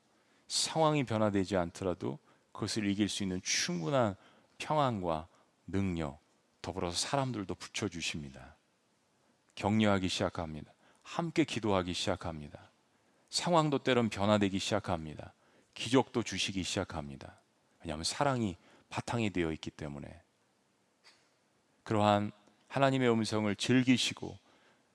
상황이 0.49 1.05
변화되지 1.05 1.55
않더라도 1.55 2.19
그것을 2.53 2.87
이길 2.87 3.09
수 3.09 3.23
있는 3.23 3.41
충분한 3.43 4.15
평안과 4.57 5.27
능력, 5.67 6.19
더불어서 6.61 6.95
사람들도 6.95 7.53
붙여주십니다. 7.55 8.55
격려하기 9.55 10.07
시작합니다. 10.07 10.71
함께 11.01 11.43
기도하기 11.43 11.93
시작합니다. 11.93 12.71
상황도 13.29 13.79
때론 13.79 14.09
변화되기 14.09 14.59
시작합니다. 14.59 15.33
기적도 15.73 16.23
주시기 16.23 16.63
시작합니다. 16.63 17.39
왜냐하면 17.81 18.03
사랑이 18.03 18.55
바탕이 18.89 19.31
되어 19.31 19.51
있기 19.51 19.71
때문에 19.71 20.21
그러한 21.83 22.31
하나님의 22.67 23.11
음성을 23.11 23.53
즐기시고 23.55 24.37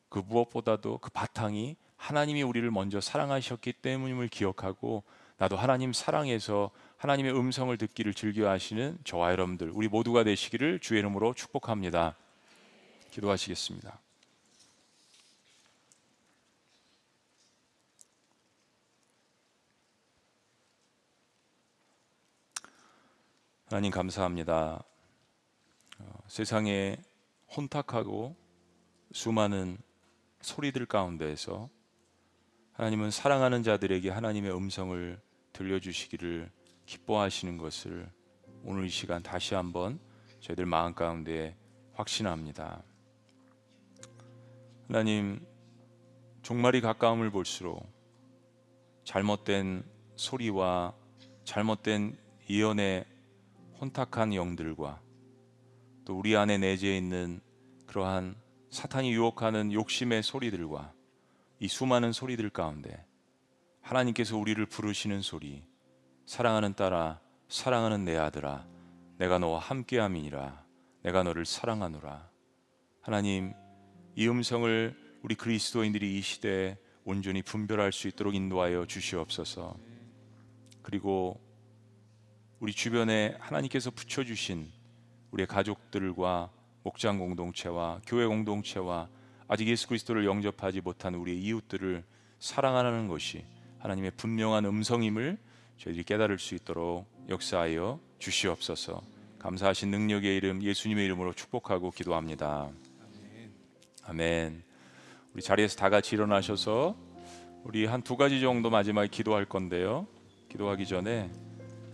그 0.09 0.21
무엇보다도 0.21 0.99
그 0.99 1.11
바탕이 1.11 1.77
하나님이 1.97 2.43
우리를 2.43 2.71
먼저 2.71 3.01
사랑하셨기 3.01 3.75
때문임을 3.75 4.29
기억하고 4.29 5.05
나도 5.37 5.57
하나님 5.57 5.93
사랑해서 5.93 6.71
하나님의 6.99 7.33
음성을 7.33 7.77
듣기를 7.79 8.13
즐겨 8.13 8.51
하시는 8.51 8.99
저와 9.05 9.31
여러분들 9.31 9.71
우리 9.73 9.87
모두가 9.87 10.25
되시기를 10.25 10.81
주의 10.81 10.99
이름으로 10.99 11.33
축복합니다. 11.33 12.17
기도하시겠습니다. 13.13 14.01
하나님 23.67 23.93
감사합니다. 23.93 24.83
어, 26.01 26.19
세상에 26.27 26.97
혼탁하고 27.55 28.35
수많은 29.13 29.79
소리들 30.41 30.87
가운데에서 30.87 31.69
하나님은 32.73 33.13
사랑하는 33.13 33.63
자들에게 33.63 34.11
하나님의 34.11 34.57
음성을 34.57 35.21
들려주시기를 35.53 36.58
기뻐하시는 36.89 37.59
것을 37.59 38.11
오늘 38.65 38.87
이 38.87 38.89
시간 38.89 39.23
다시 39.23 39.55
한번 39.55 40.01
저희들 40.41 40.65
마음 40.65 40.95
가운데 40.95 41.55
확신합니다. 41.93 42.83
하나님, 44.87 45.47
종말이 46.41 46.81
가까움을 46.81 47.31
볼수록 47.31 47.87
잘못된 49.05 49.85
소리와 50.17 50.95
잘못된 51.45 52.17
예언의 52.49 53.05
혼탁한 53.83 54.33
영들과 54.35 55.03
또 56.07 56.19
우리 56.19 56.39
안에 56.39 56.57
내재해 56.57 56.97
있는 56.97 57.43
그러한 57.87 58.35
사탄이 58.71 59.13
유혹하는 59.13 59.73
욕심의 59.75 60.23
소리들과 60.23 60.95
이 61.61 61.69
수많은 61.69 62.13
소리들 62.13 62.49
가운데 62.49 63.05
하나님께서 63.83 64.39
우리를 64.39 64.65
부르시는 64.65 65.21
소리, 65.21 65.63
사랑하는 66.29 66.75
딸아, 66.75 67.21
사랑하는 67.49 68.05
내 68.05 68.19
아들아, 68.19 68.67
내가 69.17 69.39
너와 69.39 69.61
함께함이니라, 69.61 70.63
내가 71.03 71.23
너를 71.23 71.47
사랑하노라. 71.47 72.29
하나님, 73.01 73.55
이 74.15 74.29
음성을 74.29 74.95
우리 75.23 75.35
그리스도인들이 75.35 76.19
이 76.19 76.21
시대에 76.21 76.77
온전히 77.07 77.41
분별할 77.41 77.93
수 77.93 78.09
있도록 78.09 78.35
인도하여 78.35 78.85
주시옵소서. 78.85 79.79
그리고 80.83 81.41
우리 82.61 82.75
주변에 82.75 83.35
하나님께서 83.41 83.91
붙여주신 83.91 84.71
우리의 85.31 85.47
가족들과 85.47 86.51
목장 86.83 87.19
공동체와 87.19 88.03
교회 88.07 88.27
공동체와 88.27 89.09
아직 89.49 89.67
예수 89.69 89.89
그리스도를 89.89 90.27
영접하지 90.27 90.83
못한 90.83 91.15
우리의 91.15 91.39
이웃들을 91.39 92.05
사랑하는 92.39 93.09
것이 93.09 93.47
하나님의 93.79 94.11
분명한 94.19 94.67
음성임을 94.67 95.48
저희들이 95.79 96.05
깨달을 96.05 96.39
수 96.39 96.55
있도록 96.55 97.07
역사하여 97.29 98.01
주시옵소서. 98.19 99.01
감사하신 99.39 99.91
능력의 99.91 100.37
이름 100.37 100.63
예수님의 100.63 101.05
이름으로 101.07 101.33
축복하고 101.33 101.91
기도합니다. 101.93 102.69
아멘. 104.05 104.63
우리 105.35 105.43
자리에서 105.43 105.77
다 105.77 105.91
같이 105.91 106.17
일어나셔서 106.17 106.97
우리 107.65 107.85
한 107.87 108.03
두 108.03 108.17
가지 108.17 108.41
정도 108.41 108.71
마지막에 108.71 109.09
기도할 109.09 109.45
건데요. 109.45 110.07
기도하기 110.49 110.87
전에 110.87 111.31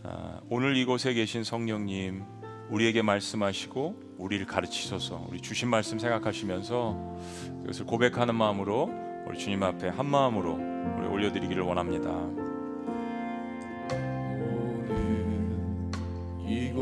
아, 0.05 0.41
오늘 0.49 0.77
이곳에 0.77 1.13
계신 1.13 1.45
성령님 1.45 2.23
우리에게 2.71 3.03
말씀하시고 3.03 4.15
우리를 4.19 4.47
가르치소서 4.47 5.27
우리 5.29 5.41
주신 5.41 5.69
말씀 5.69 5.99
생각하시면서 5.99 7.19
이것을 7.65 7.85
고백하는 7.87 8.35
마음으로 8.35 8.91
우리 9.27 9.39
주님 9.39 9.63
앞에 9.63 9.89
한 9.89 10.07
마음으로 10.07 10.53
우리 10.99 11.07
올려드리기를 11.09 11.63
원합니다. 11.63 12.44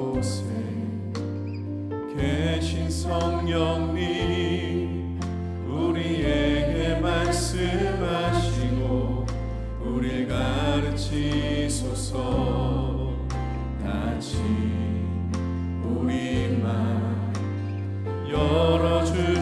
곳에 0.03 0.43
계신 2.17 2.91
성령님 2.91 4.01
우리에게 5.69 6.99
말씀하시고 7.01 8.13
우리를 9.85 10.27
가르치소서. 10.29 12.13
같이 13.83 14.39
우리 15.85 16.57
맘 16.57 17.33
열어주 18.29 19.42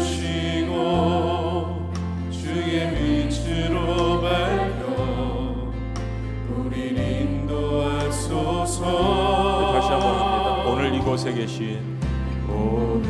이곳에 11.20 11.34
계신 11.34 12.00
오늘 12.48 13.04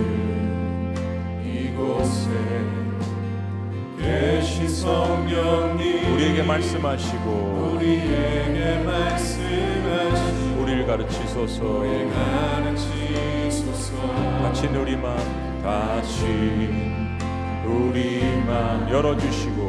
이곳에 1.44 2.28
계신 4.00 4.68
성령님 4.68 6.12
우리에게 6.14 6.42
말씀하시고 6.42 7.76
우리에게 7.76 8.82
말씀하시고 8.84 10.60
우리를 10.60 10.86
가르치소서. 10.88 11.84
가르치소서. 12.56 13.94
같이 14.42 14.66
우리 14.66 14.96
마음 14.96 15.62
같이 15.62 16.24
우리 17.64 18.42
마음 18.44 18.88
열어주시고 18.90 19.60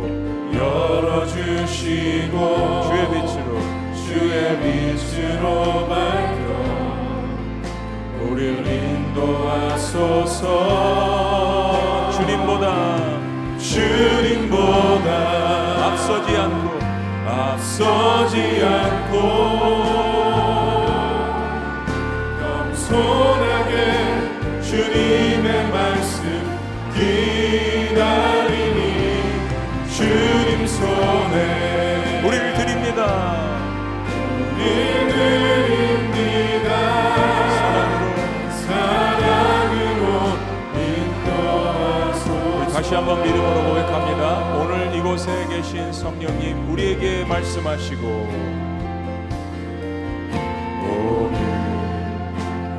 열어주시고 0.55 2.35
주의 2.87 3.01
빛으로 3.11 3.59
주의 4.03 4.59
빛으로 4.97 5.87
밝혀 5.87 6.50
우리를 8.31 8.65
인도하소서. 8.65 10.41
주님보다 12.11 13.19
주님보다 13.57 15.09
앞서지 15.87 16.37
않고 16.37 16.79
앞서지 17.27 18.63
않고 18.63 20.30
한번 43.01 43.23
믿음으로 43.23 43.63
고백합니다. 43.69 44.57
오늘 44.59 44.95
이곳에 44.95 45.47
계신 45.47 45.91
성령님 45.91 46.71
우리에게 46.71 47.25
말씀하시고 47.25 48.07
오늘 50.85 51.39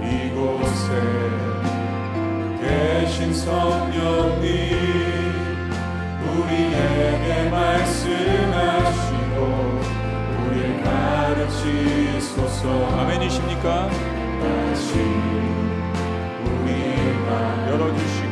이곳에 0.05 0.93
계신 2.61 3.35
성령님 3.35 4.47
우리에게 6.39 7.51
말씀하시고 7.51 9.37
우리를 10.47 10.85
가르치소서 10.85 12.63
아멘이십니까? 12.97 13.91
다시 13.91 14.93
우리의 16.45 17.13
맘 17.27 17.69
열어주시고 17.71 18.32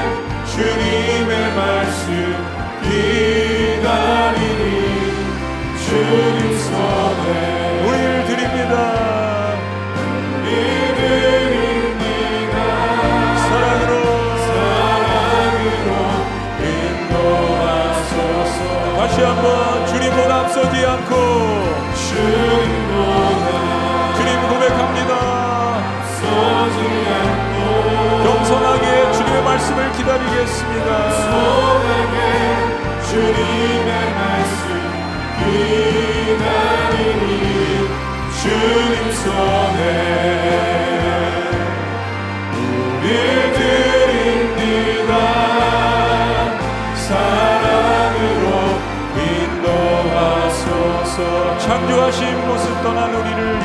다시 19.21 19.23
한번 19.23 19.85
주님보다 19.85 20.39
앞서지 20.39 20.83
않고 20.83 21.15
주님보다 21.95 23.43
주님 24.15 24.49
고백합니다. 24.49 25.11
서지 26.15 26.79
않고 27.11 28.23
겸손하게 28.23 29.11
주님의 29.11 29.43
말씀을 29.43 29.91
기다리겠습니다. 29.91 31.60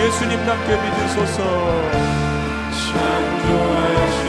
예수님답게 0.06 0.68
믿으소서. 0.82 1.42
창조하신 2.70 4.24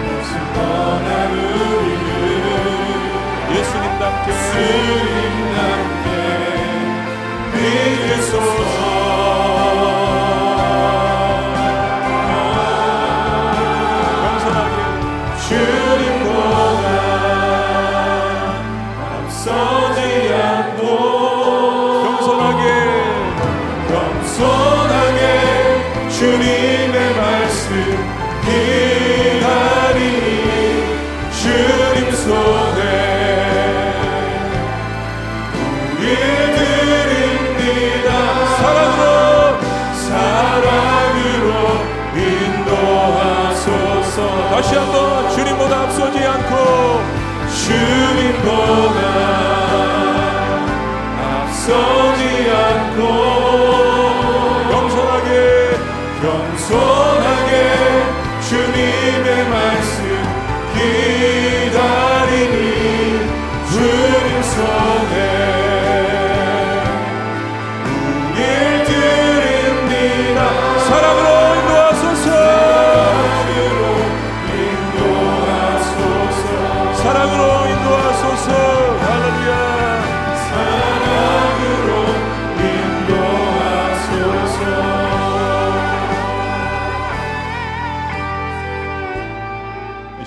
모습 0.00 0.32
떠난 0.54 1.08
우리를 1.32 2.46
예수님답게 3.56 4.32
주님답게 4.32 4.32
주 48.44 49.03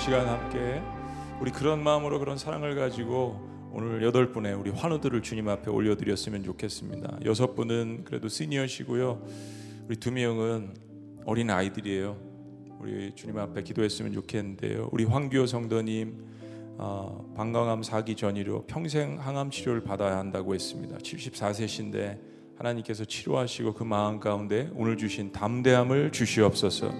시간 0.08 0.26
함께 0.26 0.82
우리 1.42 1.52
그런 1.52 1.84
마음으로 1.84 2.20
그런 2.20 2.38
사랑을 2.38 2.76
가지고 2.76 3.46
오늘 3.74 4.02
여덟 4.04 4.32
분의 4.32 4.54
우리 4.54 4.70
환우들을 4.70 5.22
주님 5.22 5.50
앞에 5.50 5.70
올려드렸으면 5.70 6.46
좋겠습니다. 6.46 7.18
여섯 7.26 7.56
분은 7.56 8.06
그래도 8.06 8.30
시니어시고요. 8.30 9.22
우리 9.86 9.98
두 9.98 10.14
명은 10.14 10.76
어린 11.26 11.50
아이들이에요. 11.50 12.16
우리 12.80 13.14
주님 13.16 13.38
앞에 13.38 13.64
기도했으면 13.64 14.14
좋겠는데요. 14.14 14.88
우리 14.94 15.04
황규호 15.04 15.46
성도님 15.46 16.24
어, 16.78 17.30
방광암 17.36 17.84
사기 17.84 18.16
전이로 18.16 18.64
평생 18.66 19.20
항암 19.20 19.52
치료를 19.52 19.84
받아야 19.84 20.20
한다고 20.20 20.56
했습니다. 20.56 21.00
74세신데 21.00 22.18
하나님께서 22.56 23.04
치료하시고 23.04 23.74
그 23.74 23.84
마음 23.84 24.22
가운데 24.22 24.72
오늘 24.74 24.96
주신 24.96 25.34
담대함을 25.34 26.14
주시옵소서. 26.14 26.94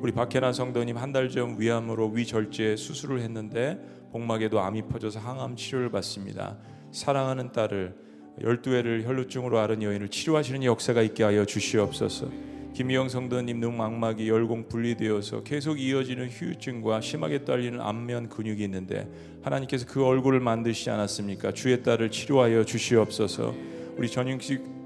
우리 0.00 0.12
박혜나 0.12 0.52
성도님 0.52 0.96
한 0.96 1.12
달 1.12 1.28
전 1.28 1.58
위암으로 1.58 2.10
위절제 2.10 2.76
수술을 2.76 3.20
했는데 3.20 3.78
복막에도 4.12 4.60
암이 4.60 4.82
퍼져서 4.82 5.18
항암 5.18 5.56
치료를 5.56 5.90
받습니다. 5.90 6.56
사랑하는 6.92 7.52
딸을 7.52 7.94
12회를 8.40 9.02
혈루증으로 9.04 9.58
앓은 9.58 9.82
여인을 9.82 10.08
치료하시는 10.08 10.62
역사가 10.62 11.02
있게 11.02 11.24
하여 11.24 11.44
주시옵소서. 11.44 12.28
김희영 12.74 13.08
성도님 13.08 13.58
눈 13.58 13.76
망막이 13.76 14.28
열공 14.28 14.68
분리되어서 14.68 15.42
계속 15.42 15.80
이어지는 15.80 16.28
후유증과 16.28 17.00
심하게 17.00 17.44
떨리는 17.44 17.80
안면 17.80 18.28
근육이 18.28 18.62
있는데 18.64 19.08
하나님께서 19.42 19.86
그 19.86 20.04
얼굴을 20.04 20.38
만드시지 20.38 20.90
않았습니까? 20.90 21.52
주의 21.52 21.82
딸을 21.82 22.10
치료하여 22.12 22.64
주시옵소서. 22.64 23.52
우리 23.96 24.08
전용식 24.08 24.77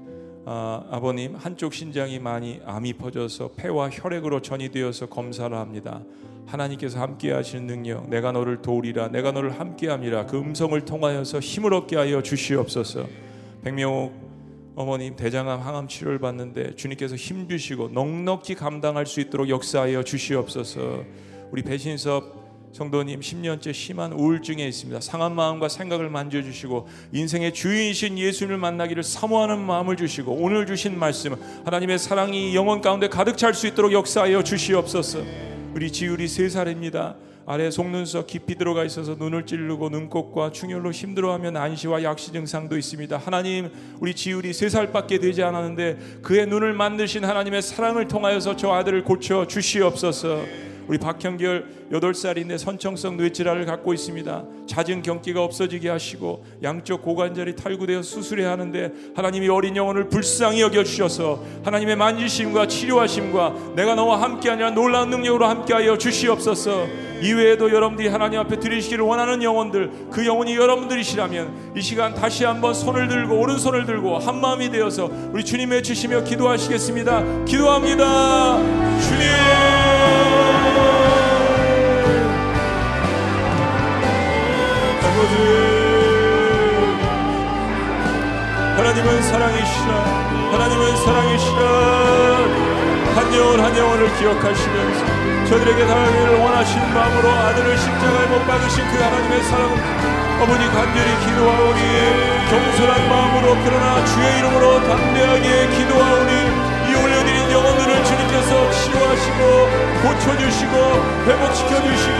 아, 0.45 0.83
아버님 0.91 1.35
한쪽 1.35 1.73
신장이 1.73 2.19
많이 2.19 2.59
암이 2.65 2.93
퍼져서 2.93 3.51
폐와 3.55 3.89
혈액으로 3.89 4.41
전이 4.41 4.69
되어서 4.69 5.05
검사를 5.05 5.55
합니다. 5.55 6.01
하나님께서 6.45 6.99
함께 6.99 7.31
하시는 7.31 7.65
능력 7.65 8.09
내가 8.09 8.33
너를 8.33 8.61
도우리라 8.61 9.07
내가 9.07 9.31
너를 9.31 9.57
함께 9.57 9.87
함이라 9.87 10.25
그 10.25 10.37
음성을 10.37 10.79
통하여서 10.83 11.39
힘을 11.39 11.73
얻게 11.73 11.95
하여 11.95 12.21
주시옵소서. 12.21 13.07
백명옥 13.63 14.11
어머님 14.75 15.15
대장암 15.15 15.61
항암 15.61 15.87
치료를 15.87 16.19
받는데 16.19 16.75
주님께서 16.75 17.15
힘 17.15 17.47
주시고 17.47 17.89
넉넉히 17.89 18.55
감당할 18.55 19.05
수 19.05 19.21
있도록 19.21 19.47
역사하여 19.47 20.03
주시옵소서. 20.03 21.03
우리 21.51 21.61
배신섭 21.61 22.42
성도님 22.73 23.19
10년째 23.19 23.71
심한 23.71 24.13
우울증에 24.13 24.67
있습니다. 24.67 24.99
상한 24.99 25.35
마음과 25.35 25.69
생각을 25.69 26.09
만져주시고 26.09 26.87
인생의 27.11 27.53
주인이신 27.53 28.17
예수님을 28.17 28.57
만나기를 28.57 29.03
사모하는 29.03 29.59
마음을 29.59 29.95
주시고 29.95 30.31
오늘 30.33 30.65
주신 30.65 30.97
말씀 30.97 31.35
하나님의 31.65 31.99
사랑이 31.99 32.55
영혼 32.55 32.81
가운데 32.81 33.07
가득 33.07 33.37
찰 33.37 33.53
수 33.53 33.67
있도록 33.67 33.93
역사하여 33.93 34.43
주시옵소서. 34.43 35.19
우리 35.75 35.91
지율이 35.91 36.27
세 36.27 36.49
살입니다. 36.49 37.15
아래 37.45 37.69
속눈썹 37.69 38.25
깊이 38.25 38.55
들어가 38.55 38.83
있어서 38.85 39.13
눈을 39.19 39.45
찌르고 39.45 39.89
눈곱과 39.89 40.51
충혈로 40.51 40.91
힘들어하면 40.91 41.55
안시와 41.55 42.01
약시 42.01 42.31
증상도 42.31 42.75
있습니다. 42.75 43.17
하나님 43.19 43.69
우리 43.99 44.15
지율이 44.15 44.51
세 44.51 44.69
살밖에 44.69 45.19
되지 45.19 45.43
않았는데 45.43 46.21
그의 46.23 46.47
눈을 46.47 46.73
만드신 46.73 47.23
하나님의 47.23 47.61
사랑을 47.61 48.07
통하여서 48.07 48.55
저 48.55 48.71
아들을 48.71 49.03
고쳐 49.03 49.45
주시옵소서. 49.45 50.72
우리 50.87 50.97
박형결 50.97 51.89
8살인데 51.91 52.57
선청성 52.57 53.17
뇌질환을 53.17 53.65
갖고 53.65 53.93
있습니다. 53.93 54.43
잦은 54.67 55.01
경기가 55.01 55.43
없어지게 55.43 55.89
하시고 55.89 56.45
양쪽 56.63 57.01
고관절이 57.01 57.55
탈구되어 57.55 58.01
수술해야 58.01 58.51
하는데 58.51 58.91
하나님이 59.15 59.49
어린 59.49 59.75
영혼을 59.75 60.09
불쌍히 60.09 60.61
여겨 60.61 60.83
주셔서 60.83 61.43
하나님의 61.63 61.95
만지심과 61.95 62.67
치료하심과 62.67 63.73
내가 63.75 63.95
너와 63.95 64.21
함께 64.21 64.49
하냐 64.49 64.71
놀라운 64.71 65.09
능력으로 65.09 65.45
함께하여 65.45 65.97
주시옵소서. 65.97 66.87
이외에도 67.21 67.71
여러분들이 67.71 68.09
하나님 68.09 68.39
앞에 68.39 68.59
드리시기를 68.59 69.05
원하는 69.05 69.41
영혼들 69.41 70.09
그 70.11 70.25
영혼이 70.25 70.55
여러분들이시라면 70.55 71.73
이 71.75 71.81
시간 71.81 72.13
다시 72.13 72.43
한번 72.43 72.73
손을 72.73 73.07
들고 73.07 73.39
오른손을 73.39 73.85
들고 73.85 74.17
한 74.17 74.41
마음이 74.41 74.69
되어서 74.69 75.09
우리 75.31 75.45
주님의 75.45 75.83
주시며 75.83 76.23
기도하시겠습니다. 76.25 77.45
기도합니다. 77.45 78.57
주님 78.99 80.32
하나님은 88.93 89.21
사랑이시라. 89.23 89.93
하나님은 90.51 90.95
사랑이시라. 90.97 91.59
한 93.15 93.35
영혼 93.35 93.59
한 93.59 93.77
영혼을 93.77 94.17
기억하시면서 94.17 95.05
저들에게 95.49 95.87
다가기를 95.87 96.39
원하시는 96.39 96.93
마음으로 96.93 97.29
아들을 97.29 97.77
십자가에 97.77 98.27
못 98.27 98.45
박으신 98.45 98.83
그 98.91 99.01
하나님의 99.01 99.43
사랑 99.43 99.69
아버지 100.41 100.65
간절히 100.67 101.19
기도하오니 101.25 101.81
겸손한 102.49 103.09
마음으로 103.09 103.57
그러나 103.63 104.05
주의 104.05 104.37
이름으로 104.39 104.83
담대하게 104.83 105.67
기도하오니 105.75 106.62
치유하시고 108.83 109.39
고쳐주시고 110.03 110.75
회복시켜주시고 111.25 112.19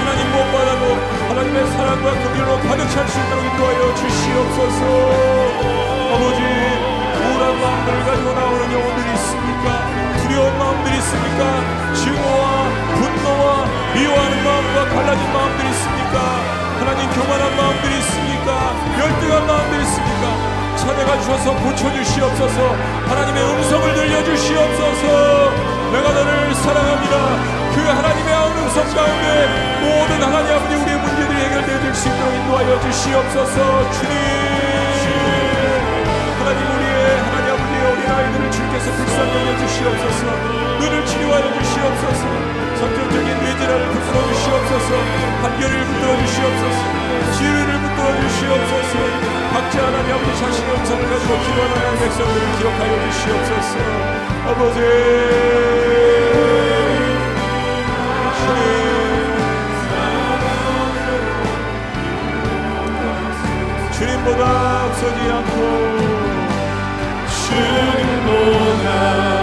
하나님 0.00 0.30
무엇보다도 0.32 0.84
하나님의 1.28 1.66
사랑과 1.72 2.12
긍휼로 2.12 2.60
가득 2.60 2.88
찰 2.90 3.06
수 3.08 3.18
있도록 3.20 3.44
인도하여 3.44 3.94
주시옵소서. 3.94 4.80
아버지 6.14 6.40
우울한 7.20 7.60
마음들을 7.60 8.04
가지고 8.06 8.32
나오는 8.32 8.72
영혼들이 8.72 9.12
있습니까? 9.14 9.66
두려운 10.22 10.58
마음들이 10.58 10.96
있습니까? 10.96 11.94
증오와 11.94 12.44
분노와 12.96 13.66
미워하는 13.94 14.44
마음과 14.44 14.88
갈라진 14.88 15.32
마음들이 15.32 15.68
있습니까? 15.70 16.16
하나님 16.80 17.10
교만한 17.10 17.56
마음들이 17.56 17.98
있습니까? 17.98 18.48
열등한 18.98 19.46
마음들이 19.46 19.82
있습니까 19.82 20.57
찾아가 20.78 21.20
주셔서 21.20 21.54
고쳐주시옵소서. 21.56 22.76
하나님의 23.08 23.42
음성을 23.42 23.94
들려주시옵소서. 23.94 25.50
내가 25.92 26.12
너를 26.12 26.54
사랑합니다. 26.54 27.16
그 27.74 27.80
하나님의 27.82 28.34
음성 28.62 28.84
가운데 28.94 29.80
모든 29.80 30.22
하나님 30.22 30.54
아버지 30.54 30.74
우리의 30.76 30.98
문제들이 30.98 31.40
해결되어질 31.40 31.94
수 31.94 32.08
있도록 32.08 32.34
인도하여 32.34 32.80
주시옵소서. 32.80 33.90
주님. 33.92 34.16
하나님 36.38 36.60
우리의 36.76 37.18
하나님 37.20 37.54
아버지의 37.54 37.82
어린아이들을 37.92 38.47
주께서 38.78 38.92
불쌍히 38.92 39.32
여겨 39.34 39.58
주시옵소서 39.58 40.22
눈을 40.78 41.04
치료하여 41.06 41.52
주시옵소서 41.58 42.22
선정적인 42.78 43.28
뇌질환을 43.40 43.88
붙들어 43.90 44.26
주시옵소서 44.28 44.90
한결을 45.42 45.84
붙들어 45.84 46.16
주시옵소서 46.18 46.78
지혜를 47.36 47.80
붙들어 47.80 48.20
주시옵소서 48.20 48.92
각자 49.52 49.86
하나님 49.86 50.14
아버지 50.14 50.40
자신의 50.40 50.76
음성을 50.76 51.02
가지고 51.08 51.32
기도하는 51.40 51.98
백성들을 51.98 52.58
기억하여 52.58 53.10
주시옵소서. 53.10 53.78
아버지! 54.46 54.78
주님 63.90 64.22
주님보다 64.22 64.84
앞서지 64.84 65.20
않고 65.32 66.27
주님보다 67.58 69.37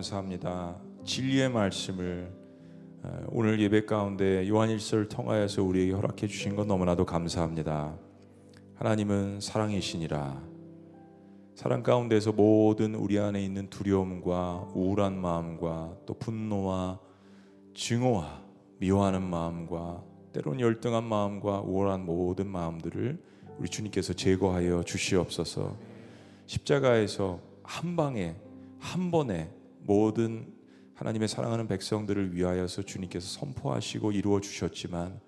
감사합니다. 0.00 0.76
진리의 1.04 1.50
말씀을 1.50 2.32
어, 3.02 3.26
오늘 3.28 3.60
예배 3.60 3.84
가운데 3.84 4.48
요한일서를 4.48 5.08
통하여서 5.08 5.62
우리에게 5.62 5.92
허락해 5.92 6.26
주신 6.26 6.56
것 6.56 6.66
너무나도 6.66 7.04
감사합니다. 7.04 7.98
하나님은 8.76 9.40
사랑이시니라. 9.40 10.42
사랑 11.54 11.82
가운데서 11.82 12.32
모든 12.32 12.94
우리 12.94 13.18
안에 13.18 13.44
있는 13.44 13.68
두려움과 13.68 14.70
우울한 14.74 15.20
마음과 15.20 15.96
또 16.06 16.14
분노와 16.14 16.98
증오와 17.74 18.42
미워하는 18.78 19.22
마음과 19.22 20.02
때론 20.32 20.60
열등한 20.60 21.04
마음과 21.04 21.60
우월한 21.60 22.06
모든 22.06 22.46
마음들을 22.46 23.22
우리 23.58 23.68
주님께서 23.68 24.14
제거하여 24.14 24.82
주시옵소서. 24.82 25.76
십자가에서 26.46 27.40
한 27.62 27.96
방에 27.96 28.34
한 28.78 29.10
번에 29.10 29.59
모든 29.90 30.46
하나님의 30.94 31.26
사랑하는 31.26 31.66
백성들을 31.66 32.36
위하여서 32.36 32.82
주님께서 32.82 33.26
선포하시고 33.40 34.12
이루어 34.12 34.40
주셨지만 34.40 35.18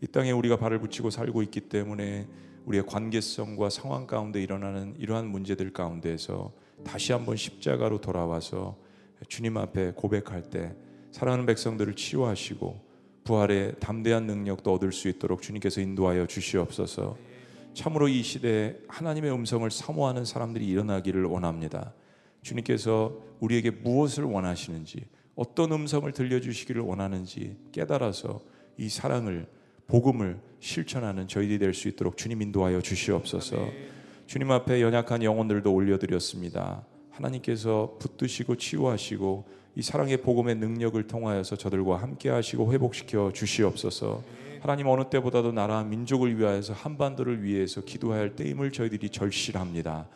이 0.00 0.08
땅에 0.08 0.32
우리가 0.32 0.56
발을 0.56 0.80
붙이고 0.80 1.10
살고 1.10 1.44
있기 1.44 1.68
때문에 1.68 2.26
우리의 2.64 2.86
관계성과 2.86 3.70
상황 3.70 4.08
가운데 4.08 4.42
일어나는 4.42 4.96
이러한 4.98 5.28
문제들 5.28 5.72
가운데에서 5.72 6.52
다시 6.82 7.12
한번 7.12 7.36
십자가로 7.36 8.00
돌아와서 8.00 8.76
주님 9.28 9.56
앞에 9.56 9.92
고백할 9.92 10.42
때 10.50 10.74
사랑하는 11.12 11.46
백성들을 11.46 11.94
치유하시고 11.94 12.80
부활의 13.22 13.76
담대한 13.78 14.26
능력도 14.26 14.74
얻을 14.74 14.90
수 14.90 15.06
있도록 15.06 15.40
주님께서 15.40 15.80
인도하여 15.82 16.26
주시옵소서. 16.26 17.16
참으로 17.74 18.08
이 18.08 18.24
시대에 18.24 18.76
하나님의 18.88 19.30
음성을 19.30 19.70
사모하는 19.70 20.24
사람들이 20.24 20.66
일어나기를 20.66 21.26
원합니다. 21.26 21.92
주님께서 22.42 23.16
우리에게 23.40 23.70
무엇을 23.70 24.24
원하시는지, 24.24 25.04
어떤 25.34 25.72
음성을 25.72 26.10
들려주시기를 26.12 26.82
원하는지 26.82 27.56
깨달아서 27.72 28.40
이 28.76 28.88
사랑을, 28.88 29.46
복음을 29.86 30.40
실천하는 30.60 31.26
저희들이 31.26 31.58
될 31.58 31.74
수 31.74 31.88
있도록 31.88 32.16
주님 32.16 32.42
인도하여 32.42 32.80
주시옵소서. 32.80 33.68
주님 34.26 34.50
앞에 34.50 34.80
연약한 34.82 35.22
영혼들도 35.22 35.72
올려드렸습니다. 35.72 36.84
하나님께서 37.10 37.96
붙드시고 37.98 38.56
치유하시고 38.56 39.44
이 39.76 39.82
사랑의 39.82 40.18
복음의 40.18 40.56
능력을 40.56 41.02
통하여서 41.06 41.56
저들과 41.56 41.96
함께 41.96 42.28
하시고 42.28 42.72
회복시켜 42.72 43.32
주시옵소서. 43.32 44.22
하나님 44.60 44.86
어느 44.88 45.08
때보다도 45.08 45.52
나라 45.52 45.82
민족을 45.82 46.38
위하여서 46.38 46.74
한반도를 46.74 47.42
위해서 47.42 47.80
기도해야 47.80 48.20
할 48.20 48.36
때임을 48.36 48.72
저희들이 48.72 49.08
절실합니다. 49.08 50.06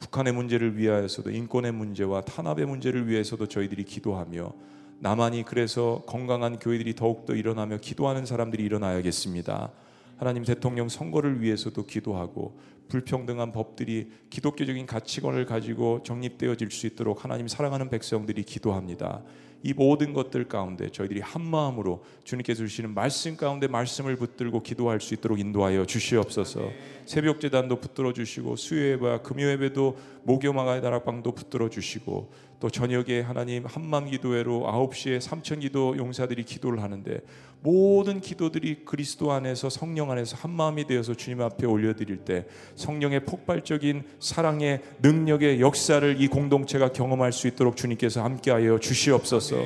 북한의 0.00 0.32
문제를 0.32 0.76
위하여서도 0.76 1.30
인권의 1.30 1.72
문제와 1.72 2.22
탄압의 2.22 2.66
문제를 2.66 3.08
위해서도 3.08 3.46
저희들이 3.46 3.84
기도하며 3.84 4.52
나만이 4.98 5.44
그래서 5.44 6.02
건강한 6.06 6.58
교회들이 6.58 6.94
더욱더 6.94 7.34
일어나며 7.34 7.78
기도하는 7.78 8.26
사람들이 8.26 8.62
일어나야겠습니다. 8.64 9.70
하나님 10.16 10.44
대통령 10.44 10.88
선거를 10.88 11.40
위해서도 11.40 11.86
기도하고 11.86 12.58
불평등한 12.88 13.52
법들이 13.52 14.10
기독교적인 14.28 14.84
가치관을 14.84 15.46
가지고 15.46 16.02
정립되어질 16.02 16.70
수 16.70 16.86
있도록 16.86 17.24
하나님 17.24 17.48
사랑하는 17.48 17.88
백성들이 17.88 18.42
기도합니다. 18.42 19.22
이 19.62 19.74
모든 19.74 20.14
것들 20.14 20.48
가운데 20.48 20.88
저희들이 20.88 21.20
한 21.20 21.42
마음으로 21.42 22.02
주님께서 22.24 22.64
주시는 22.64 22.94
말씀 22.94 23.36
가운데 23.36 23.66
말씀을 23.68 24.16
붙들고 24.16 24.62
기도할 24.62 25.00
수 25.00 25.14
있도록 25.14 25.38
인도하여 25.38 25.84
주시옵소서. 25.84 26.70
새벽 27.04 27.40
제단도 27.40 27.76
붙들어 27.80 28.12
주시고 28.12 28.56
수요 28.56 28.92
예배와 28.92 29.22
금요 29.22 29.50
예배도 29.50 29.98
목요마가의 30.22 30.80
다락방도 30.80 31.32
붙들어 31.32 31.68
주시고 31.68 32.30
또 32.60 32.70
저녁에 32.70 33.20
하나님 33.20 33.64
한맘 33.66 34.06
기도회로 34.10 34.60
9시에 34.60 35.20
삼천 35.20 35.60
기도 35.60 35.96
용사들이 35.96 36.44
기도를 36.44 36.82
하는데 36.82 37.20
모든 37.62 38.20
기도들이 38.20 38.84
그리스도 38.84 39.32
안에서 39.32 39.68
성령 39.68 40.10
안에서 40.10 40.36
한 40.36 40.50
마음이 40.50 40.86
되어서 40.86 41.14
주님 41.14 41.42
앞에 41.42 41.66
올려드릴 41.66 42.18
때 42.18 42.46
성령의 42.74 43.26
폭발적인 43.26 44.04
사랑의 44.18 44.80
능력의 45.02 45.60
역사를 45.60 46.20
이 46.20 46.28
공동체가 46.28 46.92
경험할 46.92 47.32
수 47.32 47.48
있도록 47.48 47.76
주님께서 47.76 48.22
함께하여 48.24 48.78
주시옵소서. 48.78 49.56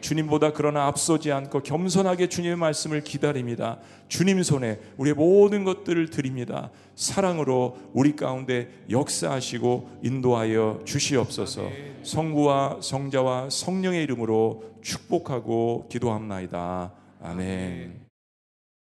주님보다 0.00 0.52
그러나 0.52 0.86
앞서지 0.86 1.30
않고 1.30 1.62
겸손하게 1.62 2.28
주님의 2.28 2.56
말씀을 2.56 3.04
기다립니다. 3.04 3.78
주님 4.08 4.42
손에 4.42 4.80
우리의 4.96 5.14
모든 5.14 5.64
것들을 5.64 6.10
드립니다. 6.10 6.70
사랑으로 6.96 7.78
우리 7.92 8.16
가운데 8.16 8.68
역사하시고 8.90 10.00
인도하여 10.02 10.80
주시옵소서. 10.84 11.68
성부와 12.02 12.78
성자와 12.80 13.50
성령의 13.50 14.02
이름으로 14.02 14.64
축복하고 14.82 15.86
기도합나이다. 15.88 17.01
아멘. 17.22 18.01